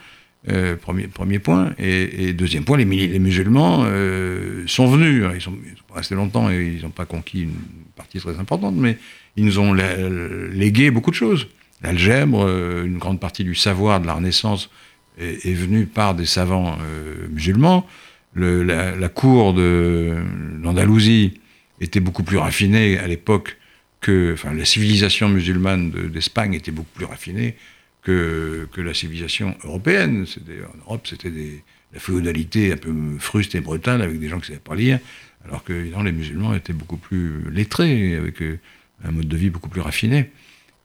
Euh, 0.48 0.76
premier, 0.76 1.08
premier 1.08 1.38
point. 1.38 1.72
Et, 1.78 2.32
deuxième 2.32 2.64
point, 2.64 2.76
les, 2.76 2.84
musulmans 2.84 3.84
euh, 3.86 4.64
sont 4.66 4.86
venus. 4.86 5.24
ils, 5.34 5.40
sont, 5.40 5.56
pas 5.88 5.96
restés 5.96 6.14
longtemps 6.14 6.50
et 6.50 6.74
ils 6.76 6.82
n'ont 6.82 6.90
pas 6.90 7.04
conquis 7.04 7.42
une 7.42 7.54
partie 7.96 8.18
très 8.18 8.38
importante, 8.38 8.74
mais 8.76 8.98
ils 9.36 9.44
nous 9.44 9.58
ont 9.58 9.72
légué 9.72 10.90
beaucoup 10.90 11.10
de 11.10 11.16
choses. 11.16 11.48
L'algèbre, 11.82 12.48
une 12.84 12.98
grande 12.98 13.18
partie 13.18 13.42
du 13.42 13.56
savoir 13.56 14.00
de 14.00 14.06
la 14.06 14.14
Renaissance 14.14 14.70
est, 15.18 15.54
venu 15.54 15.86
par 15.86 16.14
des 16.14 16.26
savants 16.26 16.78
euh, 16.80 17.28
musulmans. 17.28 17.86
la, 18.34 19.08
cour 19.08 19.54
de 19.54 20.16
l'Andalousie 20.62 21.40
était 21.80 22.00
beaucoup 22.00 22.22
plus 22.22 22.38
raffinée 22.38 22.98
à 22.98 23.06
l'époque 23.06 23.58
que 24.00 24.32
enfin, 24.34 24.52
la 24.52 24.64
civilisation 24.64 25.28
musulmane 25.28 25.90
d'Espagne 25.90 26.54
était 26.54 26.72
beaucoup 26.72 26.90
plus 26.94 27.04
raffinée 27.04 27.56
que, 28.02 28.66
que 28.72 28.80
la 28.80 28.94
civilisation 28.94 29.54
européenne. 29.64 30.26
En 30.74 30.78
Europe, 30.78 31.06
c'était 31.06 31.30
la 31.92 32.00
féodalité 32.00 32.72
un 32.72 32.76
peu 32.76 32.92
fruste 33.18 33.54
et 33.54 33.60
brutale 33.60 34.02
avec 34.02 34.18
des 34.18 34.28
gens 34.28 34.36
qui 34.36 34.50
ne 34.50 34.56
savaient 34.56 34.58
pas 34.58 34.74
lire, 34.74 34.98
alors 35.44 35.62
que 35.64 35.72
les 35.72 36.12
musulmans 36.12 36.54
étaient 36.54 36.72
beaucoup 36.72 36.96
plus 36.96 37.50
lettrés, 37.50 38.16
avec 38.16 38.42
euh, 38.42 38.58
un 39.04 39.10
mode 39.10 39.28
de 39.28 39.36
vie 39.36 39.50
beaucoup 39.50 39.68
plus 39.68 39.80
raffiné. 39.80 40.30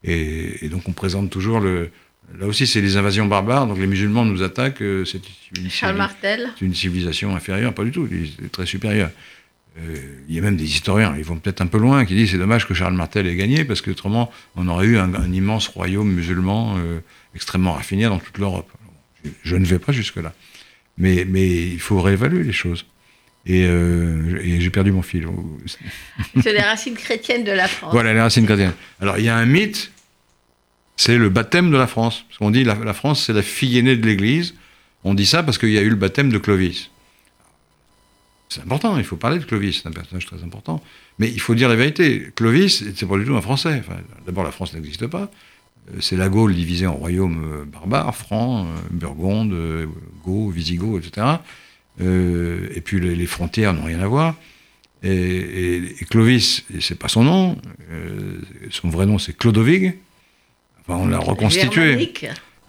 Et, 0.04 0.70
donc 0.70 0.88
on 0.88 0.94
présente 0.94 1.30
toujours 1.30 1.60
le... 1.60 1.90
Là 2.36 2.46
aussi, 2.46 2.68
c'est 2.68 2.82
les 2.82 2.98
invasions 2.98 3.26
barbares, 3.26 3.68
donc 3.68 3.80
les 3.80 3.88
musulmans 3.88 4.26
nous 4.26 4.44
attaquent, 4.44 4.82
euh, 4.82 5.06
c'est 5.06 5.22
une, 5.58 5.70
une 6.62 6.76
civilisation 6.76 7.34
inférieure, 7.36 7.74
pas 7.74 7.86
du 7.86 7.92
tout, 7.92 8.08
très 8.52 8.66
supérieur. 8.66 9.12
Euh, 9.80 9.96
il 10.28 10.36
y 10.36 10.40
a 10.40 10.42
même 10.42 10.58
des 10.58 10.66
historiens, 10.66 11.16
ils 11.18 11.24
vont 11.24 11.38
peut-être 11.38 11.62
un 11.62 11.68
peu 11.68 11.78
loin, 11.78 12.04
qui 12.04 12.16
disent 12.16 12.32
c'est 12.32 12.38
dommage 12.38 12.68
que 12.68 12.74
Charles 12.74 12.96
Martel 12.96 13.28
ait 13.28 13.36
gagné, 13.36 13.64
parce 13.64 13.82
qu'autrement, 13.82 14.30
on 14.56 14.68
aurait 14.68 14.88
eu 14.88 14.98
un, 14.98 15.32
immense 15.32 15.70
royaume 15.70 16.12
musulman 16.12 16.76
euh, 16.78 17.00
extrêmement 17.34 17.74
raffiné 17.74 18.04
dans 18.06 18.20
toute 18.20 18.38
l'Europe. 18.40 18.70
Je, 19.44 19.56
ne 19.56 19.66
vais 19.66 19.80
pas 19.80 19.94
jusque-là. 19.94 20.34
Mais, 20.98 21.26
mais 21.28 21.48
il 21.48 21.80
faut 21.80 22.02
réévaluer 22.02 22.44
les 22.44 22.54
choses. 22.54 22.86
Et, 23.46 23.62
et 23.62 24.60
j'ai 24.60 24.70
perdu 24.70 24.92
mon 24.92 25.02
fil. 25.02 25.26
C'est 26.42 26.52
les 26.52 26.60
racines 26.60 26.96
chrétiennes 26.96 27.46
de 27.46 27.52
la 27.52 27.68
France. 27.70 27.94
Voilà, 27.94 28.14
les 28.14 28.20
racines 28.20 28.46
chrétiennes. 28.46 28.74
Alors, 29.00 29.18
il 29.18 29.24
y 29.24 29.30
a 29.30 29.38
un 29.38 29.46
mythe 29.46 29.92
c'est 30.98 31.18
le 31.18 31.30
baptême 31.30 31.72
de 31.72 31.78
la 31.78 31.88
France. 31.88 32.26
Parce 32.28 32.40
qu'on 32.40 32.52
dit 32.52 32.64
la, 32.64 32.76
la 32.76 32.94
France, 32.94 33.24
c'est 33.26 33.34
la 33.34 33.44
fille 33.44 33.78
aînée 33.78 33.96
de 33.96 34.06
l'Église. 34.06 34.56
On 35.04 35.14
dit 35.14 35.26
ça 35.26 35.44
parce 35.44 35.58
qu'il 35.58 35.70
y 35.70 35.78
a 35.78 35.82
eu 35.82 35.90
le 35.90 35.96
baptême 35.96 36.32
de 36.32 36.38
Clovis. 36.38 36.90
C'est 38.50 38.62
important, 38.62 38.98
il 38.98 39.04
faut 39.04 39.18
parler 39.18 39.40
de 39.40 39.44
Clovis, 39.44 39.82
c'est 39.82 39.90
un 39.90 39.92
personnage 39.92 40.26
très 40.26 40.44
important. 40.44 40.82
Mais 41.20 41.30
il 41.30 41.40
faut 41.40 41.54
dire 41.54 41.70
la 41.70 41.76
vérité. 41.76 42.32
Clovis, 42.36 42.84
c'est 42.96 43.06
pas 43.06 43.18
du 43.18 43.26
tout 43.26 43.36
un 43.36 43.42
Français. 43.42 43.84
D'abord, 44.26 44.44
la 44.44 44.52
France 44.52 44.74
n'existe 44.74 45.08
pas. 45.08 45.30
Euh, 45.90 45.98
c'est 46.00 46.16
la 46.16 46.30
Gaule 46.30 46.54
divisée 46.54 46.88
en 46.88 46.94
royaumes 46.94 47.44
euh, 47.44 47.66
barbares, 47.66 48.16
francs, 48.16 48.68
euh, 48.68 48.80
Burgonde, 48.92 49.56
Gaul, 50.24 50.54
Visigoth, 50.54 51.06
etc. 51.06 51.28
et 52.00 52.82
puis 52.82 53.00
les, 53.00 53.26
frontières 53.26 53.74
n'ont 53.74 53.84
rien 53.84 54.00
à 54.00 54.08
voir. 54.08 54.36
Et, 55.04 55.10
et, 55.10 56.02
et 56.02 56.06
Clovis, 56.06 56.64
c'est 56.80 56.98
pas 56.98 57.08
son 57.08 57.24
nom. 57.24 57.58
son 58.70 58.90
vrai 58.90 59.06
nom, 59.06 59.18
c'est 59.18 59.36
Clodovig 59.36 59.96
on 60.96 61.08
l'a 61.08 61.20
reconstitué. 61.20 62.12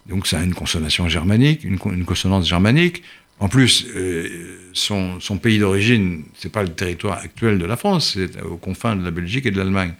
Donc 0.06 0.26
ça 0.26 0.40
a 0.40 0.42
une 0.42 0.54
consonation 0.54 1.08
germanique, 1.08 1.64
une, 1.64 1.78
consonance 1.78 2.48
germanique. 2.48 3.02
En 3.40 3.48
plus, 3.48 3.86
euh, 3.94 4.58
son, 4.72 5.18
pays 5.40 5.58
d'origine, 5.58 6.24
c'est 6.34 6.50
pas 6.50 6.62
le 6.62 6.70
territoire 6.70 7.18
actuel 7.18 7.58
de 7.58 7.66
la 7.66 7.76
France, 7.76 8.14
c'est 8.14 8.42
aux 8.42 8.56
confins 8.56 8.96
de 8.96 9.04
la 9.04 9.10
Belgique 9.10 9.46
et 9.46 9.50
de 9.50 9.58
l'Allemagne. 9.58 9.94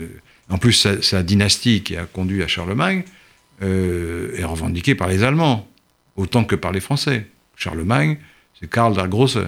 Euh, 0.00 0.06
en 0.48 0.58
plus, 0.58 0.72
sa, 1.00 1.22
dynastie 1.22 1.82
qui 1.82 1.96
a 1.96 2.04
conduit 2.04 2.42
à 2.42 2.46
Charlemagne 2.46 3.02
euh, 3.62 4.36
est 4.36 4.44
revendiquée 4.44 4.94
par 4.94 5.08
les 5.08 5.24
Allemands, 5.24 5.68
autant 6.16 6.44
que 6.44 6.54
par 6.54 6.72
les 6.72 6.80
Français. 6.80 7.26
Charlemagne, 7.56 8.18
c'est 8.60 8.70
Karl 8.70 8.94
der 8.94 9.08
Grosse. 9.08 9.38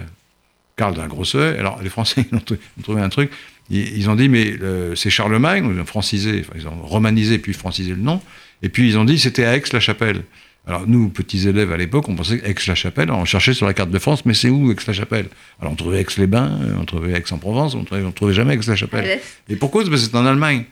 Karl 0.81 0.95
der 0.95 1.07
Grosse, 1.07 1.35
alors 1.35 1.79
les 1.83 1.89
Français 1.89 2.25
ont 2.33 2.81
trouvé 2.81 3.01
un 3.01 3.09
truc, 3.09 3.29
ils, 3.69 4.09
ont 4.09 4.15
dit, 4.15 4.29
mais 4.29 4.55
c'est 4.95 5.11
Charlemagne, 5.11 5.69
ils 5.71 5.79
ont 5.79 5.85
francisé, 5.85 6.43
ils 6.55 6.67
ont 6.67 6.81
romanisé 6.81 7.37
puis 7.37 7.53
francisé 7.53 7.91
le 7.91 8.01
nom, 8.01 8.19
et 8.63 8.69
puis 8.69 8.87
ils 8.87 8.97
ont 8.97 9.05
dit 9.05 9.19
c'était 9.19 9.45
à 9.45 9.55
Aix-la-Chapelle. 9.55 10.23
Alors 10.65 10.87
nous, 10.87 11.09
petits 11.09 11.47
élèves 11.47 11.71
à 11.71 11.77
l'époque, 11.77 12.09
on 12.09 12.15
pensait 12.15 12.41
Aix-la-Chapelle, 12.43 13.11
on 13.11 13.25
cherchait 13.25 13.53
sur 13.53 13.67
la 13.67 13.75
carte 13.75 13.91
de 13.91 13.99
France, 13.99 14.25
mais 14.25 14.33
c'est 14.33 14.49
où 14.49 14.71
Aix-la-Chapelle? 14.71 15.27
Alors 15.59 15.73
on 15.73 15.75
trouvait 15.75 16.01
Aix-les-Bains, 16.01 16.59
on 16.79 16.85
trouvait 16.85 17.13
Aix-en-Provence, 17.13 17.75
on 17.75 17.83
trouvait, 17.83 18.11
trouvait 18.11 18.33
jamais 18.33 18.55
Aix-la-Chapelle. 18.55 19.19
Et 19.49 19.55
pourquoi? 19.55 19.83
Parce 19.83 19.91
que 19.91 19.97
c'est 19.97 20.15
en 20.15 20.25
Allemagne. 20.25 20.65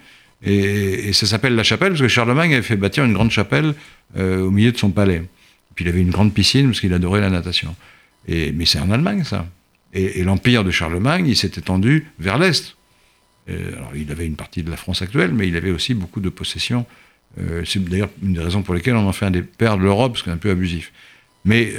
Et, 0.43 1.13
ça 1.13 1.27
s'appelle 1.27 1.55
la 1.55 1.63
chapelle 1.63 1.89
parce 1.89 2.01
que 2.01 2.07
Charlemagne 2.07 2.53
avait 2.53 2.63
fait 2.63 2.77
bâtir 2.77 3.03
une 3.03 3.13
grande 3.13 3.29
chapelle 3.29 3.75
euh, 4.17 4.41
au 4.41 4.49
milieu 4.49 4.71
de 4.71 4.77
son 4.77 4.89
palais. 4.89 5.21
Puis 5.75 5.85
il 5.85 5.87
avait 5.87 6.01
une 6.01 6.09
grande 6.09 6.33
piscine 6.33 6.65
parce 6.65 6.79
qu'il 6.79 6.93
adorait 6.93 7.21
la 7.21 7.29
natation. 7.29 7.75
Et, 8.27 8.51
mais 8.51 8.65
c'est 8.65 8.79
en 8.79 8.89
Allemagne 8.89 9.23
ça. 9.23 9.45
Et, 9.93 10.23
l'empire 10.23 10.63
de 10.63 10.71
Charlemagne, 10.71 11.27
il 11.27 11.35
s'est 11.35 11.51
étendu 11.57 12.05
vers 12.19 12.37
l'est. 12.37 12.75
Euh, 13.49 13.75
alors, 13.75 13.95
il 13.95 14.11
avait 14.11 14.25
une 14.25 14.35
partie 14.35 14.61
de 14.61 14.69
la 14.69 14.77
France 14.77 15.01
actuelle, 15.01 15.33
mais 15.33 15.47
il 15.47 15.55
avait 15.55 15.71
aussi 15.71 15.93
beaucoup 15.93 16.19
de 16.19 16.29
possessions. 16.29 16.85
Euh, 17.39 17.63
c'est 17.65 17.83
d'ailleurs 17.83 18.09
une 18.21 18.33
des 18.33 18.41
raisons 18.41 18.61
pour 18.61 18.73
lesquelles 18.73 18.95
on 18.95 19.07
en 19.07 19.13
fait 19.13 19.25
un 19.25 19.31
des 19.31 19.41
pères 19.41 19.77
de 19.77 19.83
l'Europe, 19.83 20.13
parce 20.13 20.23
que 20.23 20.29
c'est 20.29 20.33
un 20.33 20.37
peu 20.37 20.51
abusif. 20.51 20.91
Mais 21.45 21.73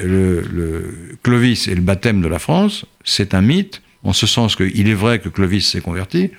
Clovis 1.22 1.68
et 1.68 1.74
le 1.74 1.82
baptême 1.82 2.22
de 2.22 2.28
la 2.28 2.38
France, 2.38 2.86
c'est 3.04 3.34
un 3.34 3.42
mythe, 3.42 3.82
en 4.02 4.14
ce 4.14 4.26
sens 4.26 4.56
qu'il 4.56 4.88
est 4.88 4.94
vrai 4.94 5.18
que 5.18 5.28
Clovis 5.28 5.68
s'est 5.68 5.82
converti, 5.82 6.30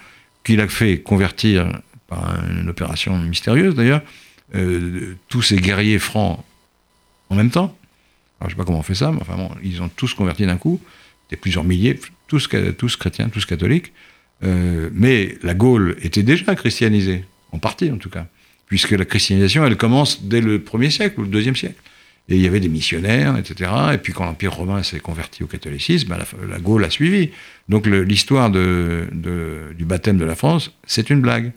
qu'il 0.44 0.60
a 0.60 0.68
fait 0.68 1.00
convertir, 1.00 1.72
par 2.12 2.44
une 2.50 2.68
opération 2.68 3.18
mystérieuse 3.18 3.74
d'ailleurs, 3.74 4.02
euh, 4.54 5.16
tous 5.30 5.42
ces 5.42 5.56
guerriers 5.56 5.98
francs 5.98 6.44
en 7.30 7.36
même 7.36 7.50
temps. 7.50 7.78
Alors, 8.40 8.42
je 8.42 8.46
ne 8.48 8.50
sais 8.50 8.56
pas 8.58 8.66
comment 8.66 8.80
on 8.80 8.84
fait 8.84 8.96
ça, 8.96 9.14
mais 9.14 9.22
enfin 9.22 9.38
bon, 9.38 9.50
ils 9.64 9.82
ont 9.82 9.88
tous 9.88 10.14
converti 10.14 10.46
d'un 10.46 10.58
coup, 10.58 10.82
des 11.32 11.38
plusieurs 11.38 11.64
milliers, 11.64 12.00
tous, 12.28 12.48
tous 12.78 12.96
chrétiens, 12.98 13.30
tous 13.30 13.46
catholiques. 13.46 13.92
Euh, 14.44 14.90
mais 14.94 15.38
la 15.44 15.54
Gaule 15.54 15.96
était 16.02 16.24
déjà 16.24 16.56
christianisée, 16.56 17.26
en 17.52 17.60
partie 17.60 17.92
en 17.92 17.98
tout 17.98 18.10
cas, 18.10 18.28
puisque 18.68 18.92
la 18.92 19.06
christianisation, 19.06 19.66
elle 19.66 19.78
commence 19.78 20.24
dès 20.24 20.42
le 20.42 20.60
1er 20.60 20.90
siècle 20.90 21.20
ou 21.20 21.24
le 21.24 21.30
2e 21.30 21.56
siècle. 21.56 21.82
Et 22.30 22.36
il 22.36 22.42
y 22.42 22.48
avait 22.48 22.60
des 22.60 22.70
missionnaires, 22.70 23.38
etc. 23.38 23.72
Et 23.94 23.98
puis 23.98 24.14
quand 24.14 24.26
l'Empire 24.26 24.54
romain 24.54 24.84
s'est 24.84 25.00
converti 25.00 25.44
au 25.44 25.48
catholicisme, 25.48 26.10
ben, 26.10 26.20
la, 26.48 26.60
Gaule 26.60 26.86
a 26.86 26.90
suivi. 26.90 27.32
Donc 27.68 27.88
l'histoire 27.88 28.50
de, 28.50 29.08
du 29.76 29.86
baptême 29.86 30.18
de 30.18 30.26
la 30.26 30.36
France, 30.36 30.72
c'est 30.86 31.10
une 31.10 31.22
blague. 31.22 31.52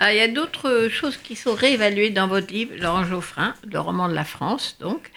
Ah, 0.00 0.12
il 0.12 0.18
y 0.18 0.20
a 0.20 0.28
d'autres 0.28 0.88
choses 0.90 1.16
qui 1.16 1.36
sont 1.36 1.54
réévaluées 1.54 2.10
dans 2.10 2.26
votre 2.26 2.52
livre, 2.52 2.72
Laurent 2.78 3.04
Geoffrin, 3.04 3.54
le 3.70 3.78
roman 3.80 4.08
de 4.08 4.14
la 4.14 4.24
France, 4.24 4.76
donc. 4.80 5.10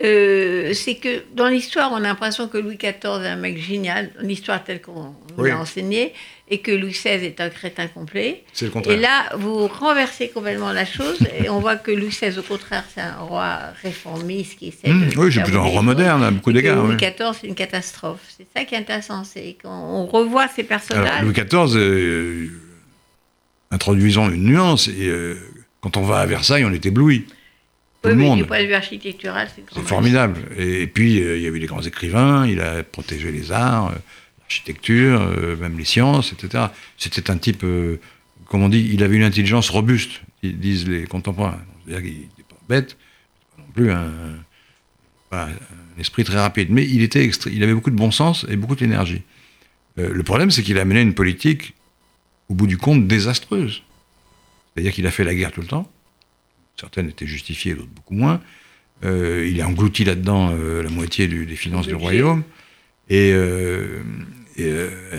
Euh, 0.00 0.72
c'est 0.74 0.94
que 0.94 1.24
dans 1.34 1.48
l'histoire, 1.48 1.90
on 1.92 1.96
a 1.96 2.00
l'impression 2.00 2.46
que 2.46 2.56
Louis 2.56 2.76
XIV 2.76 3.24
est 3.24 3.28
un 3.28 3.36
mec 3.36 3.58
génial, 3.58 4.10
l'histoire 4.20 4.62
telle 4.62 4.80
qu'on 4.80 5.14
nous 5.36 5.44
l'a 5.44 5.58
enseignée, 5.58 6.12
et 6.48 6.58
que 6.60 6.70
Louis 6.70 6.92
XVI 6.92 7.24
est 7.24 7.40
un 7.40 7.48
crétin 7.48 7.88
complet. 7.88 8.44
C'est 8.52 8.66
le 8.66 8.70
contraire. 8.70 8.96
Et 8.96 9.00
là, 9.00 9.24
vous 9.36 9.66
renversez 9.66 10.28
complètement 10.28 10.72
la 10.72 10.84
chose, 10.84 11.18
et 11.40 11.48
on 11.48 11.58
voit 11.58 11.74
que 11.74 11.90
Louis 11.90 12.10
XVI, 12.10 12.38
au 12.38 12.42
contraire, 12.42 12.84
c'est 12.94 13.00
un 13.00 13.16
roi 13.16 13.58
réformiste 13.82 14.60
qui 14.60 14.68
essaie 14.68 14.88
mmh, 14.88 15.10
Oui, 15.16 15.32
c'est 15.32 15.42
plutôt 15.42 15.58
un 15.58 15.62
roi 15.62 15.82
moderne, 15.82 16.22
à 16.22 16.30
beaucoup 16.30 16.52
d'égards. 16.52 16.84
Louis 16.84 16.96
XIV, 16.96 17.32
c'est 17.40 17.48
une 17.48 17.56
catastrophe. 17.56 18.20
C'est 18.36 18.46
ça 18.56 18.64
qui 18.64 18.76
est 18.76 18.78
intéressant, 18.78 19.24
c'est 19.24 19.56
qu'on 19.60 20.06
revoit 20.06 20.46
ces 20.46 20.62
personnages. 20.62 21.24
Louis 21.24 21.32
XIV, 21.32 21.76
euh, 21.76 22.48
introduisons 23.72 24.30
une 24.30 24.44
nuance, 24.44 24.86
et 24.86 25.08
euh, 25.08 25.36
quand 25.80 25.96
on 25.96 26.02
va 26.02 26.20
à 26.20 26.26
Versailles, 26.26 26.64
on 26.64 26.72
est 26.72 26.86
ébloui 26.86 27.26
oui, 28.04 28.14
mais 28.14 28.36
Du 28.36 28.44
point 28.44 28.62
de 28.62 28.66
vue 28.66 28.74
architectural, 28.74 29.48
c'est 29.54 29.80
formidable. 29.80 30.40
Et, 30.56 30.86
puis, 30.86 31.20
euh, 31.20 31.36
il 31.36 31.42
y 31.42 31.46
avait 31.46 31.58
des 31.58 31.66
grands 31.66 31.82
écrivains, 31.82 32.46
il 32.46 32.60
a 32.60 32.82
protégé 32.84 33.32
les 33.32 33.50
arts, 33.50 33.90
euh, 33.90 33.98
l'architecture, 34.40 35.20
euh, 35.20 35.56
même 35.56 35.76
les 35.76 35.84
sciences, 35.84 36.32
etc. 36.32 36.66
C'était 36.96 37.30
un 37.30 37.38
type, 37.38 37.64
comme 38.46 38.62
on 38.62 38.68
dit, 38.68 38.90
il 38.92 39.02
avait 39.02 39.16
une 39.16 39.24
intelligence 39.24 39.68
robuste, 39.70 40.22
disent 40.42 40.88
les 40.88 41.04
contemporains. 41.04 41.58
C'est-à-dire 41.86 42.08
qu'il 42.08 42.20
n'était 42.20 42.42
pas 42.48 42.56
bête, 42.68 42.96
pas 43.56 43.62
non 43.62 43.68
plus 43.74 43.90
un, 43.90 44.12
un, 45.32 45.48
esprit 45.98 46.22
très 46.22 46.38
rapide. 46.38 46.68
Mais 46.70 46.84
il, 46.84 47.02
était 47.02 47.28
il 47.50 47.62
avait 47.64 47.74
beaucoup 47.74 47.90
de 47.90 47.96
bon 47.96 48.12
sens 48.12 48.46
et 48.48 48.56
beaucoup 48.56 48.76
d'énergie. 48.76 49.22
le 49.96 50.22
problème, 50.22 50.52
c'est 50.52 50.62
qu'il 50.62 50.78
a 50.78 50.84
mené 50.84 51.00
une 51.00 51.14
politique, 51.14 51.74
au 52.48 52.54
bout 52.54 52.68
du 52.68 52.78
compte, 52.78 53.08
désastreuse. 53.08 53.82
C'est-à-dire 54.72 54.92
qu'il 54.92 55.06
a 55.08 55.10
fait 55.10 55.24
la 55.24 55.34
guerre 55.34 55.50
tout 55.50 55.60
le 55.60 55.66
temps 55.66 55.90
certaines 56.78 57.08
étaient 57.08 57.26
justifiées, 57.26 57.74
d'autres 57.74 57.88
beaucoup 57.94 58.14
moins. 58.14 58.40
Euh, 59.04 59.48
il 59.50 59.60
a 59.60 59.68
englouti 59.68 60.04
là-dedans 60.04 60.52
euh, 60.52 60.82
la 60.82 60.90
moitié 60.90 61.28
des 61.28 61.56
finances 61.56 61.86
du 61.86 61.94
royaume. 61.94 62.42
Et, 63.10 63.30
euh, 63.32 64.00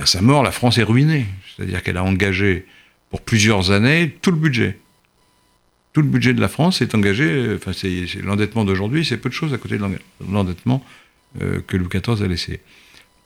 à 0.01 0.05
sa 0.05 0.21
mort, 0.21 0.43
la 0.43 0.51
France 0.51 0.77
est 0.77 0.83
ruinée. 0.83 1.25
C'est-à-dire 1.55 1.81
qu'elle 1.81 1.97
a 1.97 2.03
engagé 2.03 2.65
pour 3.09 3.21
plusieurs 3.21 3.71
années 3.71 4.15
tout 4.21 4.31
le 4.31 4.37
budget. 4.37 4.77
Tout 5.93 6.01
le 6.01 6.07
budget 6.07 6.33
de 6.33 6.41
la 6.41 6.49
France 6.49 6.81
est 6.81 6.93
engagé, 6.93 7.55
enfin 7.55 7.73
c'est 7.73 8.21
l'endettement 8.21 8.63
d'aujourd'hui, 8.63 9.03
c'est 9.03 9.17
peu 9.17 9.29
de 9.29 9.33
choses 9.33 9.53
à 9.53 9.57
côté 9.57 9.77
de 9.77 9.83
l'endettement 10.31 10.85
que 11.39 11.77
Louis 11.77 11.89
XIV 11.89 12.21
a 12.21 12.27
laissé. 12.27 12.59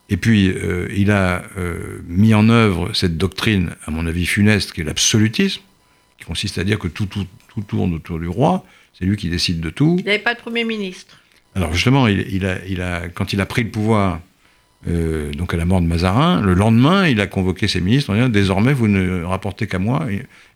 Et 0.10 0.16
puis, 0.16 0.54
il 0.96 1.12
a 1.12 1.44
mis 2.08 2.34
en 2.34 2.48
œuvre 2.48 2.94
cette 2.94 3.18
doctrine, 3.18 3.76
à 3.86 3.92
mon 3.92 4.06
avis 4.08 4.26
funeste, 4.26 4.72
qui 4.72 4.80
est 4.80 4.86
l'absolutisme, 4.86 5.62
qui 6.24 6.28
consiste 6.28 6.58
à 6.58 6.64
dire 6.64 6.80
que 6.80 6.88
tout, 6.88 7.06
tout, 7.06 7.28
tout 7.50 7.62
tourne 7.62 7.94
autour 7.94 8.20
du 8.20 8.28
roi, 8.28 8.66
c'est 8.98 9.06
lui 9.06 9.18
qui 9.18 9.30
décide 9.30 9.60
de 9.60 9.70
tout. 9.70 9.98
Il 10.00 10.06
n'avait 10.06 10.20
pas 10.20 10.34
de 10.34 10.40
Premier 10.40 10.64
ministre. 10.64 11.20
Alors 11.56 11.74
justement, 11.74 12.08
il, 12.08 12.46
a, 12.46 12.66
il 12.66 12.82
a, 12.82 13.10
quand 13.10 13.34
il 13.34 13.42
a 13.42 13.46
pris 13.46 13.64
le 13.64 13.70
pouvoir, 13.70 14.20
euh, 14.88 15.32
donc 15.34 15.54
à 15.54 15.58
la 15.58 15.66
mort 15.66 15.82
de 15.82 15.86
Mazarin, 15.86 16.42
le 16.42 16.54
lendemain, 16.54 17.08
il 17.08 17.22
a 17.22 17.28
convoqué 17.28 17.68
ses 17.68 17.80
ministres 17.80 18.10
en 18.10 18.16
disant 18.16 18.30
désormais 18.30 18.74
vous 18.74 18.88
ne 18.88 19.24
rapportez 19.24 19.68
qu'à 19.68 19.80
moi 19.80 20.08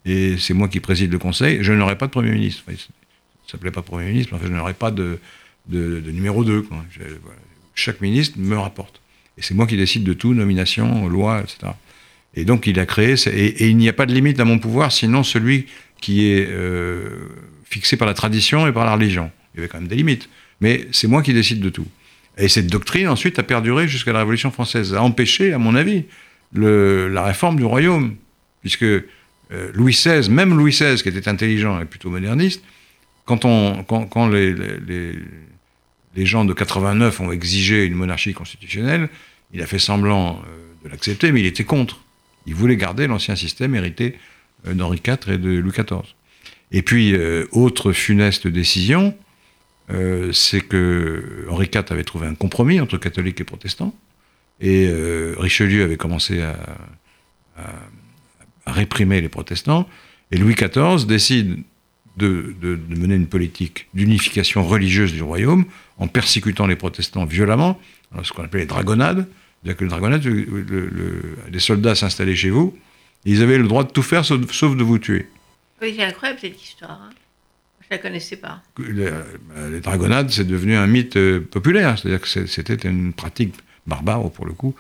et, 0.06 0.38
c'est 0.38 0.54
moi 0.54 0.70
qui 0.70 0.80
préside 0.80 1.12
le 1.12 1.20
Conseil. 1.20 1.60
Je 1.62 1.74
n'aurai 1.74 1.98
pas 1.98 2.08
de 2.08 2.12
Premier 2.12 2.32
ministre. 2.32 2.64
ça 2.66 2.72
ne 2.72 2.78
s'appelait 3.52 3.72
pas 3.72 3.82
Premier 3.82 4.08
ministre, 4.08 4.34
mais 4.34 4.40
en 4.40 4.42
fait, 4.42 4.48
je 4.48 4.54
n'aurai 4.54 4.74
pas 4.74 4.90
de, 4.90 5.20
de, 5.68 6.00
numéro 6.12 6.46
2. 6.46 6.66
chaque 7.76 8.00
ministre 8.00 8.40
me 8.40 8.58
rapporte. 8.58 9.02
Et 9.38 9.42
c'est 9.42 9.54
moi 9.54 9.68
qui 9.68 9.76
décide 9.76 10.04
de 10.04 10.14
tout, 10.14 10.34
nomination, 10.34 11.08
loi, 11.10 11.42
etc. 11.42 11.74
Et 12.38 12.46
donc 12.46 12.68
il 12.68 12.80
a 12.80 12.86
créé, 12.86 13.16
et, 13.34 13.68
il 13.68 13.78
n'y 13.78 13.90
a 13.90 13.94
pas 13.94 14.06
de 14.06 14.14
limite 14.14 14.40
à 14.40 14.46
mon 14.46 14.60
pouvoir, 14.60 14.92
sinon 14.92 15.24
celui 15.24 15.66
qui 16.00 16.28
est 16.30 16.48
euh, 16.48 17.10
fixé 17.64 17.98
par 17.98 18.08
la 18.08 18.14
tradition 18.14 18.68
et 18.68 18.72
par 18.72 18.86
la 18.86 18.94
religion. 18.94 19.32
Il 19.54 19.58
y 19.58 19.60
avait 19.62 19.68
quand 19.68 19.80
même 19.80 19.88
des 19.88 19.96
limites, 19.96 20.30
mais 20.62 20.88
c'est 20.92 21.08
moi 21.08 21.24
qui 21.24 21.34
décide 21.34 21.60
de 21.60 21.70
tout. 21.70 21.88
Et 22.38 22.48
cette 22.48 22.68
doctrine 22.68 23.08
ensuite 23.08 23.40
a 23.40 23.44
perduré 23.44 23.88
jusqu'à 23.88 24.14
la 24.14 24.20
Révolution 24.20 24.52
française, 24.52 24.94
a 24.94 25.02
empêché, 25.02 25.52
à 25.52 25.58
mon 25.58 25.74
avis, 25.74 26.04
la 26.54 27.24
réforme 27.24 27.56
du 27.56 27.66
royaume, 27.66 28.16
puisque 28.62 28.84
euh, 28.84 29.02
Louis 29.74 29.94
XVI, 29.94 30.30
même 30.30 30.56
Louis 30.56 30.72
XVI, 30.72 31.02
qui 31.02 31.10
était 31.10 31.28
intelligent 31.28 31.82
et 31.82 31.86
plutôt 31.86 32.12
moderniste, 32.12 32.64
quand, 33.26 33.44
les, 34.32 34.54
les, 36.16 36.26
gens 36.26 36.46
de 36.46 36.54
89 36.54 37.20
ont 37.20 37.32
exigé 37.32 37.84
une 37.84 37.96
monarchie 37.96 38.34
constitutionnelle, 38.34 39.10
il 39.54 39.62
a 39.64 39.66
fait 39.66 39.80
semblant 39.80 40.44
euh, 40.48 40.86
de 40.86 40.90
l'accepter, 40.92 41.32
mais 41.32 41.40
il 41.40 41.48
était 41.48 41.64
contre. 41.64 42.00
Il 42.48 42.56
voulait 42.56 42.78
garder 42.78 43.06
l'ancien 43.06 43.36
système 43.36 43.76
hérité 43.76 44.18
euh, 44.66 44.74
d'Henri 44.74 45.02
IV 45.06 45.34
et 45.34 45.38
de 45.38 45.50
Louis 45.60 45.72
XIV. 45.72 46.16
Et 46.72 46.82
puis, 46.82 47.14
euh, 47.14 47.46
autre 47.52 47.92
funeste 47.92 48.48
décision, 48.48 49.16
euh, 49.92 50.32
c'est 50.32 50.62
que 50.62 51.46
Henri 51.50 51.70
IV 51.74 51.84
avait 51.90 52.04
trouvé 52.04 52.28
un 52.28 52.36
compromis 52.36 52.80
entre 52.80 52.98
catholiques 52.98 53.42
et 53.42 53.44
protestants, 53.44 53.94
et 54.60 54.90
Richelieu 55.38 55.84
avait 55.84 55.98
commencé 55.98 56.42
à, 56.42 56.58
réprimer 58.66 59.22
les 59.22 59.30
protestants, 59.30 59.88
et 60.32 60.38
Louis 60.38 60.56
XIV 60.56 61.06
décide 61.06 61.60
de, 62.18 62.56
mener 62.90 63.14
une 63.14 63.28
politique 63.28 63.88
d'unification 63.94 64.64
religieuse 64.66 65.14
du 65.14 65.22
royaume 65.22 65.66
en 66.00 66.08
persécutant 66.08 66.66
les 66.66 66.76
protestants 66.76 67.26
violemment, 67.26 67.80
ce 68.24 68.34
qu'on 68.34 68.46
appelait 68.46 68.62
les 68.62 68.66
dragonnades, 68.66 69.28
c'est-à-dire 69.68 69.80
que 69.80 69.84
le 69.84 69.90
dragonnat, 69.90 70.20
les 71.52 71.60
soldats 71.60 71.94
s'installaient 71.94 72.38
chez 72.38 72.50
vous, 72.50 72.78
ils 73.26 73.42
avaient 73.42 73.58
le 73.58 73.68
droit 73.68 73.84
de 73.84 73.92
tout 73.92 74.02
faire 74.02 74.24
sauf, 74.24 74.40
de 74.40 74.84
vous 74.84 74.98
tuer. 74.98 75.28
Oui, 75.82 75.94
c'est 75.98 76.06
incroyable 76.06 76.40
cette 76.40 76.64
histoire. 76.64 77.02
Hein. 77.04 77.10
Je 77.82 77.88
ne 77.88 77.98
la 77.98 77.98
connaissais 77.98 78.38
pas. 78.38 78.62
Les, 78.80 79.12
les 79.70 79.82
dragonnades, 79.82 80.30
c'est 80.30 80.48
devenu 80.48 80.78
un 80.78 80.88
mythe 80.88 81.18
euh, 81.18 81.42
populaire. 81.42 82.00
C'est-à-dire 82.00 82.22
que 82.22 82.46
c'était 82.46 82.76
une 82.76 83.12
pratique 83.12 83.56
barbare, 83.86 84.32
pour 84.32 84.46
le 84.46 84.54
coup, 84.54 84.74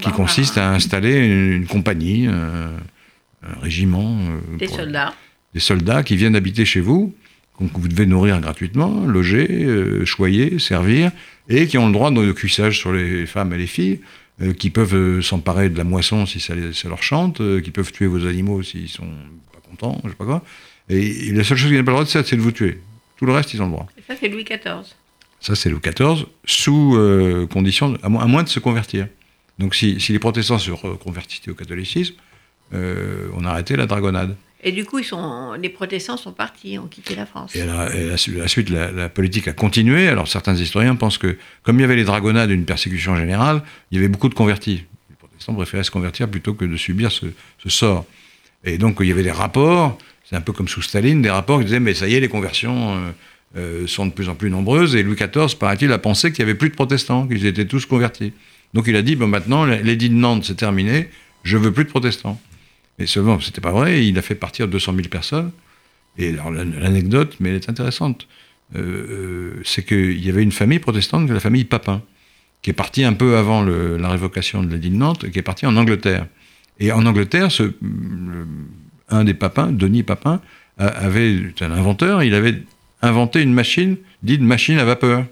qui 0.00 0.10
consiste 0.10 0.58
à 0.58 0.70
installer 0.70 1.16
une, 1.16 1.66
compagnie, 1.66 2.26
un, 2.26 2.72
régiment. 3.62 4.18
Euh, 4.18 4.56
des 4.58 4.68
soldats. 4.68 5.14
Des 5.54 5.60
soldats 5.60 6.02
qui 6.02 6.16
viennent 6.16 6.36
habiter 6.36 6.66
chez 6.66 6.80
vous, 6.80 7.14
que 7.68 7.78
vous 7.78 7.88
devez 7.88 8.06
nourrir 8.06 8.40
gratuitement, 8.40 9.04
loger, 9.06 9.46
euh, 9.50 10.04
choyer, 10.04 10.58
servir, 10.58 11.10
et 11.48 11.66
qui 11.66 11.78
ont 11.78 11.86
le 11.86 11.92
droit 11.92 12.10
de 12.10 12.32
cuissage 12.32 12.78
sur 12.78 12.92
les 12.92 13.26
femmes 13.26 13.52
et 13.52 13.58
les 13.58 13.66
filles, 13.66 14.00
euh, 14.40 14.52
qui 14.52 14.70
peuvent 14.70 14.94
euh, 14.94 15.22
s'emparer 15.22 15.68
de 15.68 15.76
la 15.76 15.84
moisson 15.84 16.26
si 16.26 16.40
ça, 16.40 16.54
leur 16.54 17.02
chante, 17.02 17.42
qui 17.62 17.70
peuvent 17.70 17.92
tuer 17.92 18.06
vos 18.06 18.26
animaux 18.26 18.62
s'ils 18.62 18.88
sont 18.88 19.08
pas 19.52 19.60
contents, 19.68 20.00
je 20.04 20.10
sais 20.10 20.16
pas 20.16 20.24
quoi. 20.24 20.42
Et, 20.88 21.30
la 21.32 21.44
seule 21.44 21.58
chose 21.58 21.68
qu'ils 21.68 21.78
n'ont 21.78 21.84
pas 21.84 21.92
le 21.92 21.96
droit 21.96 22.04
de 22.04 22.10
faire, 22.10 22.26
c'est 22.26 22.36
de 22.36 22.40
vous 22.40 22.52
tuer. 22.52 22.80
Tout 23.16 23.26
le 23.26 23.32
reste, 23.32 23.52
ils 23.52 23.62
ont 23.62 23.66
le 23.66 23.72
droit. 23.72 23.86
Et 23.98 24.02
ça, 24.06 24.18
c'est 24.18 24.28
Louis 24.28 24.44
XIV. 24.44 24.94
Ça, 25.40 25.54
c'est 25.54 25.70
Louis 25.70 25.80
XIV, 25.80 26.26
sous 26.46 26.98
condition, 27.50 27.96
à, 28.02 28.08
moins 28.08 28.42
de 28.42 28.48
se 28.48 28.60
convertir. 28.60 29.06
Donc, 29.58 29.74
si, 29.74 30.00
si 30.00 30.12
les 30.12 30.18
protestants 30.18 30.58
se 30.58 30.70
reconvertissaient 30.70 31.50
au 31.50 31.54
catholicisme, 31.54 32.14
on 32.72 33.44
arrêtait 33.44 33.76
la 33.76 33.86
dragonnade. 33.86 34.36
Et 34.62 34.72
du 34.72 34.84
coup, 34.84 35.00
les 35.60 35.68
protestants 35.70 36.18
sont 36.18 36.32
partis, 36.32 36.78
ont 36.78 36.86
quitté 36.86 37.14
la 37.14 37.24
France. 37.24 37.56
Et, 37.56 37.64
la, 37.64 37.88
la, 37.88 38.48
suite, 38.48 38.68
la, 38.68 39.08
politique 39.08 39.48
a 39.48 39.52
continué. 39.52 40.08
Alors 40.08 40.28
certains 40.28 40.54
historiens 40.54 40.96
pensent 40.96 41.16
que, 41.16 41.38
comme 41.62 41.78
il 41.78 41.82
y 41.82 41.84
avait 41.84 41.96
les 41.96 42.04
dragonnades, 42.04 42.50
une 42.50 42.66
persécution 42.66 43.16
générale, 43.16 43.62
il 43.90 43.96
y 43.96 43.98
avait 43.98 44.08
beaucoup 44.08 44.28
de 44.28 44.34
convertis. 44.34 44.84
Les 45.08 45.16
protestants 45.16 45.54
préféraient 45.54 45.84
se 45.84 45.90
convertir 45.90 46.28
plutôt 46.28 46.52
que 46.52 46.66
de 46.66 46.76
subir 46.76 47.10
ce, 47.10 47.26
sort. 47.68 48.04
Et 48.64 48.76
donc 48.76 48.98
il 49.00 49.06
y 49.06 49.12
avait 49.12 49.22
des 49.22 49.30
rapports, 49.30 49.96
c'est 50.28 50.36
un 50.36 50.42
peu 50.42 50.52
comme 50.52 50.68
sous 50.68 50.82
Staline, 50.82 51.22
des 51.22 51.30
rapports 51.30 51.60
qui 51.60 51.64
disaient 51.64 51.80
mais 51.80 51.94
ça 51.94 52.06
y 52.06 52.14
est, 52.14 52.20
les 52.20 52.28
conversions 52.28 52.96
euh, 52.96 53.10
euh, 53.56 53.86
sont 53.86 54.04
de 54.04 54.12
plus 54.12 54.28
en 54.28 54.34
plus 54.34 54.50
nombreuses. 54.50 54.94
Et 54.94 55.02
Louis 55.02 55.16
XIV, 55.16 55.56
paraît-il, 55.56 55.90
a 55.90 55.98
pensé 55.98 56.32
qu'il 56.32 56.44
n'y 56.44 56.50
avait 56.50 56.58
plus 56.58 56.68
de 56.68 56.74
protestants, 56.74 57.26
qu'ils 57.26 57.46
étaient 57.46 57.64
tous 57.64 57.86
convertis. 57.86 58.34
Donc 58.74 58.84
il 58.88 58.96
a 58.96 59.00
dit 59.00 59.16
bon 59.16 59.26
maintenant, 59.26 59.64
l'édit 59.64 60.10
de 60.10 60.14
Nantes, 60.14 60.44
c'est 60.44 60.56
terminé, 60.56 61.08
je 61.44 61.56
veux 61.56 61.72
plus 61.72 61.84
de 61.84 61.88
protestants. 61.88 62.38
Et 63.00 63.06
seulement, 63.06 63.40
c'était 63.40 63.60
pas 63.60 63.72
vrai, 63.72 64.06
il 64.06 64.18
a 64.18 64.22
fait 64.22 64.34
partir 64.34 64.68
200 64.68 64.94
000 64.94 65.08
personnes. 65.08 65.50
Et 66.18 66.32
l'anecdote, 66.32 67.36
mais 67.40 67.50
elle 67.50 67.54
est 67.56 67.68
intéressante, 67.70 68.28
euh, 68.76 68.80
euh, 68.80 69.62
c'est 69.64 69.84
qu'il 69.84 70.24
y 70.24 70.28
avait 70.28 70.42
une 70.42 70.52
famille 70.52 70.78
protestante, 70.78 71.28
la 71.30 71.40
famille 71.40 71.64
Papin, 71.64 72.02
qui 72.62 72.70
est 72.70 72.74
partie 72.74 73.04
un 73.04 73.14
peu 73.14 73.36
avant 73.36 73.62
la 73.62 74.08
révocation 74.10 74.62
de 74.62 74.70
l'édit 74.70 74.90
de 74.90 74.96
Nantes, 74.96 75.30
qui 75.30 75.38
est 75.38 75.42
partie 75.42 75.66
en 75.66 75.76
Angleterre. 75.76 76.26
Et 76.78 76.92
en 76.92 77.06
Angleterre, 77.06 77.48
un 79.08 79.24
des 79.24 79.34
Papins, 79.34 79.72
Denis 79.72 80.02
Papin, 80.02 80.42
avait, 80.76 81.52
un 81.60 81.72
inventeur, 81.72 82.22
il 82.22 82.34
avait 82.34 82.62
inventé 83.02 83.42
une 83.42 83.52
machine 83.52 83.96
dite 84.22 84.40
machine 84.40 84.78
à 84.78 84.84
vapeur. 84.84 85.24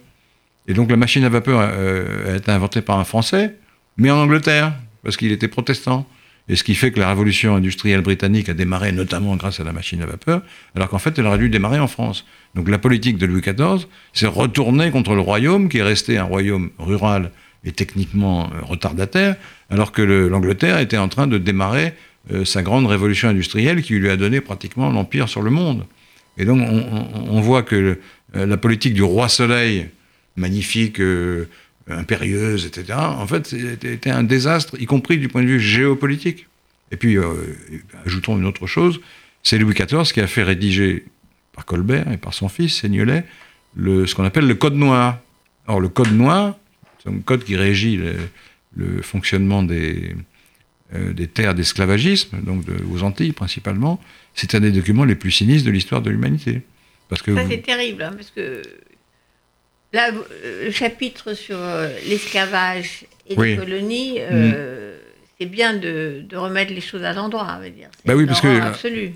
Et 0.66 0.74
donc 0.74 0.90
la 0.90 0.96
machine 0.96 1.24
à 1.24 1.28
vapeur 1.28 1.60
euh, 1.60 2.34
a 2.34 2.36
été 2.36 2.50
inventée 2.50 2.82
par 2.82 2.98
un 2.98 3.04
Français, 3.04 3.56
mais 3.96 4.10
en 4.10 4.18
Angleterre, 4.18 4.74
parce 5.02 5.16
qu'il 5.16 5.32
était 5.32 5.48
protestant. 5.48 6.06
Et 6.48 6.56
ce 6.56 6.64
qui 6.64 6.74
fait 6.74 6.90
que 6.90 6.98
la 6.98 7.08
révolution 7.08 7.54
industrielle 7.56 8.00
britannique 8.00 8.48
a 8.48 8.54
démarré 8.54 8.92
notamment 8.92 9.36
grâce 9.36 9.60
à 9.60 9.64
la 9.64 9.72
machine 9.72 10.00
à 10.02 10.06
vapeur, 10.06 10.42
alors 10.74 10.88
qu'en 10.88 10.98
fait, 10.98 11.18
elle 11.18 11.26
aurait 11.26 11.38
dû 11.38 11.50
démarrer 11.50 11.78
en 11.78 11.88
France. 11.88 12.24
Donc 12.54 12.68
la 12.68 12.78
politique 12.78 13.18
de 13.18 13.26
Louis 13.26 13.42
XIV 13.42 13.86
s'est 14.14 14.26
retournée 14.26 14.90
contre 14.90 15.14
le 15.14 15.20
royaume, 15.20 15.68
qui 15.68 15.78
est 15.78 15.82
resté 15.82 16.16
un 16.16 16.24
royaume 16.24 16.70
rural 16.78 17.32
et 17.64 17.72
techniquement 17.72 18.50
euh, 18.54 18.62
retardataire, 18.62 19.36
alors 19.68 19.92
que 19.92 20.00
l'Angleterre 20.02 20.78
était 20.78 20.96
en 20.96 21.08
train 21.08 21.26
de 21.26 21.38
démarrer 21.38 21.92
euh, 22.32 22.44
sa 22.44 22.62
grande 22.62 22.86
révolution 22.86 23.28
industrielle 23.28 23.82
qui 23.82 23.94
lui 23.94 24.08
a 24.08 24.16
donné 24.16 24.40
pratiquement 24.40 24.90
l'empire 24.90 25.28
sur 25.28 25.42
le 25.42 25.50
monde. 25.50 25.84
Et 26.38 26.44
donc 26.44 26.60
on, 26.60 27.40
voit 27.40 27.62
que 27.62 27.98
euh, 28.36 28.46
la 28.46 28.56
politique 28.56 28.94
du 28.94 29.02
roi 29.02 29.28
soleil, 29.28 29.88
magnifique, 30.36 31.00
impérieuse, 31.90 32.66
etc., 32.66 32.98
en 32.98 33.26
fait, 33.26 33.46
c'était 33.46 34.10
un 34.10 34.22
désastre, 34.22 34.80
y 34.80 34.86
compris 34.86 35.18
du 35.18 35.28
point 35.28 35.42
de 35.42 35.48
vue 35.48 35.60
géopolitique. 35.60 36.46
Et 36.90 36.96
puis, 36.96 37.16
euh, 37.16 37.24
ajoutons 38.06 38.38
une 38.38 38.44
autre 38.44 38.66
chose, 38.66 39.00
c'est 39.42 39.58
Louis 39.58 39.74
XIV 39.74 40.12
qui 40.12 40.20
a 40.20 40.26
fait 40.26 40.42
rédiger 40.42 41.04
par 41.52 41.64
Colbert 41.64 42.10
et 42.12 42.16
par 42.16 42.34
son 42.34 42.48
fils, 42.48 42.80
Seignelay, 42.80 43.24
le, 43.76 44.06
ce 44.06 44.14
qu'on 44.14 44.24
appelle 44.24 44.46
le 44.46 44.54
Code 44.54 44.74
noir. 44.74 45.18
Or, 45.66 45.80
le 45.80 45.88
Code 45.88 46.12
noir, 46.12 46.56
c'est 47.02 47.10
un 47.10 47.18
code 47.18 47.44
qui 47.44 47.56
régit 47.56 48.00
le, 48.76 49.02
fonctionnement 49.02 49.62
des, 49.62 50.14
euh, 50.94 51.12
des 51.12 51.26
terres 51.26 51.54
d'esclavagisme, 51.54 52.40
donc 52.42 52.64
aux 52.90 53.02
Antilles 53.02 53.32
principalement, 53.32 54.00
c'est 54.34 54.54
un 54.54 54.60
des 54.60 54.70
documents 54.70 55.04
les 55.04 55.14
plus 55.14 55.30
sinistres 55.30 55.66
de 55.66 55.72
l'histoire 55.72 56.00
de 56.00 56.10
l'humanité. 56.10 56.62
Parce 57.08 57.22
que 57.22 57.34
Ça, 57.34 57.44
c'est 57.48 57.62
terrible, 57.62 58.02
hein, 58.02 58.12
parce 58.14 58.30
que 58.30 58.62
Là, 59.92 60.10
euh, 60.10 60.66
le 60.66 60.70
chapitre 60.70 61.32
sur 61.34 61.56
euh, 61.58 61.88
l'esclavage 62.06 63.06
et 63.28 63.34
les 63.34 63.56
colonies, 63.56 64.16
euh, 64.18 64.94
mm. 64.94 64.98
c'est 65.38 65.46
bien 65.46 65.74
de, 65.74 66.24
remettre 66.34 66.72
les 66.72 66.80
choses 66.80 67.04
à 67.04 67.12
l'endroit, 67.12 67.58
on 67.58 67.62
dire. 67.62 67.88
Bah 68.04 68.14
oui, 68.14 68.26
parce 68.26 68.40
que 68.40 69.10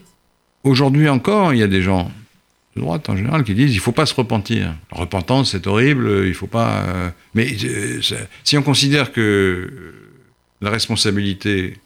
aujourd'hui 0.65 1.09
encore, 1.09 1.53
il 1.53 1.61
y 1.61 1.63
a 1.63 1.69
des 1.69 1.83
gens 1.83 2.11
de 2.75 2.81
droite 2.81 3.11
en 3.11 3.17
général 3.17 3.45
qui 3.45 3.55
disent 3.55 3.73
il 3.73 3.77
ne 3.77 3.83
faut 3.83 3.93
pas 3.93 4.07
se 4.07 4.15
repentir. 4.15 4.75
La 4.93 5.01
repentance, 5.01 5.53
c'est 5.53 5.67
horrible, 5.67 6.25
il 6.27 6.35
faut 6.35 6.47
pas. 6.47 7.13
mais 7.35 7.49
si 8.45 8.57
on 8.57 8.63
considère 8.63 9.13
que 9.13 9.71
la 10.63 10.71
responsabilité 10.71 11.77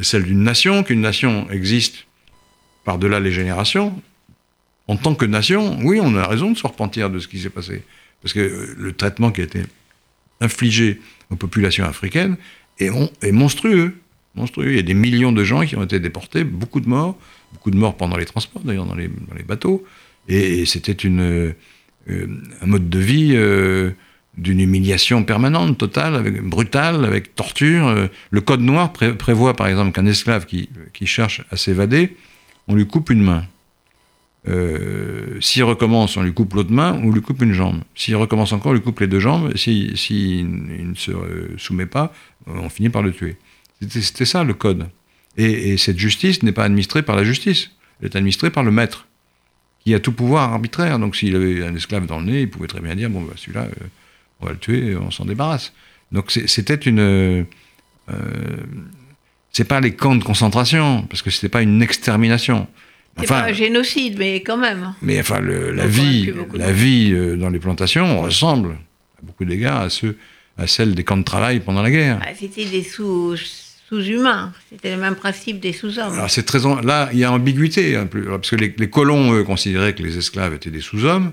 est 0.00 0.04
celle 0.04 0.22
d'une 0.22 0.42
nation, 0.42 0.82
qu'une 0.82 1.02
nation 1.02 1.50
existe 1.50 2.06
par-delà 2.84 3.20
les 3.20 3.32
générations, 3.32 4.00
en 4.88 4.96
tant 4.96 5.14
que 5.14 5.24
nation, 5.24 5.78
oui, 5.82 5.98
on 6.00 6.14
a 6.16 6.26
raison 6.26 6.52
de 6.52 6.56
se 6.56 6.66
repentir 6.66 7.10
de 7.10 7.18
ce 7.18 7.28
qui 7.28 7.38
s'est 7.38 7.50
passé. 7.50 7.82
Parce 8.22 8.32
que 8.32 8.40
euh, 8.40 8.74
le 8.78 8.92
traitement 8.92 9.30
qui 9.30 9.40
a 9.40 9.44
été 9.44 9.62
infligé 10.40 11.00
aux 11.30 11.36
populations 11.36 11.84
africaines 11.84 12.36
est, 12.78 12.90
monstrueux. 13.32 13.94
Il 14.58 14.74
y 14.74 14.78
a 14.78 14.82
des 14.82 14.94
millions 14.94 15.32
de 15.32 15.44
gens 15.44 15.64
qui 15.64 15.76
ont 15.76 15.82
été 15.82 15.98
déportés, 15.98 16.44
beaucoup 16.44 16.80
de 16.80 16.88
morts, 16.88 17.18
beaucoup 17.52 17.70
de 17.70 17.76
morts 17.76 17.96
pendant 17.96 18.16
les 18.16 18.26
transports, 18.26 18.62
d'ailleurs, 18.62 18.84
dans 18.84 18.94
les, 18.94 19.08
bateaux. 19.46 19.84
Et, 20.28 20.66
c'était 20.66 20.96
euh, 21.08 21.52
un 22.08 22.66
mode 22.66 22.90
de 22.90 22.98
vie 22.98 23.32
euh, 23.34 23.92
d'une 24.36 24.60
humiliation 24.60 25.24
permanente, 25.24 25.78
totale, 25.78 26.14
avec, 26.14 26.42
brutale, 26.42 27.04
avec 27.04 27.34
torture. 27.34 28.08
Le 28.30 28.40
Code 28.40 28.60
noir 28.60 28.92
prévoit, 28.92 29.56
par 29.56 29.68
exemple, 29.68 29.92
qu'un 29.92 30.06
esclave 30.06 30.46
qui 30.46 30.68
cherche 31.06 31.42
à 31.50 31.56
s'évader, 31.56 32.14
on 32.68 32.74
lui 32.74 32.86
coupe 32.86 33.10
une 33.10 33.22
main. 33.22 33.46
Euh, 34.48 35.40
s'il 35.40 35.64
recommence, 35.64 36.16
on 36.16 36.22
lui 36.22 36.32
coupe 36.32 36.54
l'autre 36.54 36.72
main, 36.72 37.00
ou 37.02 37.08
on 37.08 37.12
lui 37.12 37.20
coupe 37.20 37.42
une 37.42 37.52
jambe. 37.52 37.80
S'il 37.94 38.16
recommence 38.16 38.52
encore, 38.52 38.72
on 38.72 38.74
lui 38.74 38.80
coupe 38.80 39.00
les 39.00 39.06
deux 39.06 39.18
jambes. 39.18 39.56
S'il 39.56 39.96
si, 39.96 40.44
ne 40.44 40.94
se 40.94 41.12
soumet 41.56 41.86
pas, 41.86 42.12
on 42.46 42.68
finit 42.68 42.88
par 42.88 43.02
le 43.02 43.12
tuer. 43.12 43.36
C'était 43.80 44.24
ça 44.24 44.44
le 44.44 44.54
code. 44.54 44.88
Et, 45.36 45.76
cette 45.76 45.98
justice 45.98 46.42
n'est 46.42 46.52
pas 46.52 46.64
administrée 46.64 47.02
par 47.02 47.16
la 47.16 47.24
justice. 47.24 47.70
Elle 48.00 48.06
est 48.06 48.16
administrée 48.16 48.50
par 48.50 48.62
le 48.62 48.70
maître, 48.70 49.06
qui 49.80 49.94
a 49.94 50.00
tout 50.00 50.12
pouvoir 50.12 50.52
arbitraire. 50.52 50.98
Donc 50.98 51.16
s'il 51.16 51.34
avait 51.34 51.64
un 51.64 51.74
esclave 51.74 52.06
dans 52.06 52.20
le 52.20 52.26
nez, 52.26 52.40
il 52.42 52.50
pouvait 52.50 52.68
très 52.68 52.80
bien 52.80 52.94
dire, 52.94 53.10
bon, 53.10 53.22
bah, 53.22 53.34
celui-là, 53.36 53.64
euh, 53.64 53.86
on 54.40 54.46
va 54.46 54.52
le 54.52 54.58
tuer, 54.58 54.96
on 54.96 55.10
s'en 55.10 55.24
débarrasse. 55.24 55.72
Donc 56.12 56.30
c'était 56.30 56.74
une... 56.74 57.00
Euh, 57.00 57.44
c'est 59.50 59.64
pas 59.64 59.80
les 59.80 59.94
camps 59.94 60.14
de 60.14 60.22
concentration, 60.22 61.02
parce 61.08 61.22
que 61.22 61.30
c'était 61.30 61.48
pas 61.48 61.62
une 61.62 61.82
extermination. 61.82 62.68
C'est 63.18 63.26
pas 63.28 63.44
un 63.44 63.52
génocide, 63.52 64.18
mais 64.18 64.42
quand 64.42 64.56
même. 64.56 64.94
Mais 65.02 65.18
enfin, 65.20 65.40
le, 65.40 65.72
la 65.72 65.86
vie, 65.86 66.32
la 66.54 66.72
vie 66.72 67.12
euh, 67.12 67.36
dans 67.36 67.48
les 67.48 67.58
plantations 67.58 68.20
ressemble 68.20 68.72
à 69.18 69.22
beaucoup 69.22 69.44
d'égards 69.44 69.80
à 69.80 69.90
ceux, 69.90 70.16
à 70.58 70.66
celle 70.66 70.94
des 70.94 71.04
camps 71.04 71.16
de 71.16 71.24
travail 71.24 71.60
pendant 71.60 71.82
la 71.82 71.90
guerre. 71.90 72.20
Ah, 72.22 72.34
c'était 72.38 72.66
des 72.66 72.82
sous 72.82 73.36
sous-humains. 73.88 74.52
C'était 74.70 74.94
le 74.94 75.00
même 75.00 75.14
principe 75.14 75.60
des 75.60 75.72
sous-hommes. 75.72 76.14
Alors 76.14 76.30
c'est 76.30 76.42
très 76.42 76.58
là 76.82 77.08
il 77.12 77.18
y 77.18 77.24
a 77.24 77.32
ambiguïté 77.32 77.96
peu 78.10 78.24
parce 78.24 78.50
que 78.50 78.56
les, 78.56 78.74
les 78.76 78.90
colons 78.90 79.32
eux, 79.32 79.44
considéraient 79.44 79.94
que 79.94 80.02
les 80.02 80.18
esclaves 80.18 80.54
étaient 80.54 80.70
des 80.70 80.80
sous-hommes. 80.80 81.32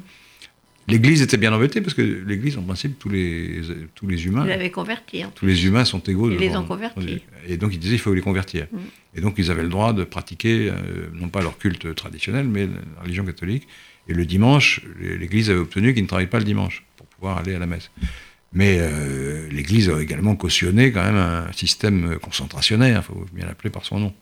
L'Église 0.88 1.22
était 1.22 1.38
bien 1.38 1.54
embêtée 1.54 1.82
parce 1.82 1.94
que 1.94 2.02
l'Église, 2.02 2.58
en 2.58 2.64
principe, 2.64 3.00
tous 3.00 3.10
les, 3.10 3.62
tous 3.96 4.08
les 4.08 4.26
humains. 4.26 4.44
Ils 4.44 4.50
l'avaient 4.50 4.70
converti. 4.70 5.24
Tous 5.34 5.46
les 5.46 5.66
humains 5.66 5.86
sont 5.86 6.00
égaux. 6.00 6.30
Ils 6.30 6.38
les 6.38 6.56
ont 6.56 6.66
convertis. 6.66 7.22
Et 7.48 7.58
donc 7.58 7.74
ils 7.74 7.80
disaient 7.80 7.96
il 7.96 8.00
faut 8.00 8.14
les 8.14 8.22
convertir. 8.22 8.68
Mm. 8.72 8.78
Et 9.16 9.22
donc 9.22 9.36
ils 9.38 9.50
avaient 9.50 9.64
le 9.64 9.70
droit 9.70 9.94
de 9.94 10.04
pratiquer, 10.04 10.70
euh, 10.70 11.08
non 11.14 11.30
pas 11.30 11.42
leur 11.42 11.58
culte 11.58 11.96
traditionnel, 11.96 12.48
mais 12.48 12.66
la 12.66 13.04
religion 13.04 13.26
catholique. 13.26 13.68
Et 14.10 14.14
le 14.14 14.26
dimanche, 14.26 14.82
l'Église 15.00 15.50
avait 15.50 15.60
obtenu 15.60 15.94
qu'ils 15.94 16.04
ne 16.04 16.08
travaillent 16.08 16.28
pas 16.28 16.40
le 16.40 16.44
dimanche 16.44 16.84
pour 16.98 17.08
pouvoir 17.08 17.38
aller 17.38 17.56
à 17.56 17.60
la 17.60 17.66
messe. 17.66 17.90
Mais 18.52 18.78
euh, 18.80 19.48
l'Église 19.50 19.90
a 19.90 20.02
également 20.02 20.36
cautionné 20.36 20.92
quand 20.92 21.04
même 21.04 21.16
un 21.16 21.52
système 21.54 22.18
concentrationnaire, 22.22 23.04
il 23.04 23.14
faut 23.14 23.26
bien 23.32 23.46
l'appeler 23.46 23.70
par 23.70 23.86
son 23.86 24.00
nom. 24.00 24.14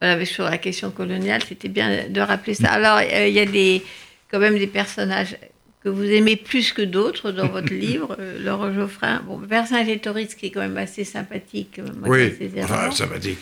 Voilà, 0.00 0.24
sur 0.24 0.44
la 0.44 0.58
question 0.58 0.90
coloniale, 0.90 1.42
c'était 1.46 1.68
bien 1.68 2.08
de 2.08 2.20
rappeler 2.20 2.54
ça. 2.54 2.70
Alors, 2.70 2.98
euh, 2.98 3.26
il 3.26 3.34
y 3.34 3.40
a 3.40 3.44
des, 3.44 3.82
quand 4.30 4.38
même 4.38 4.58
des 4.58 4.66
personnages 4.66 5.36
que 5.82 5.88
vous 5.88 6.04
aimez 6.04 6.36
plus 6.36 6.72
que 6.72 6.82
d'autres 6.82 7.32
dans 7.32 7.48
votre 7.48 7.72
livre, 7.86 8.16
euh, 8.18 8.42
Laurent 8.42 8.72
Geoffrin. 8.72 9.22
Bon, 9.26 9.38
Vercingétorix, 9.38 10.34
qui 10.34 10.46
est 10.46 10.50
quand 10.50 10.60
même 10.60 10.76
assez 10.76 11.04
sympathique. 11.04 11.80
oui, 12.06 12.34
enfin, 12.62 12.90
sympathique. 12.90 13.38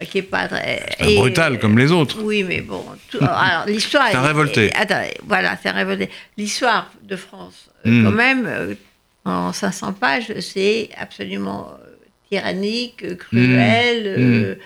Qui 0.00 0.18
est 0.18 0.22
pas 0.22 0.48
très... 0.48 0.82
brutal 1.16 1.60
comme 1.60 1.78
les 1.78 1.92
autres. 1.92 2.20
Oui, 2.22 2.42
mais 2.42 2.60
bon. 2.60 2.84
alors, 3.20 3.66
l'histoire. 3.66 4.08
c'est 4.10 4.16
un 4.16 4.22
révolté. 4.22 4.74
attendez, 4.74 5.14
voilà, 5.24 5.56
c'est 5.62 5.68
un 5.68 5.74
révolté. 5.74 6.10
L'histoire 6.36 6.90
de 7.04 7.14
France, 7.14 7.70
hmm. 7.84 8.04
quand 8.04 8.10
même 8.10 8.76
en 9.24 9.52
500 9.52 9.92
pages, 9.94 10.32
c'est 10.40 10.90
absolument 10.96 11.70
euh, 11.70 11.86
tyrannique, 12.28 13.04
euh, 13.04 13.14
cruel. 13.14 14.18
Mmh. 14.18 14.56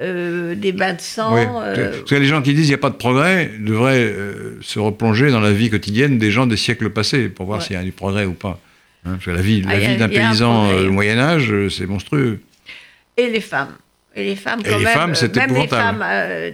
Euh, 0.00 0.56
des 0.56 0.72
bains 0.72 0.94
de 0.94 1.00
sang. 1.00 1.36
Parce 1.36 2.10
que 2.10 2.14
les 2.16 2.26
gens 2.26 2.42
qui 2.42 2.52
disent 2.52 2.62
qu'il 2.62 2.70
n'y 2.70 2.74
a 2.74 2.78
pas 2.78 2.90
de 2.90 2.96
progrès 2.96 3.50
devraient 3.60 4.12
se 4.60 4.78
replonger 4.78 5.30
dans 5.30 5.40
la 5.40 5.52
vie 5.52 5.70
quotidienne 5.70 6.18
des 6.18 6.30
gens 6.30 6.46
des 6.46 6.56
siècles 6.56 6.90
passés 6.90 7.28
pour 7.28 7.46
voir 7.46 7.62
s'il 7.62 7.76
y 7.76 7.78
a 7.78 7.82
du 7.82 7.92
progrès 7.92 8.24
ou 8.24 8.32
pas. 8.32 8.58
Hein, 9.04 9.12
parce 9.12 9.26
que 9.26 9.30
la 9.30 9.42
vie, 9.42 9.62
la 9.62 9.70
ah, 9.70 9.78
vie 9.78 9.96
d'un 9.96 10.08
paysan 10.08 10.70
au 10.70 10.90
Moyen 10.90 11.18
Âge, 11.18 11.52
c'est 11.68 11.86
monstrueux. 11.86 12.40
Et 13.16 13.28
les 13.28 13.40
femmes. 13.40 13.74
Et 14.16 14.24
les 14.24 14.36
femmes, 14.36 14.62
quand 14.64 14.70
et 14.70 14.78
les 14.78 14.84
même, 14.84 14.94
femmes, 14.94 15.14
c'était 15.14 15.46
même 15.46 15.56
les 15.56 15.66
femmes, 15.66 16.04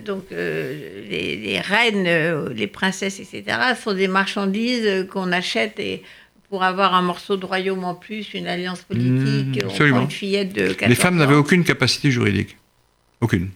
donc 0.04 0.24
les, 0.30 1.36
les, 1.36 1.60
reines, 1.60 2.48
les 2.54 2.66
princesses, 2.66 3.20
etc., 3.20 3.56
sont 3.82 3.92
des 3.92 4.08
marchandises 4.08 5.06
qu'on 5.10 5.30
achète 5.30 5.78
et 5.78 6.02
pour 6.50 6.64
avoir 6.64 6.94
un 6.94 7.02
morceau 7.02 7.36
de 7.36 7.46
royaume 7.46 7.84
en 7.84 7.94
plus, 7.94 8.34
une 8.34 8.48
alliance 8.48 8.82
politique, 8.82 9.64
mmh, 9.64 9.84
une 9.84 10.10
fillette 10.10 10.52
de 10.52 10.72
14 10.72 10.88
Les 10.88 10.94
femmes 10.96 11.16
n'avaient 11.16 11.36
aucune 11.36 11.62
capacité 11.62 12.10
juridique. 12.10 12.56
Aucune. 13.20 13.50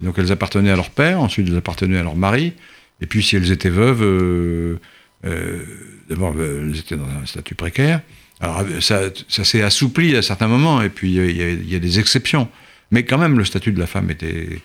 Donc 0.00 0.18
elles 0.18 0.32
appartenaient 0.32 0.70
à 0.70 0.76
leur 0.76 0.90
père, 0.90 1.20
ensuite 1.20 1.48
elles 1.48 1.56
appartenaient 1.56 1.98
à 1.98 2.02
leur 2.02 2.16
mari, 2.16 2.52
et 3.00 3.06
puis 3.06 3.22
si 3.22 3.36
elles 3.36 3.52
étaient 3.52 3.70
veuves, 3.70 4.02
euh, 4.02 4.78
euh, 5.24 5.62
d'abord 6.08 6.34
euh, 6.36 6.68
elles 6.68 6.78
étaient 6.78 6.96
dans 6.96 7.08
un 7.08 7.26
statut 7.26 7.54
précaire. 7.54 8.02
Alors 8.40 8.64
ça, 8.80 9.02
ça 9.28 9.44
s'est 9.44 9.62
assoupli 9.62 10.16
à 10.16 10.22
certains 10.22 10.48
moments, 10.48 10.82
et 10.82 10.88
puis 10.88 11.14
il 11.14 11.70
y, 11.70 11.76
a 11.76 11.78
des 11.78 12.00
exceptions. 12.00 12.48
Mais 12.90 13.04
quand 13.04 13.18
même, 13.18 13.38
le 13.38 13.44
statut 13.44 13.70
de 13.70 13.78
la 13.78 13.86
femme 13.86 14.10
était 14.10 14.60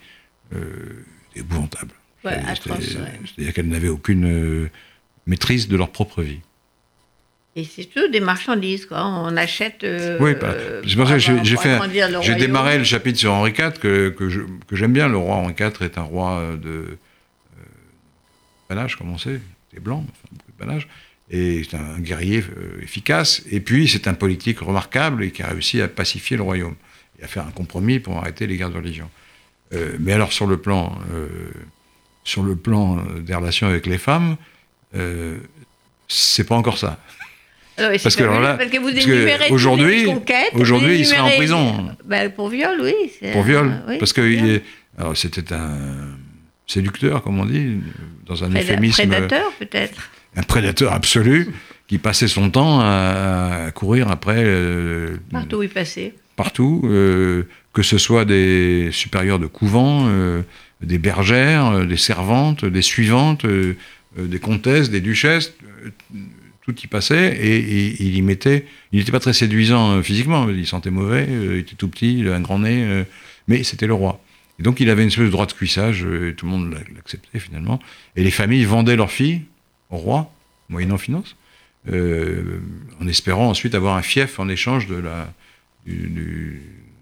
épouvantable. 1.36 1.92
Ouais, 2.26 2.40
C'est-à-dire 2.56 3.54
qu'elles 3.54 3.68
n'avaient 3.68 3.88
aucune 3.88 4.68
maîtrise 5.28 5.68
de 5.68 5.78
leur 5.78 5.92
propre 5.92 6.24
vie. 6.24 6.40
Et 7.58 7.64
c'est 7.64 7.86
tout 7.86 8.08
des 8.10 8.20
marchandises, 8.20 8.86
quoi. 8.86 9.04
On 9.04 9.36
achète. 9.36 9.84
Euh, 9.84 10.20
oui, 10.22 10.36
bah, 10.40 10.54
c'est 10.88 10.96
pour 10.96 11.08
ça 11.08 11.16
que 11.16 11.20
j'ai 11.20 11.58
fait. 11.58 11.80
J'ai 12.22 12.36
démarré 12.36 12.78
le 12.78 12.84
chapitre 12.84 13.18
sur 13.18 13.34
Henri 13.34 13.50
IV 13.50 13.80
que, 13.82 14.10
que 14.10 14.76
j'aime 14.76 14.94
bien. 14.94 15.08
Le 15.08 15.18
roi 15.18 15.38
Henri 15.38 15.56
IV 15.60 15.82
est 15.82 15.98
un 15.98 16.04
roi 16.04 16.56
de 16.62 16.98
euh, 18.72 18.88
comme 18.98 19.12
on 19.12 19.18
sait. 19.18 19.42
C'est 19.74 19.80
blanc, 19.80 20.06
enfin, 20.08 20.28
beaucoup 20.32 20.52
de 20.52 20.66
panache. 20.66 20.88
Et 21.32 21.64
c'est 21.64 21.76
un 21.76 22.00
guerrier 22.00 22.44
euh, 22.44 22.80
efficace. 22.84 23.42
Et 23.50 23.60
puis, 23.60 23.88
c'est 23.88 24.08
un 24.08 24.14
politique 24.14 24.60
remarquable 24.60 25.24
et 25.24 25.32
qui 25.32 25.42
a 25.42 25.48
réussi 25.48 25.82
à 25.82 25.88
pacifier 25.88 26.38
le 26.38 26.44
royaume 26.44 26.76
et 27.20 27.24
à 27.24 27.28
faire 27.28 27.46
un 27.46 27.52
compromis 27.52 28.00
pour 28.00 28.18
arrêter 28.18 28.46
les 28.46 28.58
guerres 28.58 28.70
de 28.70 28.78
religion. 28.78 29.10
Euh, 29.74 29.98
mais 30.00 30.14
alors, 30.14 30.32
sur 30.32 30.46
le 30.46 30.58
plan, 30.58 30.96
sur 32.24 32.44
le 32.44 32.56
plan 32.56 33.04
des 33.20 33.34
relations 33.34 33.66
avec 33.66 33.88
les 33.88 33.98
femmes, 33.98 34.38
c'est 36.08 36.46
pas 36.46 36.56
encore 36.56 36.78
ça. 36.78 37.00
Ah 37.80 37.90
parce, 38.02 38.16
que, 38.16 38.24
là, 38.24 38.56
parce 38.56 38.72
que 38.72 38.80
vous 38.80 38.90
énumérez 38.90 39.52
aujourd'hui, 39.52 40.08
aujourd'hui, 40.54 41.00
il 41.00 41.06
serait 41.06 41.20
en 41.20 41.30
prison. 41.30 41.90
Bah, 42.06 42.30
pour 42.30 42.50
viol, 42.50 42.80
oui. 42.82 42.94
Pour 43.34 43.44
viol, 43.44 43.72
parce 44.00 44.14
que 44.14 44.62
c'était 45.14 45.54
un 45.54 45.78
séducteur, 46.66 47.24
comme 47.24 47.40
on 47.40 47.46
dit, 47.46 47.78
dans 48.26 48.44
un 48.44 48.50
euphémisme. 48.50 49.04
Un 49.04 49.08
prédateur, 49.08 49.52
peut-être. 49.60 50.10
Un 50.36 50.44
prédateur 50.44 50.94
absolu 50.94 51.48
qui 51.88 51.98
passait 51.98 52.28
son 52.28 52.50
temps 52.50 52.80
à, 52.82 53.72
courir 53.74 54.12
après. 54.12 54.44
Euh, 54.44 55.18
partout 55.32 55.58
où 55.58 55.64
il 55.64 55.70
passait. 55.70 56.14
Partout, 56.36 56.82
euh, 56.86 57.44
que 57.74 57.82
ce 57.82 57.98
soit 57.98 58.26
des 58.26 58.90
supérieurs 58.92 59.40
de 59.40 59.48
couvent, 59.48 60.06
euh, 60.08 60.42
des 60.82 60.98
bergères, 60.98 61.86
des 61.86 61.98
servantes, 61.98 62.66
des 62.66 62.82
suivantes, 62.82 63.46
des 63.46 64.40
comtesses, 64.40 64.90
des 64.90 65.02
duchesses 65.02 65.54
tout 66.68 66.82
y 66.82 66.88
passait 66.88 67.34
et, 67.38 68.04
il 68.04 68.16
y 68.16 68.22
mettait. 68.22 68.66
Il 68.92 69.00
n'était 69.00 69.12
pas 69.12 69.22
très 69.22 69.34
séduisant 69.34 69.92
euh, 69.92 70.02
physiquement, 70.02 70.50
il 70.50 70.68
sentait 70.68 70.90
mauvais, 70.90 71.26
euh, 71.30 71.56
il 71.56 71.60
était 71.60 71.76
tout 71.76 71.88
petit, 71.88 72.20
il 72.20 72.28
avait 72.28 72.36
un 72.36 72.42
grand 72.42 72.60
nez, 72.60 72.84
euh, 72.84 73.04
mais 73.48 73.64
c'était 73.64 73.88
le 73.88 73.94
roi. 73.94 74.20
Et 74.60 74.64
donc 74.64 74.82
il 74.82 74.90
avait 74.90 75.04
une 75.04 75.08
espèce 75.08 75.26
de 75.26 75.30
droit 75.30 75.46
de 75.46 75.54
cuissage, 75.54 76.04
et 76.04 76.34
tout 76.36 76.46
le 76.46 76.52
monde 76.52 76.76
l'acceptait 76.94 77.40
finalement. 77.40 77.80
Et 78.16 78.24
les 78.24 78.32
familles 78.32 78.66
vendaient 78.66 78.98
leurs 78.98 79.12
filles 79.12 79.44
au 79.92 79.98
roi, 79.98 80.34
moyennant 80.68 80.98
finance, 80.98 81.36
en 81.90 83.08
espérant 83.08 83.48
ensuite 83.48 83.76
avoir 83.76 83.96
un 83.96 84.02
fief 84.02 84.40
en 84.40 84.50
échange 84.50 84.88
de 84.88 84.96
la, 84.96 85.32
de 85.86 86.60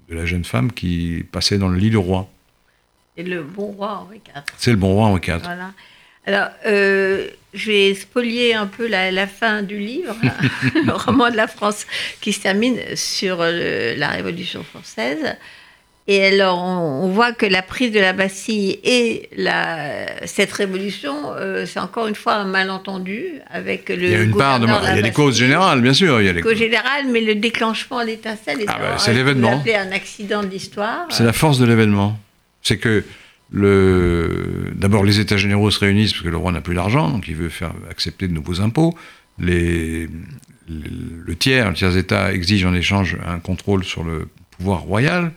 la 0.10 0.26
jeune 0.26 0.44
femme 0.44 0.72
qui 0.72 1.24
passait 1.32 1.58
dans 1.58 1.70
le 1.70 1.78
lit 1.78 1.90
du 1.90 1.98
roi. 1.98 2.30
Et 3.18 3.24
le 3.24 3.42
bon 3.42 3.68
roi 3.68 4.00
Henri 4.00 4.18
IV. 4.18 4.44
C'est 4.58 4.72
le 4.72 4.78
bon 4.78 4.94
roi 4.94 5.08
Henri 5.08 5.22
IV. 5.26 5.40
Voilà. 5.44 5.72
Alors, 6.26 6.48
euh, 6.66 7.28
je 7.54 7.72
vais 7.72 7.94
spolier 7.94 8.54
un 8.54 8.68
peu 8.68 8.88
la, 8.88 9.28
fin 9.28 9.62
du 9.62 9.78
livre, 9.78 10.16
le 10.86 10.92
roman 10.94 11.30
de 11.30 11.38
la 11.38 11.48
France, 11.48 11.86
qui 12.22 12.34
se 12.34 12.42
termine 12.42 12.78
sur 12.96 13.38
la 13.40 14.08
Révolution 14.10 14.64
française. 14.64 15.36
Et 16.08 16.24
alors, 16.24 16.62
on, 16.62 17.08
voit 17.10 17.32
que 17.32 17.48
la 17.48 17.64
prise 17.64 17.92
de 17.92 18.00
la 18.00 18.14
Bastille 18.14 18.80
et 18.84 19.28
la, 19.36 20.28
cette 20.28 20.52
révolution, 20.52 21.34
euh, 21.36 21.66
c'est 21.66 21.80
encore 21.80 22.08
une 22.08 22.14
fois 22.14 22.36
un 22.36 22.46
malentendu 22.46 23.26
avec 23.50 23.90
le. 23.90 24.04
Il 24.04 24.12
y 24.12 24.16
a 24.16 24.22
une 24.22 24.38
part 24.38 24.60
de. 24.60 24.68
Il 24.68 24.96
y 24.98 25.00
a 25.00 25.02
des 25.02 25.12
causes 25.12 25.36
générales, 25.36 25.82
bien 25.82 25.96
sûr. 25.96 26.22
Il 26.22 26.28
y 26.28 26.30
a 26.30 26.34
les 26.34 26.42
causes 26.42 26.58
générales, 26.58 27.08
mais 27.10 27.22
le 27.22 27.34
déclenchement, 27.34 28.04
l'étincelle, 28.04 28.60
ah 28.68 28.78
bah, 28.80 28.96
c'est 29.00 29.14
l'événement. 29.14 29.64
C'est 29.66 29.76
un 29.76 29.92
accident 29.92 30.44
de 30.44 30.48
l'histoire. 30.48 31.08
C'est 31.10 31.24
la 31.24 31.34
force 31.34 31.58
de 31.58 31.66
l'événement. 31.66 32.20
C'est 32.62 32.78
que 32.78 33.04
D'abord, 33.52 35.04
les 35.04 35.20
États 35.20 35.38
généraux 35.38 35.72
se 35.72 35.80
réunissent 35.80 36.14
parce 36.14 36.24
que 36.24 36.30
le 36.30 36.38
roi 36.38 36.52
n'a 36.52 36.62
plus 36.62 36.76
d'argent, 36.76 37.10
donc 37.10 37.28
il 37.28 37.36
veut 37.36 37.50
faire 37.50 37.74
accepter 37.90 38.28
de 38.28 38.34
nouveaux 38.34 38.62
impôts. 38.62 38.96
Le 39.38 40.08
tiers, 41.38 41.70
le 41.70 41.76
tiers 41.76 41.96
État 41.96 42.34
exige 42.34 42.66
en 42.66 42.74
échange 42.74 43.18
un 43.26 43.40
contrôle 43.40 43.84
sur 43.84 44.04
le 44.04 44.28
pouvoir 44.58 44.82
royal. 44.82 45.32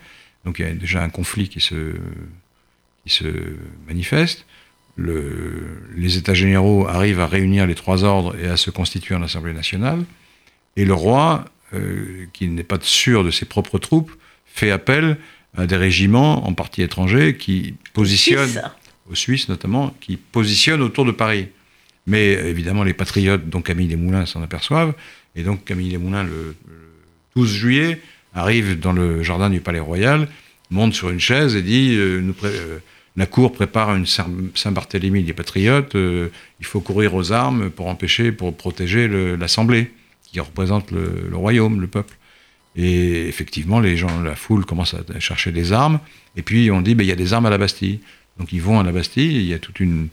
Donc 0.45 0.59
il 0.59 0.67
y 0.67 0.69
a 0.69 0.73
déjà 0.73 1.03
un 1.03 1.11
conflit 1.11 1.49
qui 1.49 1.61
se, 1.61 1.95
manifeste. 3.87 4.47
Le, 4.97 5.81
les 5.97 6.17
États 6.17 6.35
généraux 6.35 6.89
arrivent 6.89 7.21
à 7.21 7.27
réunir 7.27 7.67
les 7.67 7.77
trois 7.77 8.03
ordres 8.03 8.35
et 8.37 8.49
à 8.49 8.57
se 8.57 8.71
constituer 8.71 9.15
en 9.15 9.23
Assemblée 9.23 9.53
nationale. 9.53 10.05
Et 10.77 10.85
le 10.85 10.95
roi, 10.95 11.45
euh, 11.75 12.27
qui 12.33 12.49
n'est 12.49 12.65
pas 12.65 12.79
sûr 12.81 13.23
de 13.23 13.31
ses 13.31 13.45
propres 13.45 13.79
troupes, 13.79 14.11
fait 14.47 14.71
appel 14.71 15.19
des 15.57 15.77
régiments, 15.77 16.47
en 16.47 16.53
partie 16.55 16.83
étrangers, 16.83 17.37
qui 17.37 17.75
positionnent, 17.93 18.63
aux 19.11 19.15
Suisses 19.15 19.49
notamment, 19.49 19.95
qui 20.01 20.17
positionnent 20.17 20.83
autour 20.83 21.05
de 21.05 21.13
Paris. 21.13 21.49
Mais 22.07 22.33
évidemment, 22.33 22.85
les 22.85 22.95
patriotes, 22.95 23.49
dont 23.49 23.61
Camille 23.61 23.89
Desmoulins, 23.89 24.27
s'en 24.27 24.43
aperçoivent. 24.43 24.95
Et 25.35 25.43
donc, 25.43 25.65
Camille 25.65 25.91
Desmoulins, 25.91 26.25
le, 26.25 26.55
12 27.37 27.53
juillet, 27.53 28.01
arrive 28.35 28.79
dans 28.79 28.93
le 28.93 29.23
jardin 29.23 29.51
du 29.51 29.61
Palais 29.61 29.81
Royal, 29.81 30.29
monte 30.71 30.95
sur 30.95 31.11
une 31.11 31.21
chaise 31.21 31.55
et 31.55 31.63
dit 31.63 31.95
euh, 31.97 32.23
euh, 32.45 32.79
La 33.17 33.27
Cour 33.27 33.53
prépare 33.53 33.95
une 33.95 34.07
Saint-Barthélemy 34.07 35.23
des 35.23 35.33
patriotes, 35.33 35.95
euh, 35.95 36.29
il 36.61 36.67
faut 36.67 36.81
courir 36.81 37.15
aux 37.15 37.33
armes 37.33 37.71
pour 37.71 37.87
empêcher, 37.87 38.33
pour 38.33 38.57
protéger 38.57 39.09
l'Assemblée, 39.37 39.93
qui 40.25 40.41
représente 40.41 40.91
le, 40.91 41.29
le 41.31 41.37
royaume, 41.37 41.81
le 41.81 41.87
peuple. 41.87 42.17
Et 42.77 43.27
effectivement, 43.29 43.81
les 43.81 43.97
gens, 43.97 44.21
la 44.23 44.37
foule 44.37 44.64
commence 44.64 44.95
à 44.95 45.21
chercher 45.21 45.53
des 45.53 45.73
armes. 45.73 46.01
Et 46.37 46.43
puis 46.43 46.71
on 46.71 46.81
dit, 46.81 46.95
ben, 46.95 47.05
il 47.05 47.09
y 47.09 47.12
a 47.12 47.16
des 47.16 47.33
armes 47.33 47.47
à 47.47 47.51
la 47.51 47.59
Bastille. 47.59 48.01
Donc 48.39 48.53
ils 48.53 48.62
vont 48.62 48.79
à 48.79 48.85
la 48.85 48.93
Bastille, 48.93 49.37
il 49.37 49.47
y 49.47 49.55
a 49.55 49.59
toute 49.59 49.81
une, 49.81 50.09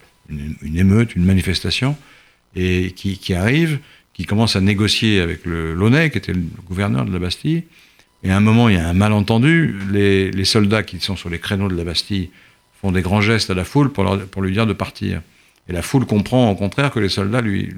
émeute, 0.64 1.16
une 1.16 1.26
manifestation, 1.26 1.96
et 2.56 2.92
qui, 2.92 3.34
arrive, 3.34 3.80
qui 4.14 4.26
commence 4.26 4.56
à 4.56 4.62
négocier 4.62 5.20
avec 5.20 5.46
le 5.46 5.74
Launay, 5.74 6.10
qui 6.10 6.18
était 6.18 6.34
le 6.34 6.44
gouverneur 6.68 7.06
de 7.06 7.12
la 7.12 7.20
Bastille. 7.20 7.64
Et 8.24 8.32
à 8.32 8.38
un 8.38 8.40
moment, 8.40 8.70
il 8.70 8.76
y 8.76 8.80
a 8.80 8.88
un 8.88 8.94
malentendu. 8.94 9.76
Les, 9.92 10.46
soldats 10.46 10.84
qui 10.84 11.00
sont 11.00 11.16
sur 11.16 11.30
les 11.30 11.38
créneaux 11.38 11.68
de 11.68 11.76
la 11.76 11.84
Bastille 11.84 12.32
font 12.82 12.92
des 12.92 13.02
grands 13.02 13.22
gestes 13.22 13.52
à 13.52 13.54
la 13.54 13.66
foule 13.66 13.92
pour 13.92 14.42
lui 14.42 14.52
dire 14.52 14.66
de 14.66 14.74
partir. 14.74 15.22
Et 15.68 15.74
la 15.74 15.82
foule 15.82 16.06
comprend 16.06 16.52
au 16.52 16.56
contraire 16.56 16.92
que 16.92 17.00
les 17.00 17.10
soldats 17.10 17.42
lui, 17.42 17.70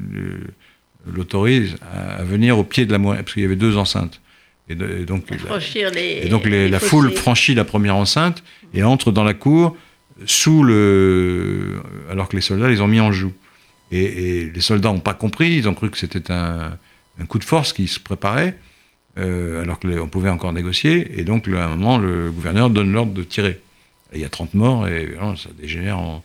l'autorisent 1.05 1.75
à, 1.93 2.23
venir 2.23 2.57
au 2.57 2.63
pied 2.63 2.85
de 2.85 2.91
la 2.91 2.97
muraille, 2.97 3.23
parce 3.23 3.33
qu'il 3.33 3.43
y 3.43 3.45
avait 3.45 3.55
deux 3.55 3.77
enceintes. 3.77 4.21
Et, 4.69 4.75
donc, 4.75 5.31
et 5.31 6.27
donc 6.27 6.45
la 6.45 6.79
foule 6.79 7.11
franchit 7.11 7.55
la 7.55 7.63
première 7.63 7.95
enceinte 7.95 8.43
et 8.73 8.83
entre 8.83 9.11
dans 9.13 9.23
la 9.23 9.33
cour 9.33 9.77
sous 10.25 10.63
le, 10.63 11.81
alors 12.09 12.27
que 12.27 12.35
les 12.35 12.41
soldats 12.41 12.67
les 12.67 12.81
ont 12.81 12.87
mis 12.87 12.99
en 12.99 13.11
joue. 13.11 13.33
Et, 13.91 14.49
les 14.53 14.61
soldats 14.61 14.89
n'ont 14.89 14.99
pas 14.99 15.13
compris, 15.13 15.55
ils 15.55 15.69
ont 15.69 15.73
cru 15.73 15.89
que 15.89 15.97
c'était 15.97 16.31
un, 16.31 16.77
coup 17.29 17.39
de 17.39 17.43
force 17.43 17.73
qui 17.73 17.87
se 17.87 17.99
préparait, 17.99 18.57
euh, 19.17 19.61
alors 19.61 19.79
qu'on 19.79 20.07
pouvait 20.09 20.29
encore 20.29 20.53
négocier. 20.53 21.19
Et 21.19 21.23
donc, 21.23 21.47
à 21.47 21.65
un 21.65 21.69
moment, 21.69 21.97
le 21.97 22.31
gouverneur 22.31 22.69
donne 22.69 22.91
l'ordre 22.91 23.13
de 23.13 23.23
tirer. 23.23 23.59
il 24.13 24.19
y 24.19 24.25
a 24.25 24.29
30 24.29 24.53
morts 24.53 24.87
et 24.87 25.15
ça 25.37 25.49
dégénère 25.57 25.99
en, 25.99 26.23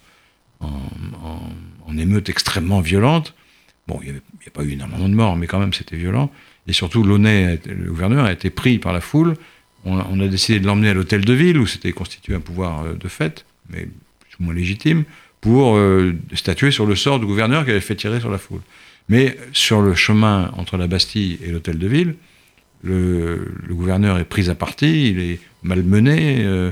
en, 0.61 1.99
émeute 1.99 2.29
extrêmement 2.29 2.81
violente. 2.81 3.35
Bon, 3.87 4.01
il 4.03 4.13
n'y 4.13 4.19
a, 4.19 4.51
pas 4.51 4.65
eu 4.65 4.73
énormément 4.73 5.09
de 5.09 5.15
morts, 5.15 5.37
mais 5.37 5.47
quand 5.47 5.59
même, 5.59 5.73
c'était 5.73 5.97
violent. 5.97 6.31
Et 6.69 6.73
surtout, 6.73 7.03
Launay, 7.03 7.59
le 7.67 7.91
gouverneur, 7.91 8.25
a 8.25 8.33
été 8.33 8.51
pris 8.51 8.79
par 8.79 8.93
la 8.93 9.01
foule. 9.01 9.35
On, 9.85 10.21
a 10.21 10.29
décidé 10.29 10.61
de 10.61 10.67
l'emmener 10.67 10.91
à 10.91 10.95
l'hôtel 10.95 11.25
de 11.25 11.33
ville, 11.33 11.59
où 11.59 11.67
c'était 11.67 11.93
constitué 11.93 12.35
un 12.35 12.41
pouvoir 12.41 12.85
euh, 12.85 12.95
de 12.95 13.09
fait, 13.09 13.45
mais 13.69 13.89
plus 14.21 14.37
ou 14.39 14.45
moins 14.45 14.55
légitime, 14.55 15.05
pour 15.41 15.77
euh, 15.77 16.15
statuer 16.35 16.71
sur 16.71 16.87
le 16.87 16.95
sort 16.95 17.19
du 17.19 17.27
gouverneur 17.27 17.65
qui 17.65 17.73
avait 17.73 17.81
fait 17.81 17.97
tirer 17.97 18.21
sur 18.21 18.31
la 18.31 18.39
foule. 18.39 18.61
Mais 19.09 19.37
sur 19.53 19.83
le 19.83 19.95
chemin 19.95 20.53
entre 20.57 20.77
la 20.77 20.87
Bastille 20.87 21.39
et 21.45 21.51
l'hôtel 21.51 21.79
de 21.79 21.87
ville, 21.89 22.15
le, 22.85 23.53
gouverneur 23.69 24.19
est 24.19 24.25
pris 24.25 24.51
à 24.51 24.55
partie, 24.55 25.11
il 25.11 25.19
est 25.19 25.41
malmené, 25.65 26.45
euh, 26.45 26.71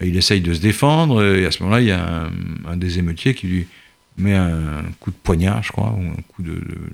il 0.00 0.16
essaye 0.16 0.40
de 0.40 0.54
se 0.54 0.60
défendre, 0.60 1.24
et 1.24 1.44
à 1.46 1.50
ce 1.50 1.62
moment-là, 1.64 1.80
il 1.80 1.88
y 1.88 1.92
a 1.92 2.30
un, 2.68 2.76
des 2.76 3.00
émeutiers 3.00 3.34
qui 3.34 3.48
lui 3.48 3.66
met 4.18 4.34
un, 4.34 4.82
coup 5.00 5.10
de 5.10 5.16
poignard, 5.22 5.62
je 5.62 5.72
crois, 5.72 5.96
ou 5.98 6.02
un 6.02 6.22
coup 6.28 6.42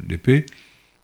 d'épée. 0.03 0.47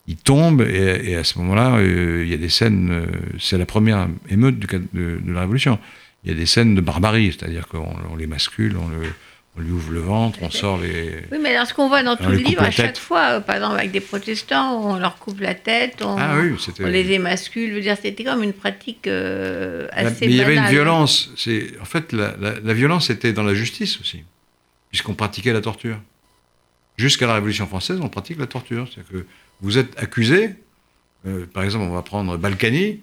Il 0.06 0.16
tombe, 0.16 0.62
et, 0.62 1.16
à 1.16 1.24
ce 1.24 1.38
moment-là, 1.38 1.76
euh, 1.76 2.22
il 2.24 2.30
y 2.30 2.34
a 2.34 2.36
des 2.36 2.48
scènes, 2.48 2.90
euh, 2.90 3.06
c'est 3.38 3.56
la 3.56 3.66
première 3.66 4.08
émeute 4.28 4.58
de, 4.58 4.82
de, 4.92 5.32
la 5.32 5.40
Révolution. 5.40 5.78
Il 6.24 6.30
y 6.30 6.34
a 6.34 6.36
des 6.36 6.46
scènes 6.46 6.74
de 6.74 6.80
barbarie, 6.80 7.32
c'est-à-dire 7.38 7.68
qu'on 7.68 8.16
les 8.16 8.26
mascule, 8.26 8.76
on 8.76 8.88
le, 8.88 9.08
on 9.56 9.60
lui 9.60 9.70
ouvre 9.70 9.92
le 9.92 10.00
ventre, 10.00 10.40
on 10.42 10.50
sort 10.50 10.78
les. 10.78 11.22
Oui, 11.30 11.38
mais 11.40 11.54
alors 11.54 11.66
ce 11.66 11.74
qu'on 11.74 11.88
voit 11.88 12.02
dans 12.02 12.16
tout 12.16 12.28
le 12.28 12.36
livre, 12.36 12.62
à 12.62 12.70
chaque 12.70 12.98
fois, 12.98 13.34
euh, 13.34 13.40
par 13.40 13.56
exemple 13.56 13.78
avec 13.78 13.92
des 13.92 14.00
protestants, 14.00 14.80
on 14.82 14.98
leur 14.98 15.16
coupe 15.16 15.40
la 15.40 15.54
tête, 15.54 16.02
on, 16.02 16.16
ah 16.18 16.36
les 16.80 17.12
émascule. 17.12 17.70
Je 17.70 17.74
veux 17.76 17.80
dire, 17.80 17.96
c'était 18.00 18.24
comme 18.24 18.42
une 18.42 18.52
pratique 18.52 19.06
euh, 19.06 19.86
assez. 19.92 20.26
Mais 20.26 20.32
il 20.32 20.36
y 20.36 20.42
avait 20.42 20.56
une 20.56 20.66
violence. 20.66 21.30
C'est 21.36 21.78
en 21.80 21.84
fait 21.84 22.12
la, 22.12 22.34
la, 22.36 22.74
violence 22.74 23.10
était 23.10 23.32
dans 23.32 23.44
la 23.44 23.54
justice 23.54 24.00
aussi, 24.00 24.24
puisqu'on 24.90 25.14
pratiquait 25.14 25.52
la 25.52 25.60
torture. 25.60 25.98
Jusqu'à 26.96 27.26
la 27.26 27.34
Révolution 27.34 27.66
française, 27.66 27.98
on 28.00 28.08
pratique 28.08 28.38
la 28.38 28.46
torture. 28.46 28.88
C'est-à-dire 28.88 29.10
que 29.10 29.26
vous 29.60 29.78
êtes 29.78 29.98
accusé. 29.98 30.50
Euh, 31.26 31.46
par 31.46 31.62
exemple, 31.64 31.84
on 31.84 31.94
va 31.94 32.02
prendre 32.02 32.36
Balkany. 32.36 33.00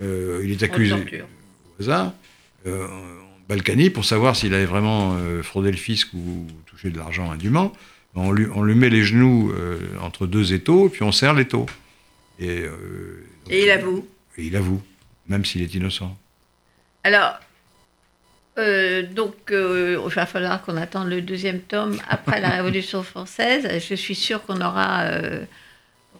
il 0.00 0.50
est 0.50 0.62
accusé 0.62 0.94
au 0.94 1.82
hasard. 1.82 2.12
Balkany, 3.48 3.88
pour 3.88 4.04
savoir 4.04 4.36
s'il 4.36 4.52
avait 4.52 4.66
vraiment 4.66 5.16
euh, 5.16 5.42
fraudé 5.42 5.70
le 5.70 5.76
fisc 5.76 6.12
ou 6.12 6.46
touché 6.66 6.90
de 6.90 6.98
l'argent 6.98 7.30
indûment, 7.30 7.72
on 8.14 8.30
lui, 8.30 8.46
on 8.54 8.62
lui, 8.62 8.74
met 8.74 8.90
les 8.90 9.02
genoux 9.02 9.52
euh, 9.52 9.78
entre 10.02 10.26
deux 10.26 10.52
étaux, 10.52 10.90
puis 10.90 11.02
on 11.02 11.12
serre 11.12 11.34
l'étau. 11.34 11.66
Et, 12.38 12.60
euh, 12.60 13.24
et 13.48 13.62
il 13.62 13.70
avoue. 13.70 14.06
Et 14.36 14.44
il 14.44 14.56
avoue, 14.56 14.82
même 15.28 15.44
s'il 15.44 15.62
est 15.62 15.74
innocent. 15.74 16.16
Alors, 17.04 17.38
donc, 19.14 19.34
il 19.50 20.14
va 20.14 20.26
falloir 20.26 20.62
qu'on 20.62 20.76
attende 20.76 21.08
le 21.08 21.22
deuxième 21.22 21.60
tome 21.60 21.96
après 22.08 22.40
la 22.40 22.48
Révolution 22.56 23.04
française. 23.04 23.68
Je 23.88 23.94
suis 23.94 24.16
sûre 24.16 24.44
qu'on 24.44 24.60
aura, 24.60 25.08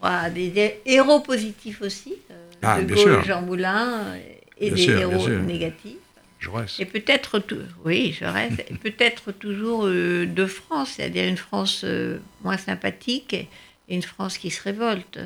aura 0.01 0.31
des, 0.31 0.81
héros 0.87 1.21
positifs 1.21 1.83
aussi, 1.83 2.15
ah, 2.63 2.81
de 2.81 2.95
Gaulle, 2.95 3.25
Jean 3.25 3.43
Moulin, 3.43 4.15
et 4.59 4.71
des 4.71 4.91
héros 4.91 5.29
négatifs. 5.29 5.97
Jaurès. 6.41 6.79
Et 6.79 6.85
peut-être, 6.85 7.43
oui, 7.85 8.17
reste. 8.21 8.65
peut-être 8.83 9.33
toujours 9.33 9.87
euh, 9.87 10.25
de 10.27 10.47
France, 10.47 10.93
c'est-à-dire 10.97 11.27
une 11.27 11.37
France 11.37 11.83
euh, 11.85 12.19
moins 12.45 12.57
sympathique 12.57 13.35
et 13.35 13.49
une 13.89 14.03
France 14.03 14.39
qui 14.39 14.51
se 14.51 14.63
révolte. 14.63 15.19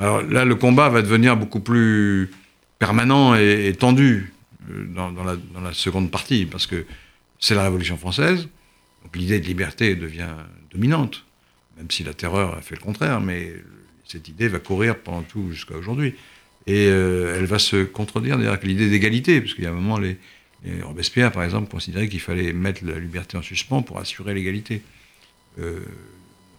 alors 0.00 0.22
là, 0.22 0.44
le 0.44 0.54
combat 0.56 0.88
va 0.88 1.02
devenir 1.02 1.36
beaucoup 1.36 1.60
plus 1.60 2.30
permanent 2.78 3.34
et, 3.36 3.72
tendu 3.78 4.32
euh, 4.70 4.86
dans, 4.88 5.10
la, 5.24 5.36
dans, 5.36 5.60
la, 5.60 5.72
seconde 5.72 6.10
partie, 6.10 6.44
parce 6.46 6.66
que 6.66 6.84
c'est 7.38 7.54
la 7.54 7.62
Révolution 7.62 7.96
française, 7.96 8.48
donc 9.04 9.14
l'idée 9.14 9.38
de 9.38 9.46
liberté 9.46 9.94
devient 9.94 10.34
dominante, 10.72 11.24
même 11.76 11.90
si 11.90 12.04
la 12.04 12.14
terreur 12.14 12.56
a 12.56 12.60
fait 12.60 12.74
le 12.74 12.80
contraire, 12.80 13.20
mais 13.20 13.52
cette 14.06 14.28
idée 14.28 14.48
va 14.48 14.58
courir 14.58 14.98
pendant 14.98 15.22
tout 15.22 15.50
jusqu'à 15.50 15.76
aujourd'hui. 15.76 16.14
Et 16.66 16.88
euh, 16.88 17.36
elle 17.38 17.46
va 17.46 17.58
se 17.58 17.84
contredire 17.84 18.38
avec 18.38 18.64
l'idée 18.64 18.88
d'égalité, 18.88 19.40
parce 19.40 19.54
qu'il 19.54 19.64
y 19.64 19.66
a 19.66 19.70
un 19.70 19.74
moment, 19.74 19.98
les, 19.98 20.16
Robespierre, 20.82 21.30
par 21.30 21.44
exemple, 21.44 21.70
considérait 21.70 22.08
qu'il 22.08 22.18
fallait 22.18 22.52
mettre 22.52 22.84
la 22.84 22.98
liberté 22.98 23.36
en 23.36 23.42
suspens 23.42 23.82
pour 23.82 24.00
assurer 24.00 24.34
l'égalité. 24.34 24.82
Euh, 25.60 25.78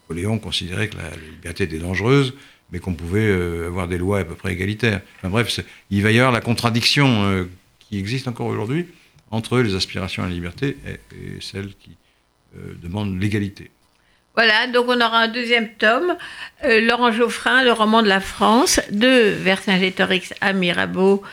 Napoléon 0.03 0.39
considérait 0.39 0.87
que 0.87 0.95
la, 0.95 1.09
liberté 1.33 1.65
était 1.65 1.79
dangereuse, 1.79 2.33
mais 2.71 2.79
qu'on 2.79 2.93
pouvait 2.93 3.27
euh, 3.27 3.67
avoir 3.67 3.89
des 3.89 3.97
lois 3.97 4.19
à 4.19 4.23
peu 4.23 4.35
près 4.35 4.53
égalitaires. 4.53 5.01
Enfin 5.17 5.29
bref, 5.29 5.59
il 5.89 6.03
va 6.03 6.11
y 6.11 6.19
avoir 6.19 6.31
la 6.31 6.39
contradiction 6.39 7.47
qui 7.79 7.99
existe 7.99 8.29
encore 8.29 8.47
aujourd'hui 8.47 8.85
entre 9.29 9.59
les 9.59 9.75
aspirations 9.75 10.23
à 10.23 10.27
la 10.27 10.33
liberté 10.33 10.77
et 10.87 11.41
celles 11.41 11.73
qui 11.75 11.97
demandent 12.81 13.19
l'égalité. 13.19 13.71
Voilà, 14.37 14.67
donc 14.67 14.85
on 14.87 15.01
aura 15.01 15.21
un 15.21 15.27
deuxième 15.29 15.67
tome, 15.67 16.15
euh, 16.63 16.79
Laurent 16.79 17.11
Geoffrin, 17.11 17.63
le 17.63 17.71
roman 17.71 18.03
de 18.03 18.07
la 18.07 18.19
France, 18.19 18.79
de 18.91 19.33
Vercingétorix 19.35 20.31
à 20.41 20.53
Mirabeau, 20.53 21.23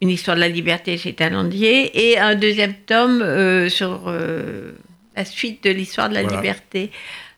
une 0.00 0.08
histoire 0.08 0.34
de 0.34 0.40
la 0.40 0.48
liberté 0.48 0.96
chez 0.96 1.12
Talandier, 1.12 2.08
et 2.08 2.18
un 2.18 2.34
deuxième 2.34 2.72
tome 2.72 3.20
euh, 3.20 3.68
sur 3.68 4.04
euh, 4.06 4.72
la 5.14 5.26
suite 5.26 5.62
de 5.62 5.70
l'histoire 5.72 6.08
de 6.08 6.14
la 6.14 6.22
liberté. 6.22 6.90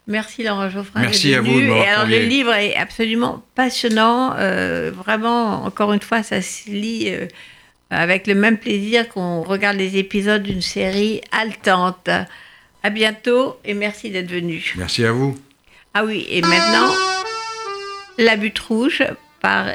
Merci 0.07 0.45
Laurent 0.45 0.71
Geoffrin. 0.71 1.01
Merci 1.01 1.35
à 1.35 1.41
vous. 1.41 1.61
De 1.61 1.67
et 1.67 1.89
alors 1.89 2.07
le 2.07 2.21
livre 2.21 2.55
est 2.55 2.77
absolument 2.77 3.43
passionnant, 3.57 4.37
vraiment, 4.93 5.65
encore 5.65 5.93
une 5.93 6.03
fois, 6.03 6.23
ça 6.23 6.41
se 6.41 6.71
lit 6.71 7.13
avec 7.91 8.29
le 8.29 8.37
même 8.37 8.59
plaisir 8.59 9.09
qu'on 9.09 9.43
regarde 9.43 9.77
les 9.77 9.97
épisodes 9.97 10.45
d'une 10.45 10.63
série 10.63 11.21
haletante. 11.33 12.11
À 12.83 12.91
bientôt 12.91 13.57
et 13.65 13.75
merci 13.75 14.11
d'être 14.11 14.31
venu. 14.31 14.75
Merci 14.77 15.05
à 15.05 15.13
vous. 15.13 15.37
Ah 15.95 16.05
oui, 16.05 16.27
et 16.31 16.41
maintenant, 16.43 16.93
La 18.19 18.37
butte 18.37 18.59
rouge 18.61 19.03
par 19.41 19.67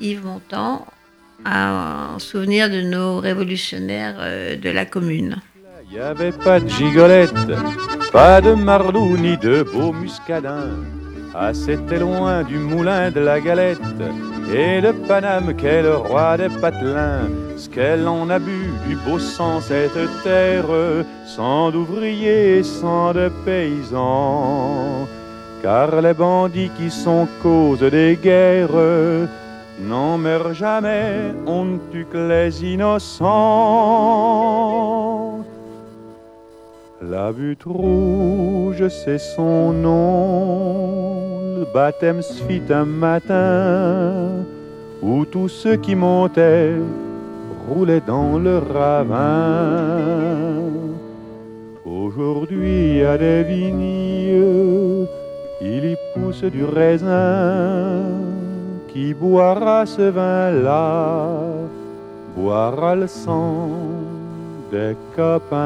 Yves 0.00 0.24
Montand, 0.24 0.86
en 1.44 2.18
souvenir 2.18 2.70
de 2.70 2.80
nos 2.82 3.18
révolutionnaires 3.18 4.16
euh, 4.18 4.56
de 4.56 4.70
la 4.70 4.84
commune. 4.84 5.40
Il 5.90 5.94
n'y 5.94 6.00
avait 6.00 6.32
pas 6.32 6.60
de 6.60 6.68
gigolette, 6.68 7.32
pas 8.12 8.40
de 8.40 8.52
marlou 8.52 9.16
ni 9.16 9.36
de 9.38 9.62
beau 9.62 9.92
muscadin. 9.92 10.76
Ah, 11.34 11.52
c'était 11.54 11.98
loin 11.98 12.42
du 12.44 12.58
moulin 12.58 13.10
de 13.10 13.20
la 13.20 13.40
galette 13.40 13.80
et 14.52 14.80
de 14.80 14.92
Paname 14.92 15.56
qu'est 15.56 15.82
le 15.82 15.96
roi 15.96 16.36
des 16.36 16.48
patelins. 16.60 17.28
Ce 17.56 17.68
qu'elle 17.68 18.06
en 18.06 18.28
a 18.30 18.38
bu 18.38 18.67
beau 18.96 19.18
sang 19.18 19.60
cette 19.60 20.22
terre, 20.22 21.04
sans 21.26 21.70
d'ouvriers, 21.70 22.62
sans 22.62 23.12
de 23.12 23.30
paysans. 23.44 25.06
Car 25.62 26.00
les 26.00 26.14
bandits 26.14 26.70
qui 26.76 26.90
sont 26.90 27.26
cause 27.42 27.80
des 27.80 28.16
guerres 28.16 29.28
n'en 29.80 30.18
meurent 30.18 30.54
jamais, 30.54 31.34
on 31.46 31.64
ne 31.64 31.78
tue 31.90 32.06
les 32.14 32.64
innocents. 32.64 33.28
La 37.00 37.32
butte 37.32 37.64
rouge, 37.64 38.88
c'est 38.88 39.18
son 39.18 39.72
nom. 39.72 41.28
Baptême 41.74 42.22
se 42.22 42.42
fit 42.44 42.62
un 42.70 42.84
matin 42.84 44.44
où 45.02 45.24
tous 45.24 45.48
ceux 45.48 45.76
qui 45.76 45.94
montaient 45.94 46.74
roulaient 47.68 48.02
dans 48.06 48.38
le 48.38 48.58
ravin. 48.58 49.26
Aujourd'hui, 51.84 53.04
à 53.04 53.18
des 53.18 53.42
vignes, 53.42 55.06
il 55.60 55.84
y 55.92 55.96
pousse 56.14 56.44
du 56.44 56.64
raisin 56.64 58.02
qui 58.88 59.14
boira 59.14 59.86
ce 59.86 60.02
vin-là 60.02 61.58
boira 62.38 62.94
le 62.94 63.06
sang 63.06 63.68
des 64.70 64.96
copains. 65.16 65.58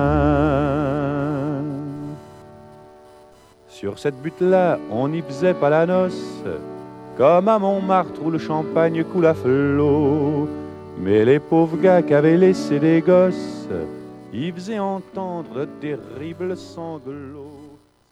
Sur 3.68 3.98
cette 3.98 4.20
butte-là, 4.22 4.78
on 4.90 5.08
n'y 5.08 5.22
faisait 5.22 5.54
pas 5.54 5.70
la 5.70 5.86
noce, 5.86 6.44
comme 7.18 7.48
à 7.48 7.58
Montmartre 7.58 8.22
où 8.24 8.30
le 8.30 8.38
champagne 8.38 9.04
coule 9.04 9.26
à 9.26 9.34
flot. 9.34 10.48
Mais 10.98 11.24
les 11.24 11.38
pauvres 11.38 11.76
gars 11.78 12.02
qui 12.02 12.14
avaient 12.14 12.36
laissé 12.36 12.78
des 12.78 13.00
gosses, 13.00 13.68
ils 14.32 14.52
faisaient 14.52 14.78
entendre 14.78 15.54
de 15.54 15.64
terribles 15.80 16.56
sanglots. 16.56 17.51